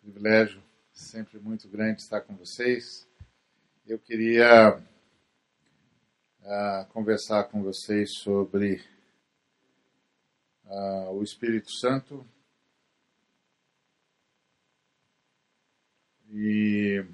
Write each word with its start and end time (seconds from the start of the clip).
privilégio 0.00 0.62
sempre 0.92 1.38
muito 1.38 1.68
grande 1.68 2.00
estar 2.00 2.22
com 2.22 2.34
vocês. 2.34 3.06
Eu 3.86 3.98
queria 3.98 4.78
uh, 6.40 6.86
conversar 6.88 7.44
com 7.44 7.62
vocês 7.62 8.14
sobre 8.14 8.82
uh, 10.64 11.10
o 11.10 11.22
Espírito 11.22 11.70
Santo 11.70 12.26
e 16.30 17.04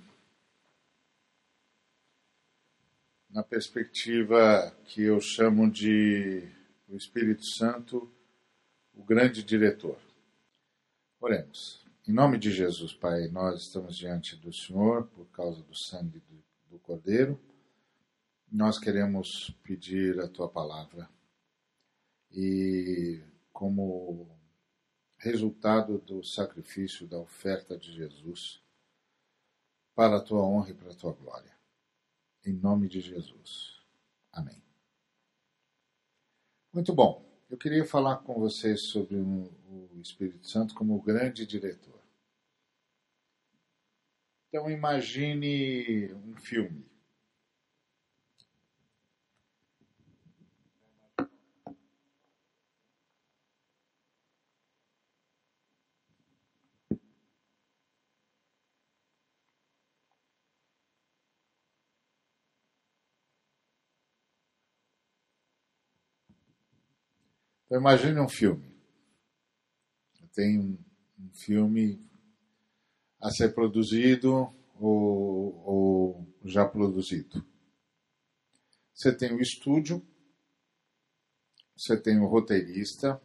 na 3.30 3.42
perspectiva 3.42 4.74
que 4.84 5.02
eu 5.02 5.20
chamo 5.20 5.70
de 5.70 6.48
o 6.88 6.96
Espírito 6.96 7.44
Santo, 7.44 8.10
o 8.94 9.02
grande 9.02 9.42
diretor. 9.42 9.98
Oremos. 11.20 11.85
Em 12.08 12.12
nome 12.12 12.38
de 12.38 12.52
Jesus, 12.52 12.94
Pai, 12.94 13.26
nós 13.26 13.62
estamos 13.62 13.96
diante 13.96 14.36
do 14.36 14.52
Senhor 14.52 15.08
por 15.08 15.26
causa 15.32 15.60
do 15.60 15.74
sangue 15.74 16.20
do, 16.20 16.44
do 16.70 16.78
Cordeiro. 16.78 17.36
Nós 18.48 18.78
queremos 18.78 19.50
pedir 19.64 20.20
a 20.20 20.28
Tua 20.28 20.48
palavra 20.48 21.10
e, 22.30 23.20
como 23.52 24.28
resultado 25.16 25.98
do 25.98 26.22
sacrifício, 26.22 27.08
da 27.08 27.18
oferta 27.18 27.76
de 27.76 27.92
Jesus, 27.92 28.62
para 29.92 30.18
a 30.18 30.22
Tua 30.22 30.44
honra 30.44 30.70
e 30.70 30.74
para 30.74 30.92
a 30.92 30.94
Tua 30.94 31.12
glória. 31.12 31.58
Em 32.44 32.52
nome 32.52 32.86
de 32.86 33.00
Jesus. 33.00 33.82
Amém. 34.30 34.62
Muito 36.72 36.94
bom. 36.94 37.26
Eu 37.50 37.58
queria 37.58 37.84
falar 37.84 38.18
com 38.18 38.34
vocês 38.38 38.82
sobre 38.82 39.16
o 39.16 39.50
Espírito 40.00 40.46
Santo 40.46 40.72
como 40.72 40.94
o 40.94 41.02
grande 41.02 41.44
diretor. 41.44 41.95
Então 44.48 44.70
imagine 44.70 46.12
um 46.14 46.36
filme. 46.36 46.86
Então 67.66 67.80
imagine 67.80 68.20
um 68.20 68.28
filme. 68.28 68.76
Tem 70.32 70.58
um, 70.58 70.78
um 71.18 71.30
filme 71.34 71.98
a 73.20 73.30
ser 73.30 73.54
produzido 73.54 74.54
ou, 74.78 75.64
ou 75.64 76.26
já 76.44 76.66
produzido. 76.66 77.44
Você 78.94 79.14
tem 79.14 79.32
o 79.32 79.40
estúdio, 79.40 80.06
você 81.76 82.00
tem 82.00 82.18
o 82.18 82.26
roteirista, 82.26 83.20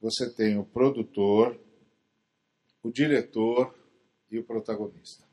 você 0.00 0.32
tem 0.32 0.58
o 0.58 0.64
produtor, 0.64 1.60
o 2.82 2.90
diretor 2.90 3.74
e 4.30 4.38
o 4.38 4.44
protagonista. 4.44 5.28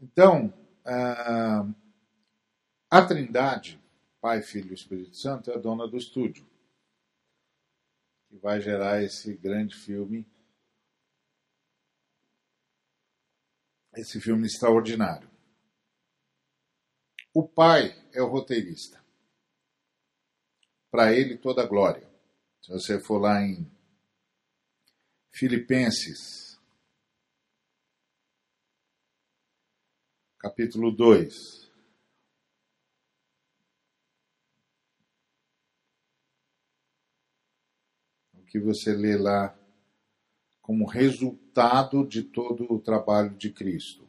Então, 0.00 0.52
a 2.90 3.06
Trindade, 3.06 3.80
Pai, 4.20 4.42
Filho 4.42 4.70
e 4.70 4.74
Espírito 4.74 5.16
Santo, 5.16 5.50
é 5.50 5.58
dona 5.58 5.86
do 5.86 5.96
estúdio 5.96 6.49
que 8.30 8.38
vai 8.38 8.60
gerar 8.60 9.02
esse 9.02 9.36
grande 9.36 9.74
filme, 9.74 10.24
esse 13.96 14.20
filme 14.20 14.46
extraordinário. 14.46 15.28
O 17.34 17.46
pai 17.46 17.90
é 18.12 18.22
o 18.22 18.28
roteirista. 18.28 19.04
Para 20.92 21.12
ele 21.12 21.36
toda 21.36 21.62
a 21.62 21.66
glória. 21.66 22.08
Se 22.62 22.70
você 22.70 23.00
for 23.00 23.18
lá 23.18 23.42
em 23.42 23.68
Filipenses, 25.32 26.56
capítulo 30.38 30.92
2, 30.92 31.69
que 38.50 38.58
você 38.58 38.92
lê 38.92 39.16
lá 39.16 39.56
como 40.60 40.84
resultado 40.84 42.04
de 42.04 42.24
todo 42.24 42.70
o 42.70 42.80
trabalho 42.80 43.36
de 43.36 43.52
Cristo. 43.52 44.08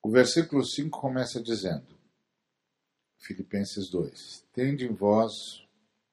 O 0.00 0.10
versículo 0.10 0.64
5 0.64 0.98
começa 0.98 1.42
dizendo, 1.42 1.98
Filipenses 3.18 3.90
2: 3.90 4.46
Tende 4.52 4.86
em 4.86 4.94
vós 4.94 5.32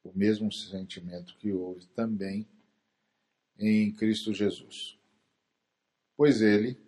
o 0.03 0.11
mesmo 0.17 0.51
sentimento 0.51 1.37
que 1.37 1.51
houve 1.51 1.85
também 1.87 2.47
em 3.59 3.91
Cristo 3.93 4.33
Jesus. 4.33 4.97
Pois 6.15 6.41
ele, 6.41 6.86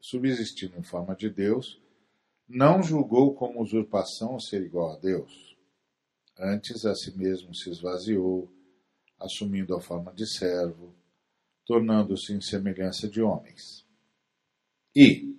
subsistindo 0.00 0.78
em 0.78 0.82
forma 0.82 1.14
de 1.14 1.28
Deus, 1.28 1.80
não 2.48 2.82
julgou 2.82 3.34
como 3.34 3.62
usurpação 3.62 4.40
ser 4.40 4.62
igual 4.62 4.92
a 4.92 4.98
Deus. 4.98 5.56
Antes 6.38 6.84
a 6.84 6.94
si 6.94 7.16
mesmo 7.16 7.54
se 7.54 7.70
esvaziou, 7.70 8.50
assumindo 9.18 9.74
a 9.74 9.80
forma 9.80 10.12
de 10.12 10.26
servo, 10.26 10.94
tornando-se 11.66 12.32
em 12.32 12.40
semelhança 12.40 13.08
de 13.08 13.20
homens. 13.20 13.86
E, 14.96 15.38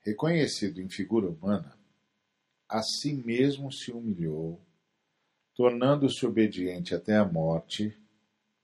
reconhecido 0.00 0.80
em 0.80 0.88
figura 0.88 1.28
humana, 1.28 1.78
a 2.68 2.82
si 2.82 3.14
mesmo 3.14 3.72
se 3.72 3.90
humilhou, 3.90 4.60
tornando-se 5.54 6.26
obediente 6.26 6.94
até 6.94 7.16
a 7.16 7.24
morte 7.24 7.96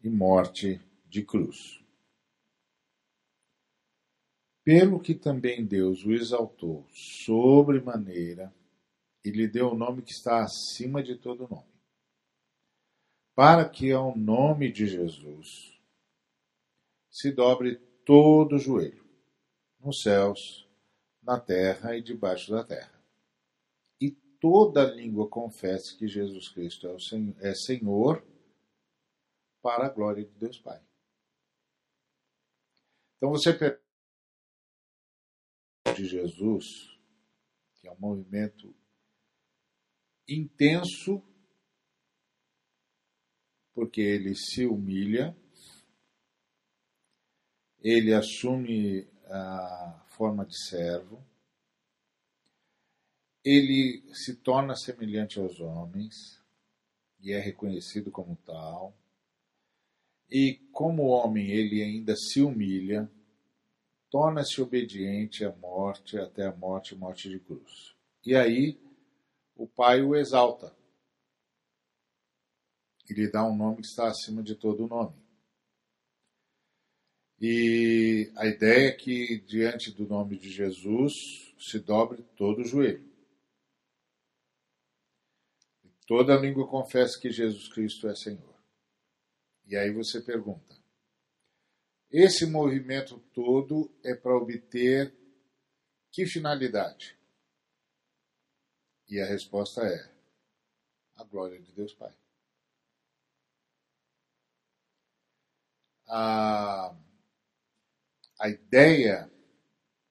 e 0.02 0.10
morte 0.10 0.80
de 1.08 1.22
cruz 1.22 1.85
pelo 4.66 4.98
que 4.98 5.14
também 5.14 5.64
Deus 5.64 6.04
o 6.04 6.12
exaltou 6.12 6.84
sobremaneira 6.90 8.52
e 9.24 9.30
lhe 9.30 9.46
deu 9.46 9.70
o 9.70 9.76
nome 9.76 10.02
que 10.02 10.10
está 10.10 10.42
acima 10.42 11.04
de 11.04 11.14
todo 11.14 11.46
nome, 11.48 11.70
para 13.32 13.68
que 13.68 13.92
ao 13.92 14.18
nome 14.18 14.72
de 14.72 14.88
Jesus 14.88 15.80
se 17.08 17.30
dobre 17.30 17.76
todo 18.04 18.56
o 18.56 18.58
joelho, 18.58 19.06
nos 19.78 20.02
céus, 20.02 20.68
na 21.22 21.38
terra 21.38 21.96
e 21.96 22.02
debaixo 22.02 22.50
da 22.50 22.64
terra, 22.64 23.00
e 24.00 24.10
toda 24.10 24.82
língua 24.82 25.28
confesse 25.28 25.96
que 25.96 26.08
Jesus 26.08 26.48
Cristo 26.48 26.88
é, 26.88 26.90
o 26.90 26.98
Senhor, 26.98 27.36
é 27.38 27.54
Senhor 27.54 28.26
para 29.62 29.86
a 29.86 29.90
glória 29.90 30.24
de 30.24 30.32
Deus 30.32 30.58
Pai. 30.58 30.82
Então 33.16 33.30
você 33.30 33.54
de 35.96 36.06
Jesus, 36.06 36.98
que 37.80 37.88
é 37.88 37.92
um 37.92 37.98
movimento 37.98 38.74
intenso, 40.28 41.22
porque 43.74 44.00
ele 44.00 44.34
se 44.34 44.66
humilha, 44.66 45.36
ele 47.80 48.12
assume 48.12 49.06
a 49.26 50.04
forma 50.08 50.44
de 50.44 50.56
servo, 50.66 51.24
ele 53.44 54.02
se 54.12 54.34
torna 54.36 54.74
semelhante 54.74 55.38
aos 55.38 55.60
homens 55.60 56.42
e 57.20 57.32
é 57.32 57.38
reconhecido 57.38 58.10
como 58.10 58.36
tal. 58.44 58.96
E 60.28 60.54
como 60.72 61.04
homem, 61.04 61.50
ele 61.50 61.80
ainda 61.82 62.16
se 62.16 62.40
humilha, 62.40 63.08
torna-se 64.10 64.60
obediente 64.60 65.44
à 65.44 65.52
morte, 65.52 66.18
até 66.18 66.46
a 66.46 66.54
morte 66.54 66.94
morte 66.94 67.28
de 67.28 67.38
cruz. 67.38 67.94
E 68.24 68.34
aí 68.34 68.78
o 69.54 69.66
Pai 69.66 70.02
o 70.02 70.14
exalta. 70.14 70.74
E 73.08 73.14
lhe 73.14 73.30
dá 73.30 73.44
um 73.44 73.56
nome 73.56 73.82
que 73.82 73.86
está 73.86 74.08
acima 74.08 74.42
de 74.42 74.54
todo 74.54 74.88
nome. 74.88 75.14
E 77.40 78.32
a 78.36 78.46
ideia 78.46 78.88
é 78.88 78.92
que 78.92 79.38
diante 79.40 79.92
do 79.92 80.06
nome 80.06 80.38
de 80.38 80.50
Jesus 80.50 81.12
se 81.58 81.78
dobre 81.78 82.22
todo 82.36 82.62
o 82.62 82.64
joelho. 82.64 83.06
Toda 86.06 86.36
língua 86.36 86.66
confessa 86.66 87.18
que 87.18 87.30
Jesus 87.30 87.68
Cristo 87.68 88.08
é 88.08 88.14
Senhor. 88.14 88.54
E 89.66 89.76
aí 89.76 89.90
você 89.90 90.20
pergunta: 90.20 90.74
esse 92.10 92.46
movimento 92.46 93.18
todo 93.32 93.90
é 94.04 94.14
para 94.14 94.36
obter 94.36 95.14
Que 96.12 96.26
finalidade? 96.26 97.18
E 99.08 99.20
a 99.20 99.26
resposta 99.26 99.82
é 99.82 100.12
a 101.16 101.24
glória 101.24 101.60
de 101.60 101.72
Deus 101.72 101.94
Pai. 101.94 102.14
A, 106.08 106.96
a 108.38 108.48
ideia 108.48 109.30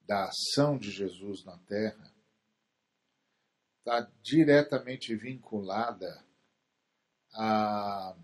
da 0.01 0.25
ação 0.25 0.77
de 0.77 0.92
Jesus 0.92 1.44
na 1.44 1.57
terra 1.59 2.13
está 3.80 4.01
diretamente 4.21 5.15
vinculada 5.15 6.25
à 7.33 8.18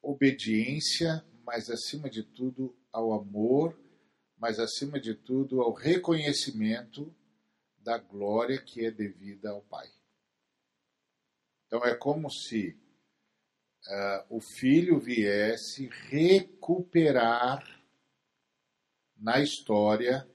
obediência, 0.00 1.24
mas 1.46 1.70
acima 1.70 2.10
de 2.10 2.24
tudo 2.24 2.76
ao 2.92 3.12
amor, 3.12 3.78
mas 4.36 4.58
acima 4.58 4.98
de 4.98 5.14
tudo 5.14 5.62
ao 5.62 5.72
reconhecimento 5.72 7.14
da 7.78 7.98
glória 7.98 8.60
que 8.60 8.84
é 8.84 8.90
devida 8.90 9.50
ao 9.50 9.62
Pai. 9.62 9.88
Então 11.64 11.84
é 11.84 11.94
como 11.94 12.28
se 12.28 12.76
uh, 13.86 14.36
o 14.36 14.40
filho 14.40 14.98
viesse 14.98 15.86
recuperar 16.08 17.64
na 19.16 19.40
história 19.40 20.28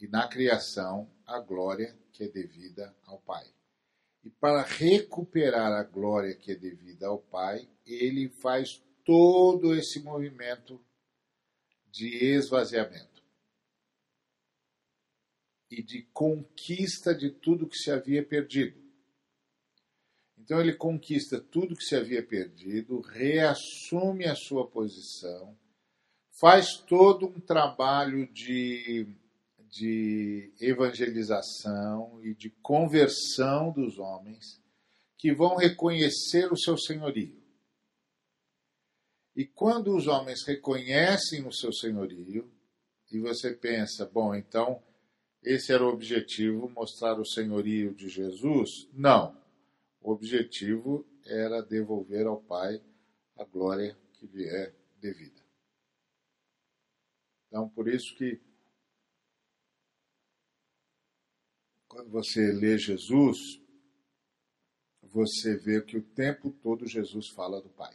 e 0.00 0.08
na 0.08 0.26
criação 0.28 1.12
a 1.26 1.38
glória 1.38 1.94
que 2.10 2.24
é 2.24 2.28
devida 2.28 2.96
ao 3.04 3.20
Pai. 3.20 3.46
E 4.24 4.30
para 4.30 4.62
recuperar 4.62 5.72
a 5.72 5.82
glória 5.82 6.34
que 6.34 6.52
é 6.52 6.54
devida 6.54 7.08
ao 7.08 7.18
Pai, 7.18 7.68
ele 7.84 8.30
faz 8.30 8.82
todo 9.04 9.74
esse 9.74 10.00
movimento 10.00 10.80
de 11.90 12.24
esvaziamento 12.24 13.22
e 15.70 15.82
de 15.82 16.02
conquista 16.12 17.14
de 17.14 17.30
tudo 17.30 17.66
que 17.66 17.76
se 17.76 17.90
havia 17.90 18.22
perdido. 18.22 18.80
Então 20.38 20.60
ele 20.60 20.74
conquista 20.74 21.40
tudo 21.40 21.76
que 21.76 21.84
se 21.84 21.96
havia 21.96 22.22
perdido, 22.22 23.00
reassume 23.00 24.26
a 24.26 24.34
sua 24.34 24.66
posição, 24.66 25.56
faz 26.40 26.76
todo 26.76 27.26
um 27.26 27.40
trabalho 27.40 28.26
de, 28.32 29.06
de 29.70 30.52
evangelização 30.60 32.20
e 32.22 32.34
de 32.34 32.50
conversão 32.62 33.72
dos 33.72 33.98
homens 33.98 34.60
que 35.16 35.32
vão 35.32 35.56
reconhecer 35.56 36.52
o 36.52 36.56
seu 36.56 36.76
senhorio. 36.76 37.41
E 39.34 39.46
quando 39.46 39.96
os 39.96 40.06
homens 40.06 40.44
reconhecem 40.46 41.46
o 41.46 41.52
seu 41.52 41.72
senhorio, 41.72 42.50
e 43.10 43.18
você 43.18 43.52
pensa, 43.52 44.06
bom, 44.06 44.34
então 44.34 44.82
esse 45.42 45.72
era 45.72 45.84
o 45.84 45.88
objetivo, 45.88 46.68
mostrar 46.70 47.18
o 47.18 47.26
senhorio 47.26 47.94
de 47.94 48.08
Jesus? 48.08 48.88
Não. 48.92 49.36
O 50.00 50.12
objetivo 50.12 51.06
era 51.24 51.60
devolver 51.60 52.26
ao 52.26 52.40
Pai 52.40 52.82
a 53.36 53.44
glória 53.44 53.96
que 54.12 54.26
lhe 54.26 54.44
é 54.44 54.74
devida. 54.98 55.42
Então, 57.48 57.68
por 57.68 57.88
isso 57.88 58.14
que 58.16 58.40
quando 61.86 62.08
você 62.08 62.52
lê 62.52 62.78
Jesus, 62.78 63.60
você 65.02 65.56
vê 65.56 65.82
que 65.82 65.98
o 65.98 66.02
tempo 66.02 66.50
todo 66.50 66.86
Jesus 66.86 67.28
fala 67.28 67.60
do 67.60 67.68
Pai. 67.68 67.94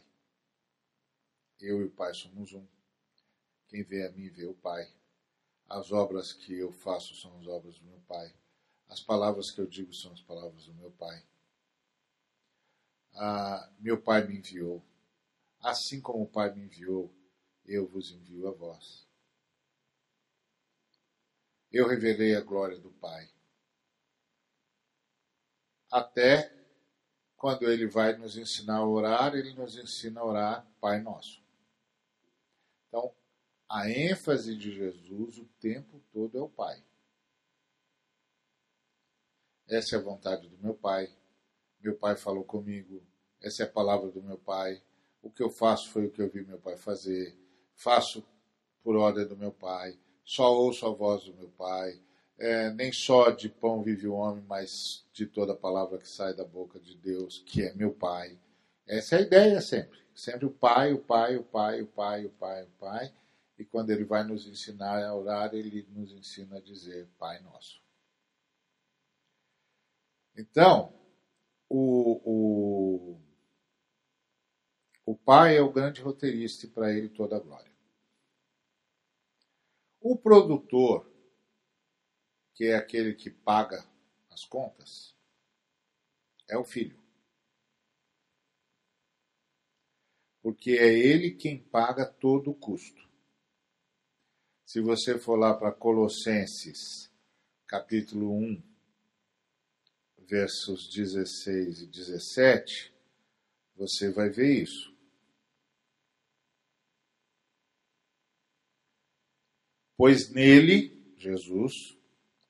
Eu 1.60 1.80
e 1.80 1.84
o 1.84 1.90
Pai 1.90 2.14
somos 2.14 2.52
um. 2.52 2.66
Quem 3.68 3.82
vê 3.82 4.06
a 4.06 4.12
mim 4.12 4.28
vê 4.28 4.46
o 4.46 4.54
Pai. 4.54 4.90
As 5.68 5.92
obras 5.92 6.32
que 6.32 6.54
eu 6.54 6.72
faço 6.72 7.14
são 7.14 7.38
as 7.38 7.46
obras 7.46 7.78
do 7.78 7.84
meu 7.84 8.00
Pai. 8.00 8.32
As 8.88 9.00
palavras 9.00 9.50
que 9.50 9.60
eu 9.60 9.66
digo 9.66 9.92
são 9.92 10.12
as 10.12 10.22
palavras 10.22 10.66
do 10.66 10.74
meu 10.74 10.90
Pai. 10.92 11.22
Ah, 13.14 13.70
meu 13.78 14.00
Pai 14.00 14.26
me 14.26 14.38
enviou. 14.38 14.82
Assim 15.60 16.00
como 16.00 16.24
o 16.24 16.28
Pai 16.28 16.54
me 16.54 16.62
enviou, 16.62 17.12
eu 17.66 17.86
vos 17.86 18.10
envio 18.12 18.48
a 18.48 18.52
vós 18.52 19.08
eu 21.70 21.86
revelei 21.86 22.34
a 22.34 22.40
glória 22.40 22.78
do 22.78 22.90
Pai. 22.90 23.28
Até 25.90 26.52
quando 27.36 27.70
ele 27.70 27.86
vai 27.86 28.16
nos 28.16 28.36
ensinar 28.36 28.78
a 28.78 28.86
orar, 28.86 29.34
ele 29.34 29.54
nos 29.54 29.76
ensina 29.76 30.20
a 30.20 30.24
orar 30.24 30.66
Pai 30.80 31.00
Nosso. 31.00 31.42
A 33.68 33.90
ênfase 33.90 34.56
de 34.56 34.72
Jesus 34.72 35.38
o 35.38 35.44
tempo 35.60 36.00
todo 36.12 36.38
é 36.38 36.40
o 36.40 36.48
Pai. 36.48 36.82
Essa 39.68 39.96
é 39.96 39.98
a 39.98 40.02
vontade 40.02 40.48
do 40.48 40.58
meu 40.58 40.74
Pai. 40.74 41.08
Meu 41.80 41.96
Pai 41.96 42.16
falou 42.16 42.44
comigo. 42.44 43.02
Essa 43.40 43.64
é 43.64 43.66
a 43.66 43.70
palavra 43.70 44.10
do 44.10 44.22
meu 44.22 44.38
Pai. 44.38 44.82
O 45.22 45.30
que 45.30 45.42
eu 45.42 45.50
faço 45.50 45.90
foi 45.90 46.06
o 46.06 46.10
que 46.10 46.22
eu 46.22 46.30
vi 46.30 46.44
meu 46.44 46.58
Pai 46.58 46.76
fazer. 46.76 47.36
Faço 47.74 48.26
por 48.82 48.96
ordem 48.96 49.26
do 49.26 49.36
meu 49.36 49.52
Pai 49.52 49.98
só 50.28 50.54
ouço 50.54 50.84
a 50.84 50.90
voz 50.90 51.24
do 51.24 51.32
meu 51.32 51.48
Pai. 51.48 51.98
É, 52.38 52.70
nem 52.72 52.92
só 52.92 53.30
de 53.30 53.48
pão 53.48 53.82
vive 53.82 54.06
o 54.06 54.12
homem, 54.12 54.44
mas 54.46 55.06
de 55.10 55.24
toda 55.24 55.56
palavra 55.56 55.96
que 55.96 56.06
sai 56.06 56.34
da 56.34 56.44
boca 56.44 56.78
de 56.78 56.94
Deus, 56.94 57.42
que 57.46 57.62
é 57.62 57.72
meu 57.72 57.92
Pai. 57.92 58.38
Essa 58.86 59.16
é 59.16 59.18
a 59.20 59.22
ideia 59.22 59.60
sempre. 59.62 59.98
Sempre 60.14 60.44
o 60.44 60.50
Pai, 60.50 60.92
o 60.92 60.98
Pai, 60.98 61.36
o 61.36 61.42
Pai, 61.42 61.80
o 61.80 61.86
Pai, 61.86 62.26
o 62.26 62.30
Pai, 62.30 62.62
o 62.64 62.70
Pai. 62.78 63.12
E 63.58 63.64
quando 63.64 63.90
ele 63.90 64.04
vai 64.04 64.22
nos 64.22 64.46
ensinar 64.46 65.04
a 65.04 65.14
orar, 65.14 65.52
ele 65.52 65.82
nos 65.90 66.12
ensina 66.12 66.58
a 66.58 66.60
dizer 66.60 67.08
Pai 67.18 67.40
Nosso. 67.40 67.82
Então, 70.36 70.94
o, 71.68 73.16
o, 73.16 73.20
o 75.04 75.16
Pai 75.16 75.56
é 75.56 75.60
o 75.60 75.72
grande 75.72 76.00
roteirista 76.00 76.66
e 76.66 76.70
para 76.70 76.92
ele 76.92 77.08
toda 77.08 77.36
a 77.36 77.40
glória. 77.40 77.72
O 80.00 80.16
produtor, 80.16 81.10
que 82.54 82.66
é 82.66 82.76
aquele 82.76 83.14
que 83.14 83.28
paga 83.28 83.84
as 84.30 84.44
contas, 84.44 85.16
é 86.48 86.56
o 86.56 86.64
filho. 86.64 87.02
Porque 90.40 90.70
é 90.70 90.96
ele 90.96 91.32
quem 91.32 91.60
paga 91.60 92.06
todo 92.06 92.52
o 92.52 92.54
custo. 92.54 93.07
Se 94.68 94.82
você 94.82 95.18
for 95.18 95.36
lá 95.36 95.54
para 95.54 95.72
Colossenses, 95.72 97.10
capítulo 97.66 98.34
1, 98.34 98.62
versos 100.26 100.90
16 100.94 101.80
e 101.80 101.86
17, 101.86 102.94
você 103.74 104.10
vai 104.10 104.28
ver 104.28 104.62
isso. 104.62 104.94
Pois 109.96 110.28
nele, 110.28 111.14
Jesus, 111.16 111.96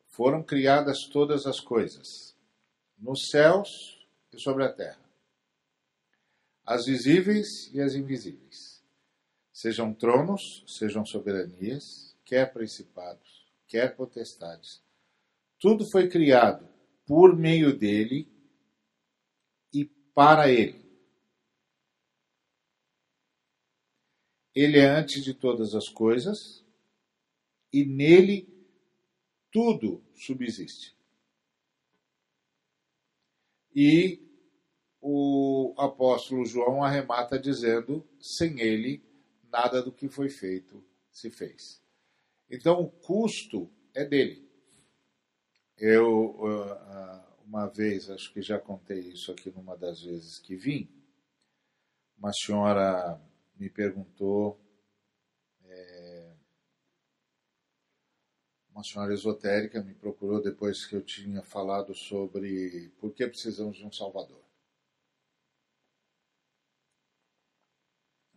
foram 0.08 0.42
criadas 0.42 1.06
todas 1.12 1.46
as 1.46 1.60
coisas, 1.60 2.36
nos 2.98 3.28
céus 3.30 4.04
e 4.32 4.40
sobre 4.40 4.64
a 4.64 4.72
terra, 4.72 5.08
as 6.66 6.84
visíveis 6.84 7.72
e 7.72 7.80
as 7.80 7.94
invisíveis, 7.94 8.77
sejam 9.58 9.92
tronos, 9.92 10.62
sejam 10.68 11.04
soberanias, 11.04 12.16
quer 12.24 12.52
principados, 12.52 13.44
quer 13.66 13.96
potestades. 13.96 14.80
Tudo 15.58 15.84
foi 15.90 16.08
criado 16.08 16.68
por 17.04 17.36
meio 17.36 17.76
dele 17.76 18.30
e 19.74 19.84
para 20.14 20.48
ele. 20.48 20.88
Ele 24.54 24.78
é 24.78 24.86
antes 24.86 25.24
de 25.24 25.34
todas 25.34 25.74
as 25.74 25.88
coisas 25.88 26.64
e 27.72 27.84
nele 27.84 28.48
tudo 29.50 30.04
subsiste. 30.14 30.96
E 33.74 34.22
o 35.00 35.74
apóstolo 35.76 36.46
João 36.46 36.84
arremata 36.84 37.36
dizendo: 37.36 38.08
sem 38.20 38.60
ele, 38.60 39.07
nada 39.50 39.82
do 39.82 39.92
que 39.92 40.08
foi 40.08 40.28
feito 40.28 40.84
se 41.10 41.30
fez. 41.30 41.82
Então, 42.50 42.80
o 42.80 42.90
custo 42.90 43.70
é 43.94 44.04
dele. 44.04 44.48
Eu, 45.76 46.36
uma 47.44 47.66
vez, 47.66 48.10
acho 48.10 48.32
que 48.32 48.42
já 48.42 48.58
contei 48.58 49.00
isso 49.00 49.30
aqui 49.32 49.50
numa 49.50 49.76
das 49.76 50.02
vezes 50.02 50.38
que 50.38 50.56
vim, 50.56 50.88
uma 52.16 52.32
senhora 52.32 53.20
me 53.56 53.68
perguntou 53.68 54.60
uma 58.78 58.84
senhora 58.84 59.12
esotérica 59.12 59.82
me 59.82 59.92
procurou 59.92 60.40
depois 60.40 60.86
que 60.86 60.94
eu 60.94 61.02
tinha 61.02 61.42
falado 61.42 61.92
sobre 61.96 62.92
por 63.00 63.12
que 63.12 63.26
precisamos 63.26 63.76
de 63.76 63.84
um 63.84 63.90
Salvador. 63.90 64.40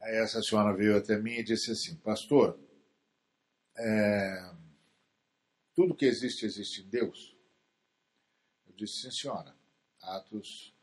Aí 0.01 0.15
essa 0.15 0.41
senhora 0.41 0.75
veio 0.75 0.97
até 0.97 1.17
mim 1.17 1.33
e 1.33 1.43
disse 1.43 1.71
assim, 1.71 1.95
pastor, 1.97 2.59
é, 3.77 4.51
tudo 5.75 5.95
que 5.95 6.05
existe, 6.05 6.45
existe 6.45 6.81
em 6.81 6.89
Deus? 6.89 7.37
Eu 8.65 8.73
disse, 8.73 9.01
sim, 9.01 9.11
senhora. 9.11 9.55
Atos 10.01 10.75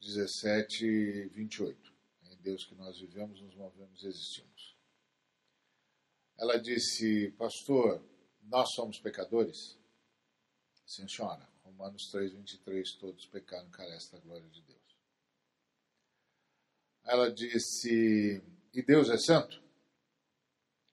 17, 0.00 1.28
28. 1.30 1.92
Em 2.30 2.36
Deus 2.36 2.64
que 2.64 2.74
nós 2.76 3.00
vivemos, 3.00 3.40
nos 3.40 3.54
movemos 3.56 4.02
e 4.04 4.06
existimos. 4.06 4.76
Ela 6.38 6.56
disse, 6.56 7.32
pastor, 7.32 8.00
nós 8.42 8.72
somos 8.74 8.98
pecadores? 8.98 9.76
Sim, 10.86 11.08
senhora. 11.08 11.48
Romanos 11.64 12.10
3, 12.10 12.32
23. 12.32 12.92
Todos 12.94 13.26
pecaram, 13.26 13.70
carecem 13.70 14.12
da 14.12 14.24
glória 14.24 14.48
de 14.48 14.62
Deus. 14.62 14.82
Ela 17.04 17.32
disse, 17.32 18.42
e 18.72 18.82
Deus 18.82 19.10
é 19.10 19.18
santo? 19.18 19.62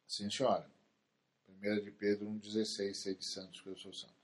Sim, 0.08 0.30
senhora. 0.30 0.70
1 1.48 1.84
de 1.84 1.92
Pedro 1.92 2.28
1,16, 2.28 2.94
sede 2.94 3.26
santos, 3.26 3.62
que 3.62 3.68
eu 3.68 3.78
sou 3.78 3.94
santo. 3.94 4.20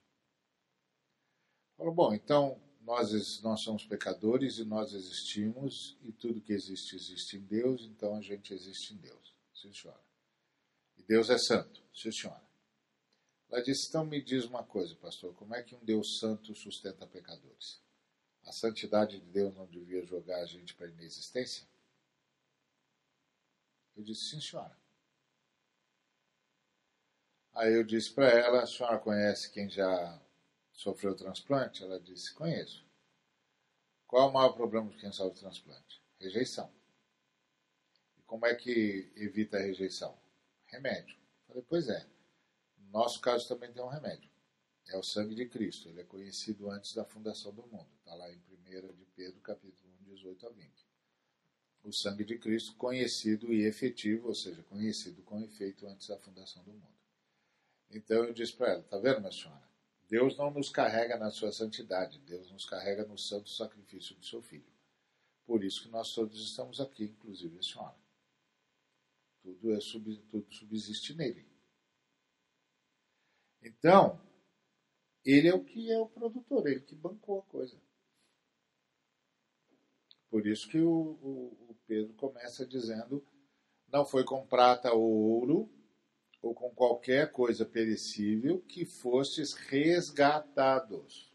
Falou, 1.78 1.94
bom, 1.94 2.14
então 2.14 2.62
nós, 2.82 3.42
nós 3.42 3.62
somos 3.62 3.86
pecadores 3.86 4.58
e 4.58 4.64
nós 4.64 4.94
existimos, 4.94 5.98
e 6.04 6.12
tudo 6.12 6.42
que 6.42 6.54
existe, 6.54 6.96
existe 6.96 7.38
em 7.38 7.42
Deus, 7.42 7.84
então 7.84 8.16
a 8.16 8.22
gente 8.22 8.54
existe 8.54 8.94
em 8.94 8.98
Deus. 8.98 9.36
Sim, 9.54 9.74
senhora. 9.74 10.04
E 10.98 11.04
Deus 11.04 11.30
é 11.30 11.38
santo. 11.38 11.84
Sim, 11.94 12.12
senhora. 12.12 12.46
Ela 13.50 13.62
disse, 13.62 13.88
então 13.90 14.06
me 14.06 14.22
diz 14.22 14.46
uma 14.46 14.64
coisa, 14.64 14.96
pastor, 14.96 15.34
como 15.36 15.56
é 15.56 15.64
que 15.64 15.76
um 15.76 15.84
Deus 15.84 16.20
santo 16.20 16.56
sustenta 16.56 17.06
pecadores? 17.06 17.82
A 18.46 18.52
santidade 18.52 19.20
de 19.20 19.26
Deus 19.26 19.54
não 19.56 19.66
devia 19.66 20.06
jogar 20.06 20.42
a 20.42 20.46
gente 20.46 20.74
para 20.76 20.88
a 20.88 20.90
inexistência? 20.90 21.68
Eu 23.96 24.04
disse, 24.04 24.30
sim, 24.30 24.42
senhora. 24.42 24.78
Aí 27.54 27.74
eu 27.74 27.84
disse 27.86 28.12
para 28.12 28.30
ela, 28.30 28.64
a 28.64 28.68
senhora 28.68 29.00
conhece 29.00 29.50
quem 29.52 29.70
já 29.70 30.22
sofreu 30.74 31.16
transplante? 31.16 31.84
Ela 31.84 32.00
disse, 32.00 32.34
conheço. 32.34 32.86
Qual 34.06 34.28
é 34.28 34.30
o 34.30 34.34
maior 34.34 34.54
problema 34.54 34.90
de 34.90 34.98
quem 34.98 35.12
sofre 35.12 35.40
transplante? 35.40 36.04
Rejeição. 36.20 36.70
E 38.18 38.22
como 38.24 38.46
é 38.46 38.54
que 38.54 39.12
evita 39.16 39.58
a 39.58 39.62
rejeição? 39.62 40.18
Remédio. 40.66 41.18
Falei, 41.48 41.64
pois 41.64 41.88
é. 41.88 42.06
No 42.78 42.92
nosso 42.92 43.22
caso 43.22 43.48
também 43.48 43.72
tem 43.72 43.82
um 43.82 43.88
remédio. 43.88 44.30
É 44.88 44.98
o 44.98 45.04
sangue 45.04 45.34
de 45.34 45.48
Cristo. 45.48 45.88
Ele 45.88 46.02
é 46.02 46.04
conhecido 46.04 46.70
antes 46.70 46.94
da 46.94 47.06
fundação 47.06 47.54
do 47.54 47.66
mundo. 47.68 47.90
Está 48.00 48.14
lá 48.16 48.30
em 48.30 48.38
1 48.38 48.94
de 48.94 49.06
Pedro, 49.16 49.40
capítulo 49.42 49.94
1, 50.02 50.14
18 50.14 50.48
a 50.48 50.50
20. 50.50 50.85
O 51.86 51.94
sangue 51.94 52.26
de 52.26 52.40
Cristo 52.40 52.76
conhecido 52.76 53.54
e 53.54 53.64
efetivo, 53.64 54.30
ou 54.30 54.34
seja, 54.34 54.64
conhecido 54.64 55.22
com 55.22 55.40
efeito 55.40 55.86
antes 55.86 56.08
da 56.08 56.18
fundação 56.18 56.64
do 56.64 56.72
mundo. 56.72 56.96
Então 57.92 58.24
eu 58.24 58.34
disse 58.34 58.54
para 58.54 58.72
ela: 58.72 58.82
Está 58.82 58.98
vendo, 58.98 59.20
minha 59.20 59.32
senhora? 59.32 59.64
Deus 60.10 60.36
não 60.36 60.50
nos 60.50 60.70
carrega 60.70 61.16
na 61.16 61.30
sua 61.30 61.52
santidade, 61.52 62.18
Deus 62.20 62.52
nos 62.52 62.66
carrega 62.66 63.06
no 63.06 63.18
santo 63.20 63.50
sacrifício 63.50 64.16
de 64.16 64.28
seu 64.28 64.42
filho. 64.42 64.74
Por 65.46 65.64
isso 65.64 65.84
que 65.84 65.90
nós 65.90 66.14
todos 66.14 66.42
estamos 66.42 66.82
aqui, 66.82 67.06
inclusive 67.06 67.60
a 67.60 67.62
senhora. 67.62 67.96
Tudo, 69.44 69.74
é, 69.76 69.80
tudo 70.32 70.54
subsiste 70.54 71.14
nele. 71.14 71.46
Então, 73.62 74.20
ele 75.24 75.48
é 75.48 75.54
o 75.54 75.64
que 75.64 75.92
é 75.92 76.00
o 76.00 76.10
produtor, 76.10 76.68
ele 76.68 76.82
que 76.82 76.96
bancou 76.96 77.40
a 77.40 77.44
coisa. 77.44 77.80
Por 80.36 80.46
isso 80.46 80.68
que 80.68 80.82
o, 80.82 80.92
o, 80.92 81.70
o 81.70 81.76
Pedro 81.88 82.14
começa 82.16 82.66
dizendo: 82.66 83.26
não 83.88 84.06
foi 84.06 84.26
com 84.26 84.46
prata 84.46 84.92
ou 84.92 85.02
ouro 85.02 85.74
ou 86.42 86.54
com 86.54 86.70
qualquer 86.72 87.32
coisa 87.32 87.66
perecível 87.66 88.60
que 88.64 88.84
fostes 88.84 89.54
resgatados 89.54 91.34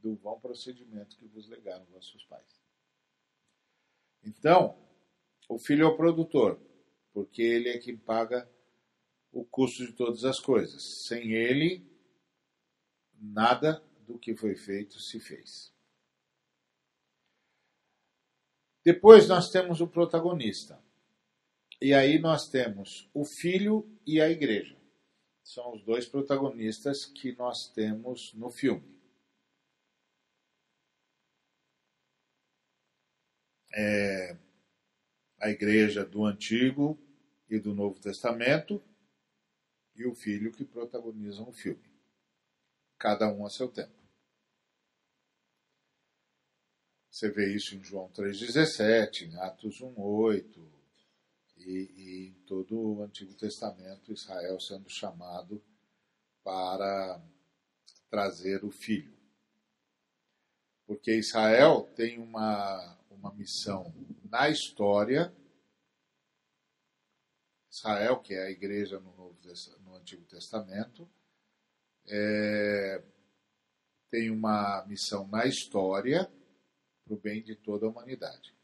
do 0.00 0.16
bom 0.16 0.40
procedimento 0.40 1.16
que 1.16 1.28
vos 1.28 1.48
legaram 1.48 1.84
vossos 1.84 2.24
pais. 2.24 2.60
Então, 4.24 4.76
o 5.48 5.56
filho 5.56 5.84
é 5.84 5.86
o 5.86 5.96
produtor, 5.96 6.60
porque 7.12 7.40
ele 7.40 7.68
é 7.68 7.78
quem 7.78 7.96
paga 7.96 8.50
o 9.30 9.44
custo 9.44 9.86
de 9.86 9.92
todas 9.92 10.24
as 10.24 10.40
coisas. 10.40 11.06
Sem 11.06 11.30
ele, 11.30 11.88
nada 13.14 13.80
do 14.04 14.18
que 14.18 14.34
foi 14.34 14.56
feito 14.56 14.98
se 14.98 15.20
fez. 15.20 15.72
Depois 18.84 19.28
nós 19.28 19.50
temos 19.50 19.80
o 19.80 19.86
protagonista. 19.86 20.82
E 21.80 21.94
aí 21.94 22.18
nós 22.18 22.48
temos 22.48 23.08
o 23.14 23.24
filho 23.24 23.88
e 24.06 24.20
a 24.20 24.28
igreja. 24.28 24.76
São 25.42 25.72
os 25.74 25.82
dois 25.82 26.06
protagonistas 26.06 27.04
que 27.04 27.32
nós 27.32 27.68
temos 27.68 28.32
no 28.34 28.50
filme. 28.50 29.00
É 33.72 34.36
a 35.38 35.48
igreja 35.48 36.04
do 36.04 36.24
Antigo 36.24 36.98
e 37.48 37.58
do 37.58 37.74
Novo 37.74 37.98
Testamento 37.98 38.82
e 39.96 40.06
o 40.06 40.14
filho 40.14 40.52
que 40.52 40.64
protagonizam 40.64 41.48
o 41.48 41.52
filme. 41.52 41.90
Cada 42.98 43.32
um 43.32 43.46
a 43.46 43.50
seu 43.50 43.68
tempo. 43.68 43.99
Você 47.20 47.28
vê 47.28 47.54
isso 47.54 47.76
em 47.76 47.84
João 47.84 48.08
3,17, 48.08 49.28
em 49.28 49.36
Atos 49.40 49.82
1,8, 49.82 50.42
e, 51.58 51.92
e 51.94 52.28
em 52.28 52.32
todo 52.46 52.80
o 52.80 53.02
Antigo 53.02 53.34
Testamento, 53.34 54.10
Israel 54.10 54.58
sendo 54.58 54.88
chamado 54.88 55.62
para 56.42 57.22
trazer 58.08 58.64
o 58.64 58.70
filho. 58.70 59.14
Porque 60.86 61.14
Israel 61.14 61.86
tem 61.94 62.18
uma, 62.18 62.98
uma 63.10 63.34
missão 63.34 63.94
na 64.24 64.48
história. 64.48 65.30
Israel, 67.70 68.20
que 68.20 68.32
é 68.32 68.46
a 68.46 68.50
igreja 68.50 68.98
no, 68.98 69.14
Novo, 69.14 69.36
no 69.84 69.94
Antigo 69.94 70.24
Testamento, 70.24 71.06
é, 72.08 73.04
tem 74.10 74.30
uma 74.30 74.86
missão 74.86 75.28
na 75.28 75.44
história 75.44 76.26
para 77.10 77.16
o 77.16 77.20
bem 77.20 77.42
de 77.42 77.56
toda 77.56 77.86
a 77.86 77.88
humanidade. 77.88 78.54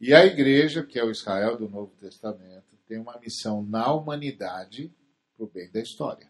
E 0.00 0.12
a 0.12 0.24
igreja, 0.24 0.84
que 0.84 0.98
é 0.98 1.04
o 1.04 1.10
Israel 1.10 1.56
do 1.56 1.68
Novo 1.68 1.94
Testamento, 1.96 2.76
tem 2.88 2.98
uma 2.98 3.18
missão 3.20 3.62
na 3.62 3.92
humanidade 3.92 4.92
para 5.36 5.44
o 5.44 5.48
bem 5.48 5.70
da 5.70 5.80
história. 5.80 6.28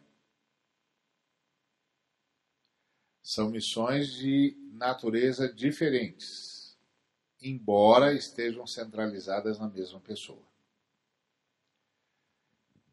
São 3.23 3.49
missões 3.49 4.13
de 4.13 4.57
natureza 4.73 5.51
diferentes, 5.51 6.77
embora 7.41 8.13
estejam 8.13 8.67
centralizadas 8.67 9.59
na 9.59 9.69
mesma 9.69 10.01
pessoa. 10.01 10.43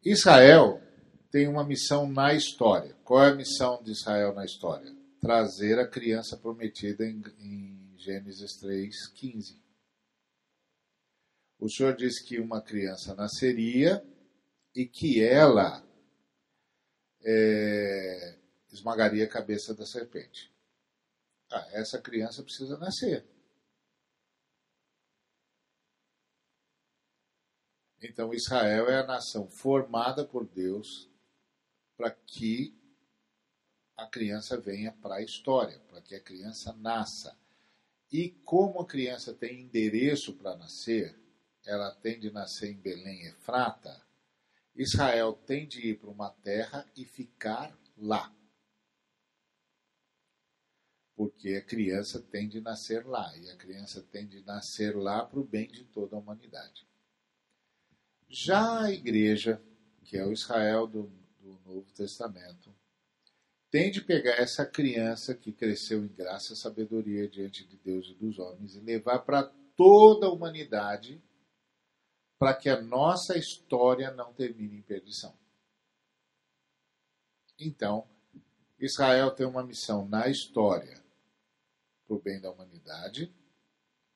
Israel 0.01 0.81
tem 1.29 1.47
uma 1.47 1.65
missão 1.65 2.07
na 2.07 2.33
história. 2.33 2.95
Qual 3.03 3.21
é 3.21 3.31
a 3.31 3.35
missão 3.35 3.83
de 3.83 3.91
Israel 3.91 4.33
na 4.33 4.45
história? 4.45 4.96
Trazer 5.19 5.79
a 5.79 5.87
criança 5.87 6.37
prometida 6.37 7.05
em, 7.05 7.21
em 7.39 7.97
Gênesis 7.97 8.55
3, 8.57 9.07
15. 9.07 9.61
O 11.59 11.69
Senhor 11.69 11.95
disse 11.95 12.23
que 12.23 12.39
uma 12.39 12.61
criança 12.61 13.15
nasceria 13.15 14.05
e 14.75 14.85
que 14.85 15.23
ela 15.23 15.83
é, 17.23 18.37
esmagaria 18.71 19.25
a 19.25 19.29
cabeça 19.29 19.73
da 19.73 19.85
serpente. 19.85 20.53
Ah, 21.51 21.67
essa 21.71 21.99
criança 21.99 22.43
precisa 22.43 22.77
nascer. 22.77 23.25
Então, 28.01 28.33
Israel 28.33 28.87
é 28.89 28.99
a 28.99 29.05
nação 29.05 29.49
formada 29.49 30.23
por 30.23 30.47
Deus 30.47 31.09
para 31.97 32.11
que 32.11 32.77
a 33.97 34.05
criança 34.05 34.55
venha 34.55 34.91
para 34.91 35.15
a 35.15 35.23
história, 35.23 35.79
para 35.87 35.99
que 36.01 36.13
a 36.13 36.19
criança 36.19 36.71
nasça. 36.73 37.35
E 38.11 38.29
como 38.45 38.79
a 38.79 38.85
criança 38.85 39.33
tem 39.33 39.61
endereço 39.61 40.33
para 40.35 40.55
nascer, 40.55 41.19
ela 41.65 41.93
tem 41.95 42.19
de 42.19 42.31
nascer 42.31 42.71
em 42.71 42.77
Belém 42.77 43.25
Efrata, 43.25 44.01
Israel 44.75 45.33
tem 45.33 45.67
de 45.67 45.87
ir 45.87 45.99
para 45.99 46.11
uma 46.11 46.29
terra 46.29 46.87
e 46.95 47.03
ficar 47.03 47.75
lá. 47.97 48.31
Porque 51.15 51.55
a 51.55 51.65
criança 51.65 52.21
tem 52.21 52.47
de 52.47 52.61
nascer 52.61 53.03
lá, 53.03 53.35
e 53.35 53.49
a 53.49 53.57
criança 53.57 54.03
tem 54.03 54.27
de 54.27 54.43
nascer 54.43 54.95
lá 54.95 55.25
para 55.25 55.39
o 55.39 55.43
bem 55.43 55.67
de 55.67 55.83
toda 55.85 56.15
a 56.15 56.19
humanidade. 56.19 56.87
Já 58.29 58.83
a 58.83 58.91
igreja, 58.91 59.59
que 60.03 60.15
é 60.15 60.23
o 60.23 60.31
Israel 60.31 60.85
do, 60.85 61.11
do 61.39 61.59
Novo 61.65 61.91
Testamento, 61.93 62.73
tem 63.69 63.91
de 63.91 64.01
pegar 64.01 64.35
essa 64.35 64.65
criança 64.65 65.35
que 65.35 65.51
cresceu 65.51 66.03
em 66.03 66.07
graça 66.07 66.53
e 66.53 66.55
sabedoria 66.55 67.27
diante 67.27 67.65
de 67.65 67.77
Deus 67.77 68.07
e 68.07 68.13
dos 68.13 68.39
homens 68.39 68.75
e 68.75 68.79
levar 68.79 69.19
para 69.19 69.43
toda 69.75 70.27
a 70.27 70.31
humanidade 70.31 71.21
para 72.39 72.53
que 72.53 72.69
a 72.69 72.81
nossa 72.81 73.37
história 73.37 74.11
não 74.11 74.33
termine 74.33 74.77
em 74.77 74.81
perdição. 74.81 75.37
Então, 77.59 78.07
Israel 78.79 79.31
tem 79.31 79.45
uma 79.45 79.63
missão 79.63 80.07
na 80.07 80.27
história 80.27 81.03
para 82.05 82.15
o 82.15 82.21
bem 82.21 82.39
da 82.39 82.51
humanidade 82.51 83.33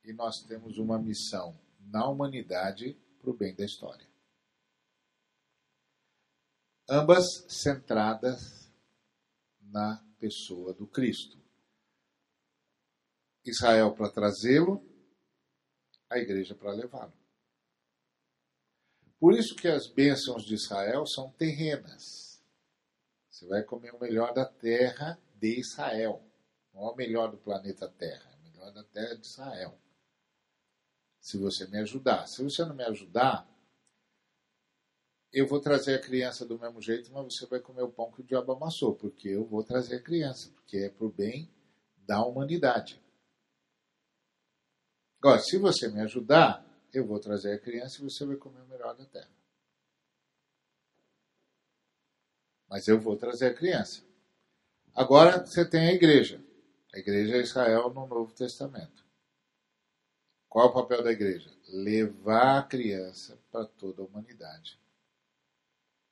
e 0.03 0.13
nós 0.13 0.43
temos 0.43 0.77
uma 0.77 0.99
missão 0.99 1.59
na 1.79 2.07
humanidade 2.07 2.95
para 3.19 3.29
o 3.29 3.33
bem 3.33 3.55
da 3.55 3.65
história. 3.65 4.07
Ambas 6.87 7.25
centradas 7.47 8.60
na 9.71 10.05
pessoa 10.19 10.73
do 10.73 10.85
Cristo. 10.85 11.39
Israel 13.43 13.95
para 13.95 14.11
trazê-lo, 14.11 14.85
a 16.09 16.19
igreja 16.19 16.53
para 16.53 16.73
levá-lo. 16.73 17.13
Por 19.19 19.33
isso 19.33 19.55
que 19.55 19.67
as 19.67 19.87
bênçãos 19.87 20.43
de 20.43 20.55
Israel 20.55 21.05
são 21.05 21.31
terrenas. 21.31 22.43
Você 23.29 23.47
vai 23.47 23.63
comer 23.63 23.93
o 23.93 23.99
melhor 23.99 24.33
da 24.33 24.45
terra 24.45 25.19
de 25.35 25.59
Israel. 25.59 26.23
Não 26.73 26.87
é 26.87 26.91
o 26.91 26.95
melhor 26.95 27.31
do 27.31 27.37
planeta 27.37 27.87
Terra, 27.87 28.31
é 28.31 28.35
o 28.35 28.41
melhor 28.43 28.71
da 28.71 28.83
terra 28.83 29.15
de 29.15 29.25
Israel. 29.25 29.79
Se 31.19 31.37
você 31.37 31.67
me 31.67 31.77
ajudar. 31.79 32.27
Se 32.27 32.43
você 32.43 32.65
não 32.65 32.75
me 32.75 32.83
ajudar, 32.83 33.47
eu 35.33 35.47
vou 35.47 35.61
trazer 35.61 35.95
a 35.95 36.01
criança 36.01 36.45
do 36.45 36.59
mesmo 36.59 36.81
jeito, 36.81 37.11
mas 37.11 37.35
você 37.35 37.45
vai 37.45 37.59
comer 37.59 37.83
o 37.83 37.91
pão 37.91 38.11
que 38.11 38.21
o 38.21 38.23
diabo 38.23 38.51
amassou, 38.51 38.95
porque 38.95 39.29
eu 39.29 39.45
vou 39.45 39.63
trazer 39.63 39.95
a 39.95 40.01
criança, 40.01 40.51
porque 40.51 40.77
é 40.77 40.89
para 40.89 41.05
o 41.05 41.11
bem 41.11 41.49
da 42.05 42.23
humanidade. 42.25 43.01
Agora, 45.19 45.39
se 45.39 45.57
você 45.57 45.87
me 45.87 46.01
ajudar, 46.01 46.65
eu 46.93 47.05
vou 47.05 47.19
trazer 47.19 47.53
a 47.53 47.59
criança 47.59 47.99
e 47.99 48.03
você 48.03 48.25
vai 48.25 48.35
comer 48.35 48.61
o 48.61 48.67
melhor 48.67 48.95
da 48.95 49.05
terra. 49.05 49.29
Mas 52.67 52.87
eu 52.87 52.99
vou 52.99 53.15
trazer 53.15 53.47
a 53.47 53.53
criança. 53.53 54.03
Agora 54.93 55.45
você 55.45 55.63
tem 55.63 55.89
a 55.89 55.93
igreja. 55.93 56.43
A 56.93 56.99
igreja 56.99 57.37
é 57.37 57.41
Israel 57.41 57.93
no 57.93 58.05
Novo 58.07 58.33
Testamento. 58.33 59.05
Qual 60.49 60.67
é 60.67 60.69
o 60.69 60.73
papel 60.73 61.03
da 61.03 61.11
igreja? 61.11 61.49
Levar 61.69 62.59
a 62.59 62.63
criança 62.63 63.39
para 63.49 63.65
toda 63.65 64.01
a 64.01 64.05
humanidade. 64.05 64.80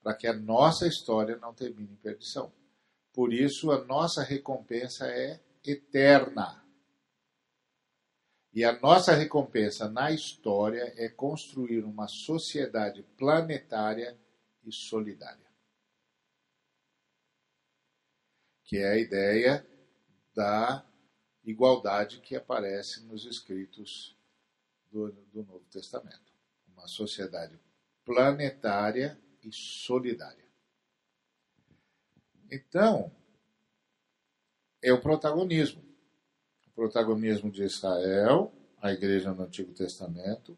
Para 0.01 0.15
que 0.15 0.27
a 0.27 0.33
nossa 0.33 0.87
história 0.87 1.35
não 1.37 1.53
termine 1.53 1.93
em 1.93 1.97
perdição. 1.97 2.51
Por 3.13 3.33
isso, 3.33 3.71
a 3.71 3.83
nossa 3.83 4.23
recompensa 4.23 5.07
é 5.07 5.41
eterna. 5.63 6.63
E 8.53 8.63
a 8.63 8.79
nossa 8.79 9.13
recompensa 9.13 9.89
na 9.89 10.11
história 10.11 10.93
é 10.97 11.07
construir 11.09 11.83
uma 11.83 12.07
sociedade 12.07 13.03
planetária 13.17 14.17
e 14.63 14.71
solidária. 14.71 15.47
Que 18.63 18.77
é 18.77 18.91
a 18.91 18.97
ideia 18.97 19.65
da 20.33 20.85
igualdade 21.43 22.21
que 22.21 22.35
aparece 22.35 23.03
nos 23.05 23.25
escritos 23.25 24.15
do, 24.91 25.11
do 25.11 25.43
Novo 25.43 25.65
Testamento. 25.71 26.33
Uma 26.73 26.87
sociedade 26.87 27.59
planetária 28.05 29.19
e 29.43 29.51
solidária. 29.51 30.47
Então, 32.51 33.11
é 34.81 34.91
o 34.91 35.01
protagonismo 35.01 35.89
protagonismo 36.79 37.51
de 37.51 37.63
Israel, 37.63 38.53
a 38.81 38.93
igreja 38.93 39.33
no 39.33 39.43
Antigo 39.43 39.73
Testamento, 39.73 40.57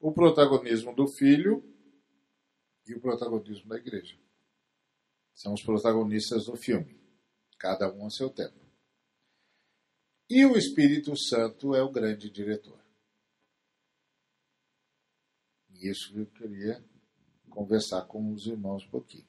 o 0.00 0.10
protagonismo 0.10 0.92
do 0.92 1.06
filho 1.06 1.62
e 2.84 2.92
o 2.92 3.00
protagonismo 3.00 3.68
da 3.68 3.76
igreja. 3.76 4.18
São 5.32 5.54
os 5.54 5.62
protagonistas 5.62 6.46
do 6.46 6.56
filme, 6.56 7.00
cada 7.56 7.88
um 7.92 8.04
a 8.04 8.10
seu 8.10 8.28
tempo. 8.28 8.58
E 10.28 10.44
o 10.44 10.56
Espírito 10.56 11.16
Santo 11.16 11.72
é 11.72 11.82
o 11.84 11.92
grande 11.92 12.28
diretor. 12.28 12.80
E 15.68 15.88
isso 15.88 16.18
eu 16.18 16.26
queria 16.26 16.84
conversar 17.60 18.06
com 18.06 18.32
os 18.32 18.46
irmãos 18.46 18.86
um 18.86 18.88
pouquinho. 18.90 19.28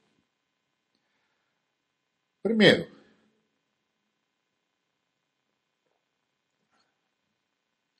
Primeiro, 2.42 2.90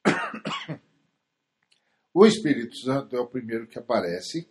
O 2.15 2.25
Espírito 2.25 2.75
Santo 2.77 3.15
é 3.15 3.21
o 3.21 3.29
primeiro 3.29 3.67
que 3.69 3.79
aparece. 3.79 4.51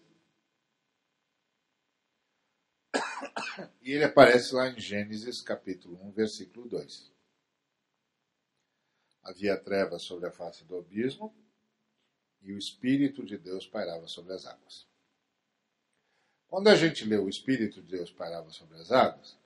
E 3.81 3.93
ele 3.93 4.03
aparece 4.03 4.53
lá 4.53 4.69
em 4.69 4.79
Gênesis 4.79 5.41
capítulo 5.41 5.99
1, 6.09 6.11
versículo 6.11 6.69
2. 6.69 7.11
Havia 9.23 9.57
trevas 9.57 10.03
sobre 10.03 10.29
a 10.29 10.31
face 10.31 10.63
do 10.63 10.77
abismo 10.77 11.35
e 12.43 12.53
o 12.53 12.57
Espírito 12.59 13.25
de 13.25 13.35
Deus 13.39 13.65
pairava 13.65 14.07
sobre 14.07 14.33
as 14.33 14.45
águas. 14.45 14.90
Quando 16.51 16.67
a 16.67 16.75
gente 16.75 17.05
lê 17.05 17.15
o 17.15 17.29
Espírito 17.29 17.81
de 17.81 17.87
Deus 17.87 18.11
pairava 18.11 18.51
sobre 18.51 18.77
as 18.77 18.91
águas, 18.91 19.37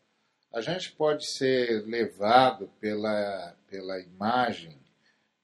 a 0.51 0.59
gente 0.59 0.91
pode 0.93 1.27
ser 1.27 1.85
levado 1.85 2.67
pela, 2.79 3.55
pela 3.67 3.99
imagem 3.99 4.75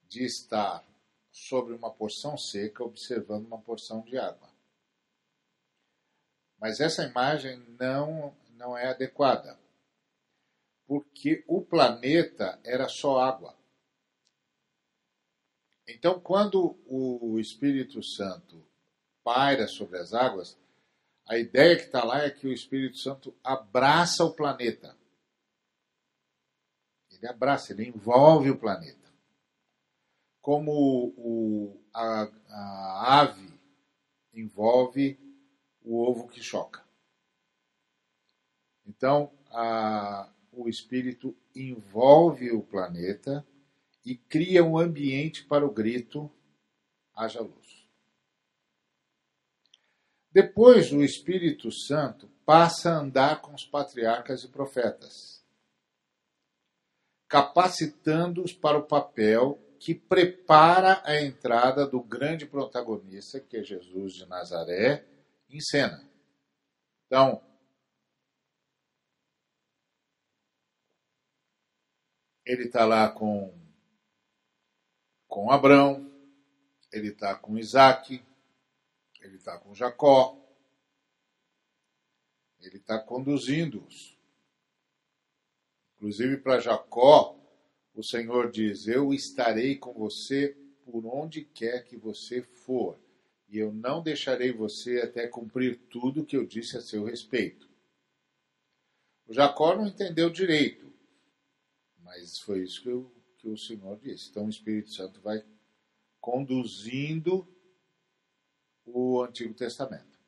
de 0.10 0.24
estar 0.26 0.84
sobre 1.32 1.76
uma 1.76 1.93
porção 1.93 2.36
seca, 2.36 2.84
observando 2.84 3.45
uma 3.45 3.62
porção 3.62 4.02
de 4.02 4.17
água. 4.17 4.50
Mas 6.60 6.80
essa 6.80 7.04
imagem 7.04 7.60
não, 7.80 8.36
não 8.56 8.76
é 8.76 8.88
adequada, 8.88 9.56
porque 10.88 11.43
o 11.47 11.62
planeta 11.62 12.60
era 12.63 12.89
só 12.89 13.19
água. 13.19 13.56
Então, 15.88 16.19
quando 16.19 16.76
o 16.88 17.39
Espírito 17.39 18.02
Santo 18.02 18.65
paira 19.24 19.67
sobre 19.67 20.00
as 20.00 20.12
águas, 20.12 20.60
a 21.32 21.38
ideia 21.38 21.76
que 21.76 21.84
está 21.84 22.04
lá 22.04 22.24
é 22.24 22.30
que 22.30 22.48
o 22.48 22.54
Espírito 22.54 22.98
Santo 22.98 23.36
abraça 23.44 24.24
o 24.24 24.34
planeta. 24.34 24.98
Ele 27.12 27.28
abraça, 27.28 27.74
ele 27.74 27.88
envolve 27.88 28.50
o 28.50 28.58
planeta 28.58 29.02
como 30.41 31.13
o, 31.15 31.80
a, 31.94 32.24
a 32.50 33.20
ave 33.22 33.60
envolve 34.34 35.20
o 35.84 36.02
ovo 36.02 36.28
que 36.28 36.41
choca. 36.41 36.84
Então, 38.86 39.32
a, 39.52 40.30
o 40.52 40.67
espírito 40.67 41.38
envolve 41.56 42.52
o 42.52 42.62
planeta 42.62 43.46
e 44.04 44.15
cria 44.15 44.63
um 44.63 44.78
ambiente 44.78 45.46
para 45.46 45.65
o 45.65 45.72
grito: 45.72 46.30
haja 47.13 47.41
luz. 47.41 47.81
Depois, 50.32 50.91
o 50.94 51.04
Espírito 51.04 51.70
Santo 51.72 52.30
passa 52.46 52.91
a 52.91 52.98
andar 53.00 53.41
com 53.41 53.54
os 53.54 53.65
patriarcas 53.65 54.44
e 54.44 54.48
profetas, 54.48 55.44
capacitando-os 57.28 58.54
para 58.54 58.78
o 58.78 58.88
papel 58.88 59.60
que 59.78 59.94
prepara 59.94 61.02
a 61.04 61.20
entrada 61.22 61.88
do 61.88 62.02
grande 62.02 62.46
protagonista, 62.46 63.39
que 63.39 63.58
é 63.58 63.63
Jesus 63.63 64.13
de 64.13 64.26
Nazaré, 64.26 65.06
em 65.50 65.60
cena. 65.60 66.08
Então, 67.08 67.44
ele 72.46 72.65
está 72.65 72.86
lá 72.86 73.10
com, 73.12 73.54
com 75.28 75.52
Abraão, 75.52 76.10
ele 76.91 77.10
está 77.10 77.36
com 77.36 77.58
Isaac, 77.58 78.24
ele 79.21 79.36
está 79.36 79.57
com 79.57 79.73
Jacó, 79.73 80.38
ele 82.60 82.77
está 82.77 82.99
conduzindo-os. 82.99 84.17
Inclusive 85.95 86.38
para 86.38 86.60
Jacó, 86.60 87.39
o 87.93 88.03
Senhor 88.03 88.51
diz: 88.51 88.88
Eu 88.88 89.13
estarei 89.13 89.77
com 89.77 89.93
você 89.93 90.57
por 90.84 91.05
onde 91.05 91.43
quer 91.43 91.84
que 91.86 91.95
você 91.95 92.41
for, 92.41 92.99
e 93.47 93.57
eu 93.57 93.71
não 93.71 94.01
deixarei 94.01 94.51
você 94.51 94.99
até 95.01 95.27
cumprir 95.27 95.77
tudo 95.89 96.25
que 96.25 96.36
eu 96.36 96.45
disse 96.45 96.77
a 96.77 96.81
seu 96.81 97.03
respeito. 97.03 97.69
O 99.27 99.34
Jacó 99.34 99.75
não 99.75 99.88
entendeu 99.88 100.29
direito, 100.29 100.91
mas 101.99 102.39
foi 102.39 102.63
isso 102.63 102.81
que, 102.81 102.89
eu, 102.89 103.12
que 103.38 103.47
o 103.47 103.57
Senhor 103.57 103.97
disse. 103.99 104.29
Então 104.29 104.45
o 104.45 104.49
Espírito 104.49 104.91
Santo 104.91 105.21
vai 105.21 105.43
conduzindo 106.19 107.47
o 108.93 109.23
Antigo 109.23 109.54
Testamento. 109.54 110.19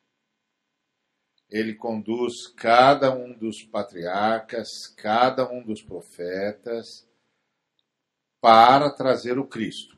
Ele 1.49 1.75
conduz 1.75 2.47
cada 2.47 3.13
um 3.15 3.31
dos 3.31 3.63
patriarcas, 3.63 4.87
cada 4.87 5.49
um 5.51 5.63
dos 5.63 5.81
profetas, 5.81 7.07
para 8.41 8.89
trazer 8.89 9.37
o 9.37 9.47
Cristo. 9.47 9.97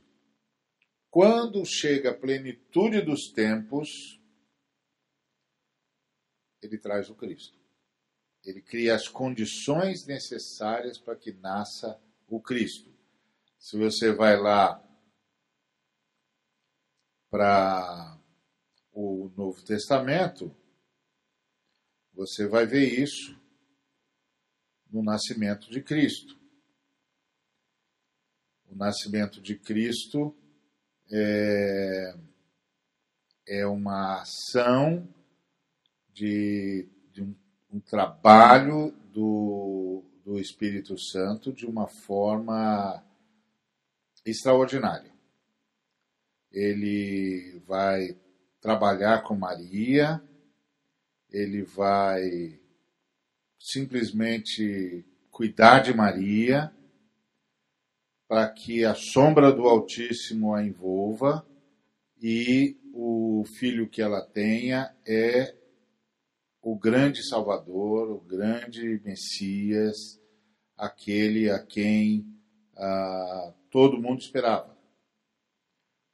Quando 1.10 1.65
chega 1.65 2.12
a 2.12 2.13
plenitude 2.13 3.01
dos 3.01 3.30
tempos, 3.30 4.19
ele 6.62 6.78
traz 6.78 7.10
o 7.10 7.15
Cristo. 7.15 7.58
Ele 8.43 8.62
cria 8.62 8.93
as 8.93 9.08
condições 9.08 10.06
necessárias 10.06 10.97
para 10.97 11.15
que 11.15 11.32
nasça 11.32 11.99
o 12.28 12.41
Cristo. 12.41 12.93
Se 13.58 13.78
você 13.78 14.12
vai 14.12 14.38
lá 14.38 14.84
para 17.30 18.14
o 18.95 19.29
Novo 19.36 19.62
Testamento, 19.62 20.55
você 22.13 22.47
vai 22.47 22.65
ver 22.65 22.88
isso 22.97 23.38
no 24.89 25.03
nascimento 25.03 25.69
de 25.69 25.81
Cristo. 25.81 26.39
O 28.71 28.75
nascimento 28.75 29.41
de 29.41 29.60
Cristo 29.60 30.34
é, 31.12 32.15
é 33.45 33.67
uma 33.67 34.21
ação 34.21 35.05
de, 36.13 36.88
de 37.12 37.21
um, 37.21 37.36
um, 37.73 37.79
trabalho 37.81 38.91
do, 39.12 40.03
do 40.23 40.39
Espírito 40.39 40.97
Santo 40.97 41.51
de 41.51 41.65
uma 41.65 41.88
forma 41.88 43.03
extraordinária. 44.25 45.13
Ele 46.49 47.62
vai 47.67 48.17
trabalhar 48.65 49.21
com 49.21 49.36
Maria, 49.36 50.19
ele 51.30 51.62
vai 51.62 52.60
simplesmente 53.60 55.06
cuidar 55.30 55.82
de 55.82 55.93
Maria 55.93 56.73
para 58.28 58.49
que 58.49 58.84
a 58.84 58.95
sombra 58.95 59.51
do 59.51 59.67
Altíssimo 59.67 60.56
a 60.56 60.65
envolva 60.65 61.45
e 62.19 62.75
o 62.91 63.43
filho 63.45 63.88
que 63.88 64.01
ela 64.01 64.25
tenha 64.25 64.91
é 65.06 65.54
o 66.60 66.75
grande 66.75 67.23
Salvador, 67.23 68.10
o 68.10 68.19
grande 68.19 68.99
Messias, 69.06 70.19
aquele 70.75 71.51
a 71.51 71.63
quem 71.63 72.25
ah, 72.75 73.54
todo 73.69 74.01
mundo 74.01 74.21
esperava. 74.21 74.75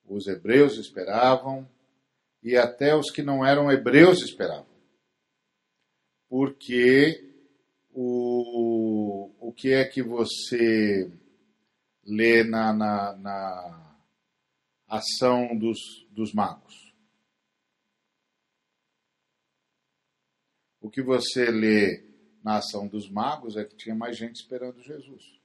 Os 0.06 0.28
hebreus 0.28 0.78
esperavam 0.78 1.66
e 2.44 2.58
até 2.58 2.96
os 2.96 3.12
que 3.12 3.22
não 3.22 3.46
eram 3.46 3.72
hebreus 3.72 4.22
esperavam. 4.22 4.66
Porque 6.30 7.30
o, 7.92 9.32
o 9.40 9.54
que 9.54 9.74
é 9.74 9.86
que 9.86 10.02
você 10.02 11.12
lê 12.04 12.44
na, 12.44 12.74
na, 12.74 13.16
na 13.18 13.98
ação 14.88 15.58
dos, 15.58 15.78
dos 16.10 16.34
magos. 16.34 16.94
O 20.82 20.90
que 20.90 21.02
você 21.02 21.52
lê 21.52 22.04
na 22.44 22.58
ação 22.58 22.88
dos 22.88 23.10
magos 23.10 23.56
é 23.56 23.64
que 23.64 23.76
tinha 23.76 23.96
mais 23.96 24.18
gente 24.18 24.36
esperando 24.38 24.82
Jesus. 24.82 25.41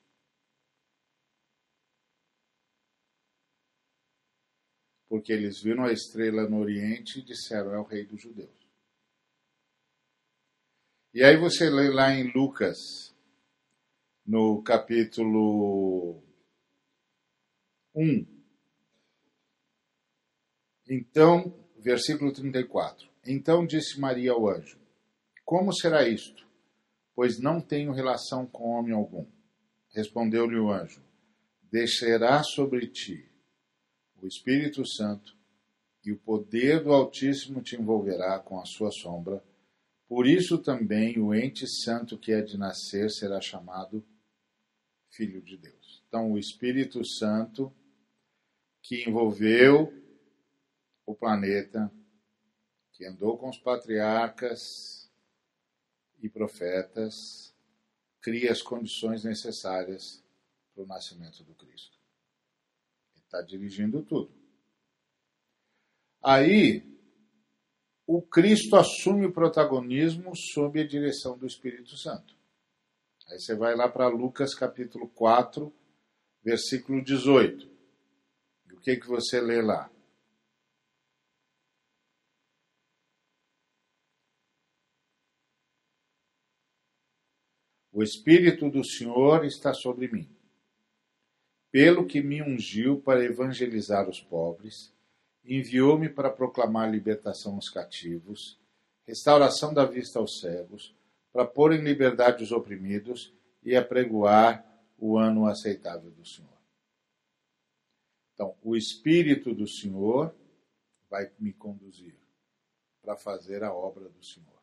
Porque 5.17 5.33
eles 5.33 5.63
viram 5.63 5.85
a 5.85 5.93
estrela 5.93 6.47
no 6.47 6.59
Oriente 6.59 7.21
e 7.21 7.23
disseram: 7.23 7.73
é 7.73 7.79
o 7.79 7.85
rei 7.85 8.05
dos 8.05 8.21
judeus. 8.21 8.51
E 11.15 11.25
aí 11.25 11.39
você 11.39 11.71
lê 11.71 11.89
lá 11.89 12.13
em 12.13 12.31
Lucas, 12.33 12.77
no 14.27 14.63
capítulo 14.63 16.23
1. 17.95 18.27
Então, 20.87 21.59
versículo 21.79 22.31
34. 22.31 23.09
Então 23.25 23.67
disse 23.67 23.99
Maria 23.99 24.33
ao 24.33 24.47
anjo: 24.47 24.79
Como 25.47 25.73
será 25.73 26.07
isto? 26.07 26.47
Pois 27.15 27.41
não 27.41 27.59
tenho 27.59 27.91
relação 27.91 28.47
com 28.47 28.69
homem 28.73 28.93
algum. 28.93 29.25
Respondeu-lhe 29.95 30.59
o 30.59 30.71
anjo: 30.71 31.03
Descerá 31.73 32.43
sobre 32.43 32.87
ti 32.89 33.35
o 34.27 34.29
Espírito 34.29 34.85
Santo, 34.85 35.37
e 36.05 36.11
o 36.11 36.19
poder 36.19 36.83
do 36.83 36.93
Altíssimo 36.93 37.63
te 37.63 37.77
envolverá 37.77 38.39
com 38.41 38.61
a 38.61 38.65
sua 38.65 38.91
sombra. 38.91 39.43
Por 40.09 40.27
isso 40.27 40.59
também 40.59 41.19
o 41.19 41.35
ente 41.35 41.67
santo 41.67 42.19
que 42.19 42.33
é 42.33 42.41
de 42.41 42.59
nascer 42.59 43.11
será 43.11 43.41
chamado 43.41 44.05
Filho 45.09 45.41
de 45.41 45.57
Deus. 45.57 46.03
Então, 46.09 46.33
o 46.33 46.39
Espírito 46.39 47.05
Santo 47.05 47.73
que 48.83 49.09
envolveu 49.09 49.93
o 51.05 51.15
planeta, 51.15 51.91
que 52.93 53.05
andou 53.05 53.39
com 53.39 53.49
os 53.49 53.59
patriarcas 53.59 55.11
e 56.21 56.29
profetas, 56.29 57.55
cria 58.21 58.51
as 58.51 58.63
condições 58.63 59.25
necessárias 59.25 60.23
para 60.75 60.85
o 60.85 60.87
nascimento 60.87 61.43
do 61.45 61.55
Cristo. 61.55 61.96
Está 63.27 63.43
dirigindo 63.43 64.03
tudo. 64.03 64.31
Aí, 66.23 66.83
o 68.07 68.23
Cristo 68.23 68.75
assume 68.77 69.27
o 69.27 69.33
protagonismo 69.33 70.33
sob 70.35 70.81
a 70.81 70.87
direção 70.87 71.37
do 71.37 71.47
Espírito 71.47 71.97
Santo. 71.97 72.35
Aí 73.29 73.39
você 73.39 73.55
vai 73.55 73.77
lá 73.77 73.89
para 73.89 74.09
Lucas 74.09 74.55
capítulo 74.55 75.09
4, 75.09 75.73
versículo 76.43 77.03
18 77.05 77.77
que, 78.87 78.97
que 78.99 79.09
você 79.09 79.41
lê 79.41 79.61
lá? 79.61 79.91
O 87.93 88.01
Espírito 88.01 88.71
do 88.71 88.85
Senhor 88.85 89.45
está 89.45 89.75
sobre 89.75 90.07
mim, 90.07 90.31
pelo 91.77 92.07
que 92.07 92.23
me 92.23 92.41
ungiu 92.41 93.03
para 93.03 93.23
evangelizar 93.23 94.09
os 94.09 94.19
pobres, 94.19 94.95
enviou-me 95.45 96.09
para 96.09 96.31
proclamar 96.31 96.91
libertação 96.91 97.57
aos 97.57 97.69
cativos, 97.69 98.59
restauração 99.07 99.75
da 99.75 99.85
vista 99.85 100.19
aos 100.19 100.41
cegos, 100.41 100.97
para 101.31 101.45
pôr 101.45 101.75
em 101.75 101.85
liberdade 101.85 102.43
os 102.43 102.51
oprimidos 102.51 103.31
e 103.63 103.77
apregoar 103.77 104.65
o 104.97 105.19
ano 105.19 105.45
aceitável 105.45 106.11
do 106.11 106.25
Senhor. 106.25 106.59
Então, 108.33 108.57
o 108.63 108.75
Espírito 108.75 109.55
do 109.55 109.69
Senhor 109.69 110.35
vai 111.11 111.31
me 111.39 111.53
conduzir 111.53 112.19
para 113.03 113.19
fazer 113.19 113.63
a 113.63 113.75
obra 113.75 114.09
do 114.09 114.25
Senhor. 114.25 114.63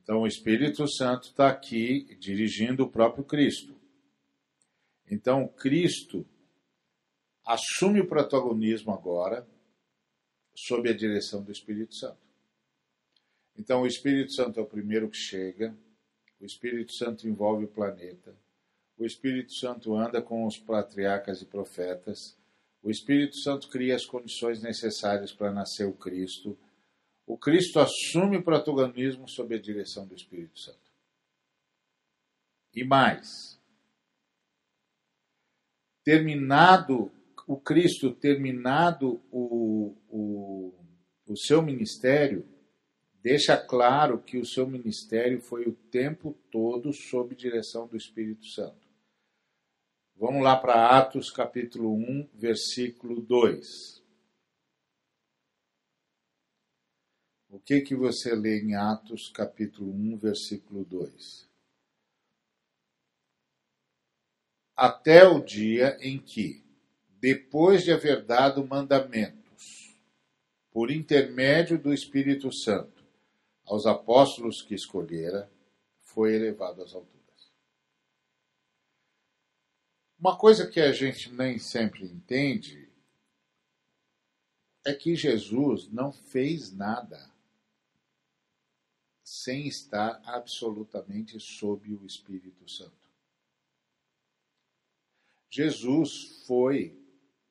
Então, 0.00 0.20
o 0.20 0.28
Espírito 0.28 0.88
Santo 0.88 1.24
está 1.24 1.48
aqui 1.48 2.04
dirigindo 2.20 2.84
o 2.84 2.88
próprio 2.88 3.24
Cristo. 3.24 3.79
Então, 5.10 5.48
Cristo 5.48 6.24
assume 7.44 8.00
o 8.00 8.06
protagonismo 8.06 8.92
agora 8.92 9.46
sob 10.54 10.88
a 10.88 10.96
direção 10.96 11.42
do 11.42 11.50
Espírito 11.50 11.94
Santo. 11.96 12.20
Então, 13.56 13.82
o 13.82 13.86
Espírito 13.86 14.32
Santo 14.32 14.60
é 14.60 14.62
o 14.62 14.66
primeiro 14.66 15.10
que 15.10 15.16
chega, 15.16 15.76
o 16.40 16.44
Espírito 16.44 16.92
Santo 16.92 17.28
envolve 17.28 17.64
o 17.64 17.68
planeta, 17.68 18.34
o 18.96 19.04
Espírito 19.04 19.52
Santo 19.54 19.94
anda 19.94 20.22
com 20.22 20.46
os 20.46 20.56
patriarcas 20.58 21.42
e 21.42 21.46
profetas, 21.46 22.38
o 22.82 22.90
Espírito 22.90 23.36
Santo 23.36 23.68
cria 23.68 23.96
as 23.96 24.06
condições 24.06 24.62
necessárias 24.62 25.32
para 25.32 25.52
nascer 25.52 25.86
o 25.86 25.92
Cristo, 25.92 26.56
o 27.26 27.36
Cristo 27.36 27.80
assume 27.80 28.38
o 28.38 28.42
protagonismo 28.42 29.28
sob 29.28 29.54
a 29.54 29.60
direção 29.60 30.06
do 30.06 30.14
Espírito 30.14 30.58
Santo. 30.58 30.90
E 32.72 32.84
mais, 32.84 33.59
terminado 36.10 37.12
o 37.46 37.56
Cristo, 37.56 38.12
terminado 38.12 39.22
o, 39.30 39.96
o, 40.08 40.74
o 41.24 41.36
seu 41.36 41.62
ministério, 41.62 42.44
deixa 43.22 43.56
claro 43.56 44.20
que 44.20 44.36
o 44.36 44.44
seu 44.44 44.66
ministério 44.66 45.40
foi 45.40 45.68
o 45.68 45.72
tempo 45.72 46.36
todo 46.50 46.92
sob 46.92 47.36
direção 47.36 47.86
do 47.86 47.96
Espírito 47.96 48.44
Santo. 48.46 48.88
Vamos 50.16 50.42
lá 50.42 50.56
para 50.56 50.98
Atos 50.98 51.30
capítulo 51.30 51.94
1, 51.94 52.30
versículo 52.34 53.20
2. 53.20 54.02
O 57.50 57.60
que 57.60 57.82
que 57.82 57.94
você 57.94 58.34
lê 58.34 58.60
em 58.60 58.74
Atos 58.74 59.30
capítulo 59.32 59.92
1, 59.92 60.18
versículo 60.18 60.84
2? 60.84 61.49
Até 64.82 65.28
o 65.28 65.44
dia 65.44 65.98
em 66.00 66.18
que, 66.18 66.64
depois 67.20 67.84
de 67.84 67.92
haver 67.92 68.24
dado 68.24 68.66
mandamentos, 68.66 69.94
por 70.70 70.90
intermédio 70.90 71.78
do 71.78 71.92
Espírito 71.92 72.50
Santo, 72.50 73.04
aos 73.62 73.84
apóstolos 73.84 74.62
que 74.62 74.74
escolhera, 74.74 75.52
foi 76.00 76.34
elevado 76.34 76.82
às 76.82 76.94
alturas. 76.94 77.52
Uma 80.18 80.38
coisa 80.38 80.66
que 80.66 80.80
a 80.80 80.92
gente 80.92 81.30
nem 81.30 81.58
sempre 81.58 82.06
entende 82.06 82.90
é 84.86 84.94
que 84.94 85.14
Jesus 85.14 85.88
não 85.88 86.10
fez 86.10 86.72
nada. 86.72 87.30
sem 89.22 89.68
estar 89.68 90.20
absolutamente 90.24 91.38
sob 91.38 91.94
o 91.94 92.04
Espírito 92.04 92.68
Santo. 92.68 92.99
Jesus 95.50 96.44
foi 96.46 96.96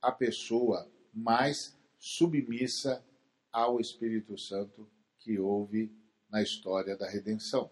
a 0.01 0.11
pessoa 0.11 0.89
mais 1.13 1.77
submissa 1.97 3.05
ao 3.51 3.79
Espírito 3.79 4.37
Santo 4.37 4.89
que 5.19 5.37
houve 5.37 5.91
na 6.29 6.41
história 6.41 6.95
da 6.95 7.09
redenção. 7.09 7.69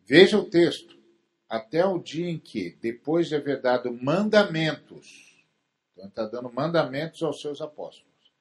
Veja 0.00 0.38
o 0.38 0.48
texto. 0.48 1.02
Até 1.46 1.84
o 1.84 1.98
dia 1.98 2.28
em 2.28 2.38
que, 2.38 2.70
depois 2.70 3.28
de 3.28 3.36
haver 3.36 3.60
dado 3.60 3.92
mandamentos, 3.92 5.46
então 5.92 6.08
está 6.08 6.26
dando 6.26 6.50
mandamentos 6.50 7.22
aos 7.22 7.40
seus 7.40 7.60
apóstolos, 7.60 8.32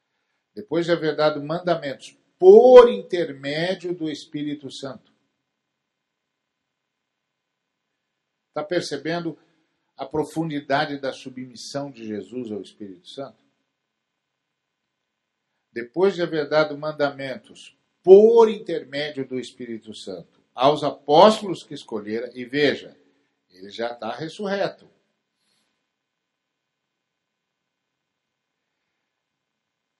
depois 0.55 0.85
de 0.85 0.93
haver 0.93 1.15
dado 1.15 1.43
mandamentos 1.43 2.17
por 2.39 2.89
intermédio 2.89 3.93
do 3.93 4.09
Espírito 4.09 4.71
Santo. 4.71 5.13
Está 8.47 8.63
percebendo 8.63 9.37
a 9.95 10.05
profundidade 10.05 10.99
da 10.99 11.13
submissão 11.13 11.91
de 11.91 12.05
Jesus 12.05 12.51
ao 12.51 12.61
Espírito 12.61 13.07
Santo? 13.07 13.43
Depois 15.71 16.15
de 16.15 16.21
haver 16.21 16.47
dado 16.47 16.77
mandamentos 16.77 17.77
por 18.01 18.49
intermédio 18.49 19.27
do 19.27 19.39
Espírito 19.39 19.93
Santo 19.93 20.41
aos 20.53 20.83
apóstolos 20.83 21.63
que 21.63 21.73
escolhera, 21.73 22.31
e 22.35 22.45
veja, 22.45 22.95
ele 23.49 23.69
já 23.69 23.91
está 23.91 24.11
ressurreto. 24.11 24.87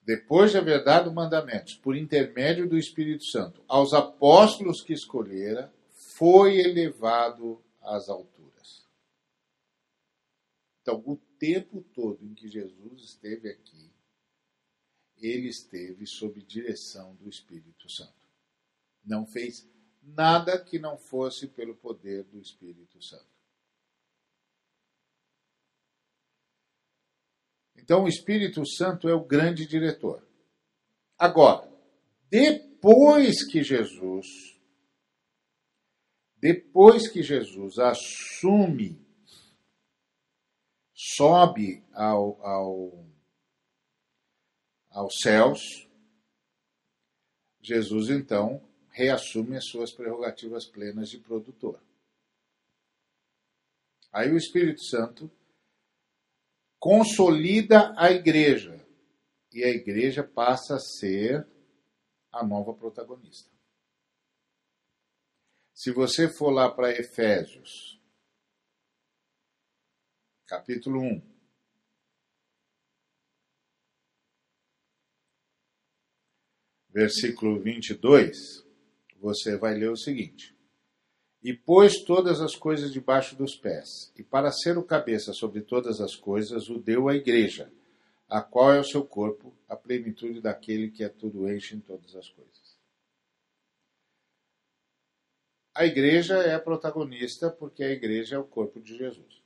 Depois 0.02 0.52
de 0.52 0.58
haver 0.58 0.84
dado 0.84 1.12
mandamentos 1.14 1.76
por 1.76 1.96
intermédio 1.96 2.68
do 2.68 2.78
Espírito 2.78 3.24
Santo 3.24 3.64
aos 3.68 3.94
apóstolos 3.94 4.82
que 4.82 4.92
escolhera, 4.92 5.74
foi 5.92 6.58
elevado 6.58 7.64
às 7.82 8.10
alturas. 8.10 8.33
Então, 10.84 11.02
o 11.06 11.16
tempo 11.40 11.82
todo 11.96 12.26
em 12.26 12.34
que 12.34 12.50
Jesus 12.50 13.02
esteve 13.02 13.50
aqui, 13.50 13.90
ele 15.16 15.48
esteve 15.48 16.06
sob 16.06 16.44
direção 16.44 17.16
do 17.16 17.30
Espírito 17.30 17.90
Santo. 17.90 18.28
Não 19.02 19.26
fez 19.26 19.66
nada 20.02 20.62
que 20.62 20.78
não 20.78 20.98
fosse 20.98 21.48
pelo 21.48 21.74
poder 21.74 22.26
do 22.26 22.38
Espírito 22.38 23.02
Santo. 23.02 23.32
Então, 27.78 28.04
o 28.04 28.08
Espírito 28.10 28.66
Santo 28.66 29.08
é 29.08 29.16
o 29.16 29.24
grande 29.26 29.66
diretor. 29.66 30.28
Agora, 31.18 31.72
depois 32.30 33.50
que 33.50 33.64
Jesus, 33.64 34.28
depois 36.36 37.08
que 37.08 37.24
Jesus 37.24 37.80
assume, 37.80 39.03
sobe 41.06 41.84
ao, 41.92 42.42
ao, 42.42 43.06
aos 44.90 45.14
céus, 45.22 45.60
Jesus 47.62 48.10
então 48.10 48.64
reassume 48.90 49.58
as 49.58 49.66
suas 49.66 49.92
prerrogativas 49.92 50.66
plenas 50.66 51.10
de 51.10 51.18
produtor. 51.20 51.82
Aí 54.14 54.32
o 54.32 54.38
Espírito 54.38 54.82
Santo 54.84 55.30
consolida 56.80 57.94
a 57.98 58.12
igreja 58.12 58.80
e 59.52 59.64
a 59.64 59.70
igreja 59.70 60.24
passa 60.24 60.76
a 60.76 60.80
ser 60.80 61.46
a 62.32 62.46
nova 62.46 62.74
protagonista. 62.74 63.52
Se 65.74 65.92
você 65.92 66.30
for 66.30 66.52
lá 66.52 66.72
para 66.72 66.92
Efésios, 66.92 68.00
capítulo 70.54 71.02
1, 71.02 71.20
versículo 76.92 77.60
22, 77.60 78.64
você 79.20 79.58
vai 79.58 79.74
ler 79.74 79.90
o 79.90 79.98
seguinte: 79.98 80.56
E 81.42 81.56
pôs 81.56 82.04
todas 82.04 82.40
as 82.40 82.56
coisas 82.56 82.94
debaixo 82.94 83.36
dos 83.36 83.56
pés, 83.56 84.14
e 84.16 84.22
para 84.22 84.52
ser 84.52 84.78
o 84.78 84.84
cabeça 84.84 85.34
sobre 85.34 85.62
todas 85.62 86.00
as 86.00 86.16
coisas, 86.16 86.70
o 86.70 86.78
deu 86.78 87.10
à 87.10 87.16
igreja, 87.16 87.74
a 88.30 88.40
qual 88.40 88.72
é 88.72 88.80
o 88.80 88.86
seu 88.86 89.04
corpo, 89.04 89.52
a 89.68 89.76
plenitude 89.76 90.40
daquele 90.40 90.92
que 90.92 91.04
é 91.04 91.10
tudo 91.10 91.52
enche 91.52 91.76
em 91.76 91.80
todas 91.80 92.16
as 92.16 92.30
coisas. 92.30 92.78
A 95.74 95.84
igreja 95.88 96.36
é 96.44 96.54
a 96.54 96.60
protagonista 96.60 97.50
porque 97.50 97.84
a 97.84 97.90
igreja 97.90 98.36
é 98.36 98.38
o 98.38 98.44
corpo 98.44 98.80
de 98.80 98.96
Jesus. 98.96 99.43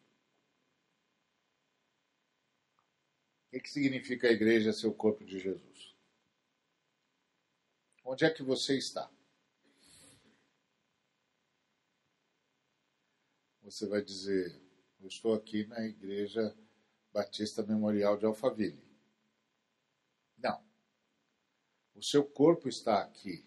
O 3.47 3.59
que, 3.59 3.69
significa 3.69 4.27
a 4.27 4.31
igreja 4.31 4.73
ser 4.73 4.87
o 4.87 4.93
corpo 4.93 5.23
de 5.23 5.39
Jesus? 5.39 5.95
Onde 8.03 8.25
é 8.25 8.29
que 8.29 8.43
você 8.43 8.77
está? 8.77 9.09
você 13.71 13.85
vai 13.85 14.01
dizer: 14.01 14.59
Eu 14.99 15.07
estou 15.07 15.33
aqui 15.33 15.65
na 15.65 15.85
Igreja 15.85 16.55
Batista 17.11 17.61
Memorial 17.63 18.17
de 18.17 18.25
Alphaville. 18.25 18.81
Não. 20.37 20.65
O 21.93 22.01
seu 22.01 22.23
corpo 22.23 22.69
está 22.69 23.01
aqui 23.01 23.45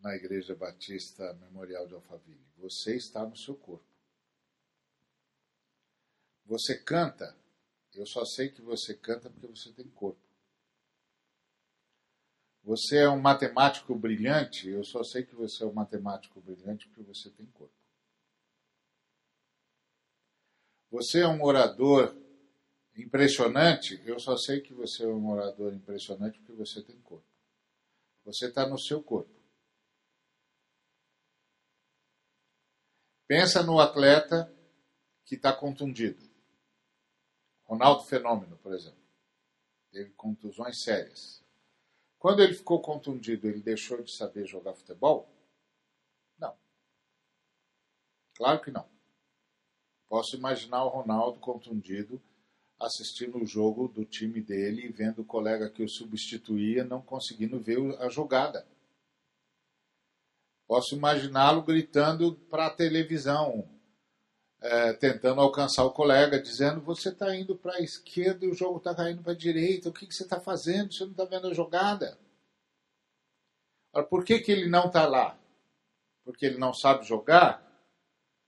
na 0.00 0.14
Igreja 0.16 0.54
Batista 0.54 1.34
Memorial 1.34 1.86
de 1.86 1.94
Alphaville. 1.94 2.46
Você 2.56 2.96
está 2.96 3.26
no 3.26 3.36
seu 3.36 3.54
corpo. 3.54 3.84
Você 6.46 6.78
canta, 6.78 7.36
eu 7.96 8.06
só 8.06 8.24
sei 8.24 8.48
que 8.50 8.60
você 8.60 8.94
canta 8.94 9.30
porque 9.30 9.46
você 9.46 9.72
tem 9.72 9.88
corpo. 9.88 10.20
Você 12.62 12.98
é 12.98 13.08
um 13.08 13.20
matemático 13.20 13.94
brilhante, 13.94 14.68
eu 14.68 14.82
só 14.82 15.02
sei 15.04 15.24
que 15.24 15.34
você 15.34 15.62
é 15.62 15.66
um 15.66 15.72
matemático 15.72 16.40
brilhante 16.40 16.88
porque 16.88 17.02
você 17.02 17.30
tem 17.30 17.46
corpo. 17.46 17.72
Você 20.90 21.20
é 21.20 21.28
um 21.28 21.42
orador 21.44 22.16
impressionante, 22.96 24.02
eu 24.04 24.18
só 24.18 24.36
sei 24.36 24.60
que 24.60 24.72
você 24.72 25.04
é 25.04 25.08
um 25.08 25.30
orador 25.30 25.72
impressionante 25.74 26.38
porque 26.40 26.52
você 26.52 26.82
tem 26.82 26.98
corpo. 27.02 27.26
Você 28.24 28.46
está 28.46 28.68
no 28.68 28.78
seu 28.78 29.02
corpo. 29.02 29.30
Pensa 33.28 33.62
no 33.62 33.78
atleta 33.78 34.52
que 35.24 35.34
está 35.36 35.52
contundido. 35.52 36.35
Ronaldo 37.66 38.04
Fenômeno, 38.04 38.56
por 38.58 38.72
exemplo. 38.72 38.98
Teve 39.90 40.10
contusões 40.10 40.82
sérias. 40.82 41.42
Quando 42.18 42.42
ele 42.42 42.54
ficou 42.54 42.80
contundido, 42.80 43.48
ele 43.48 43.60
deixou 43.60 44.02
de 44.02 44.12
saber 44.12 44.46
jogar 44.46 44.74
futebol? 44.74 45.28
Não. 46.38 46.56
Claro 48.34 48.60
que 48.60 48.70
não. 48.70 48.86
Posso 50.08 50.36
imaginar 50.36 50.84
o 50.84 50.88
Ronaldo 50.88 51.38
contundido 51.40 52.22
assistindo 52.78 53.38
o 53.38 53.46
jogo 53.46 53.88
do 53.88 54.04
time 54.04 54.40
dele 54.40 54.86
e 54.86 54.92
vendo 54.92 55.22
o 55.22 55.24
colega 55.24 55.70
que 55.70 55.82
o 55.82 55.88
substituía 55.88 56.84
não 56.84 57.00
conseguindo 57.00 57.58
ver 57.58 57.78
a 58.00 58.08
jogada. 58.08 58.66
Posso 60.66 60.94
imaginá-lo 60.94 61.62
gritando 61.62 62.34
para 62.50 62.66
a 62.66 62.74
televisão, 62.74 63.68
é, 64.60 64.92
tentando 64.94 65.40
alcançar 65.40 65.84
o 65.84 65.92
colega, 65.92 66.40
dizendo: 66.40 66.80
Você 66.80 67.10
está 67.10 67.34
indo 67.34 67.56
para 67.56 67.76
a 67.76 67.80
esquerda 67.80 68.44
e 68.44 68.50
o 68.50 68.54
jogo 68.54 68.78
está 68.78 68.94
caindo 68.94 69.22
para 69.22 69.32
a 69.32 69.36
direita, 69.36 69.88
o 69.88 69.92
que, 69.92 70.06
que 70.06 70.14
você 70.14 70.22
está 70.24 70.40
fazendo? 70.40 70.92
Você 70.92 71.04
não 71.04 71.12
está 71.12 71.24
vendo 71.24 71.48
a 71.48 71.54
jogada? 71.54 72.18
Por 74.10 74.24
que, 74.24 74.40
que 74.40 74.52
ele 74.52 74.68
não 74.68 74.86
está 74.88 75.06
lá? 75.06 75.38
Porque 76.24 76.44
ele 76.44 76.58
não 76.58 76.74
sabe 76.74 77.04
jogar? 77.04 77.62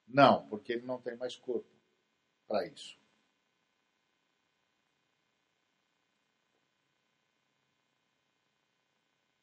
Não, 0.06 0.46
porque 0.48 0.72
ele 0.72 0.86
não 0.86 1.00
tem 1.00 1.16
mais 1.16 1.36
corpo 1.36 1.68
para 2.46 2.66
isso. 2.66 2.98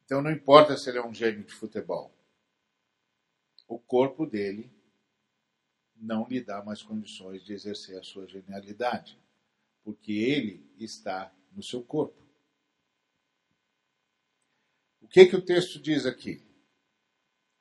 Então 0.06 0.22
não 0.22 0.32
importa 0.32 0.78
se 0.78 0.90
ele 0.90 1.00
é 1.00 1.06
um 1.06 1.14
gênio 1.14 1.44
de 1.44 1.54
futebol. 1.54 2.12
O 3.68 3.80
corpo 3.80 4.26
dele 4.26 4.75
não 6.06 6.28
lhe 6.28 6.40
dá 6.40 6.64
mais 6.64 6.84
condições 6.84 7.44
de 7.44 7.54
exercer 7.54 8.00
a 8.00 8.04
sua 8.04 8.28
genialidade, 8.28 9.20
porque 9.84 10.12
ele 10.12 10.64
está 10.78 11.34
no 11.52 11.64
seu 11.64 11.84
corpo. 11.84 12.24
O 15.02 15.08
que 15.08 15.26
que 15.26 15.36
o 15.36 15.44
texto 15.44 15.80
diz 15.80 16.06
aqui? 16.06 16.46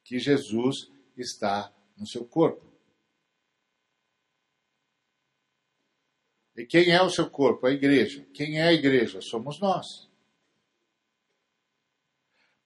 Que 0.03 0.19
Jesus 0.19 0.91
está 1.17 1.75
no 1.97 2.07
seu 2.07 2.25
corpo. 2.27 2.73
E 6.57 6.65
quem 6.65 6.91
é 6.91 7.03
o 7.03 7.11
seu 7.11 7.29
corpo? 7.29 7.67
A 7.67 7.73
igreja. 7.73 8.25
Quem 8.33 8.59
é 8.59 8.69
a 8.69 8.73
igreja? 8.73 9.21
Somos 9.21 9.59
nós. 9.59 10.09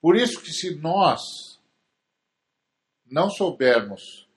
Por 0.00 0.16
isso 0.16 0.40
que 0.42 0.52
se 0.52 0.74
nós 0.76 1.60
não 3.04 3.30
soubermos 3.30 4.27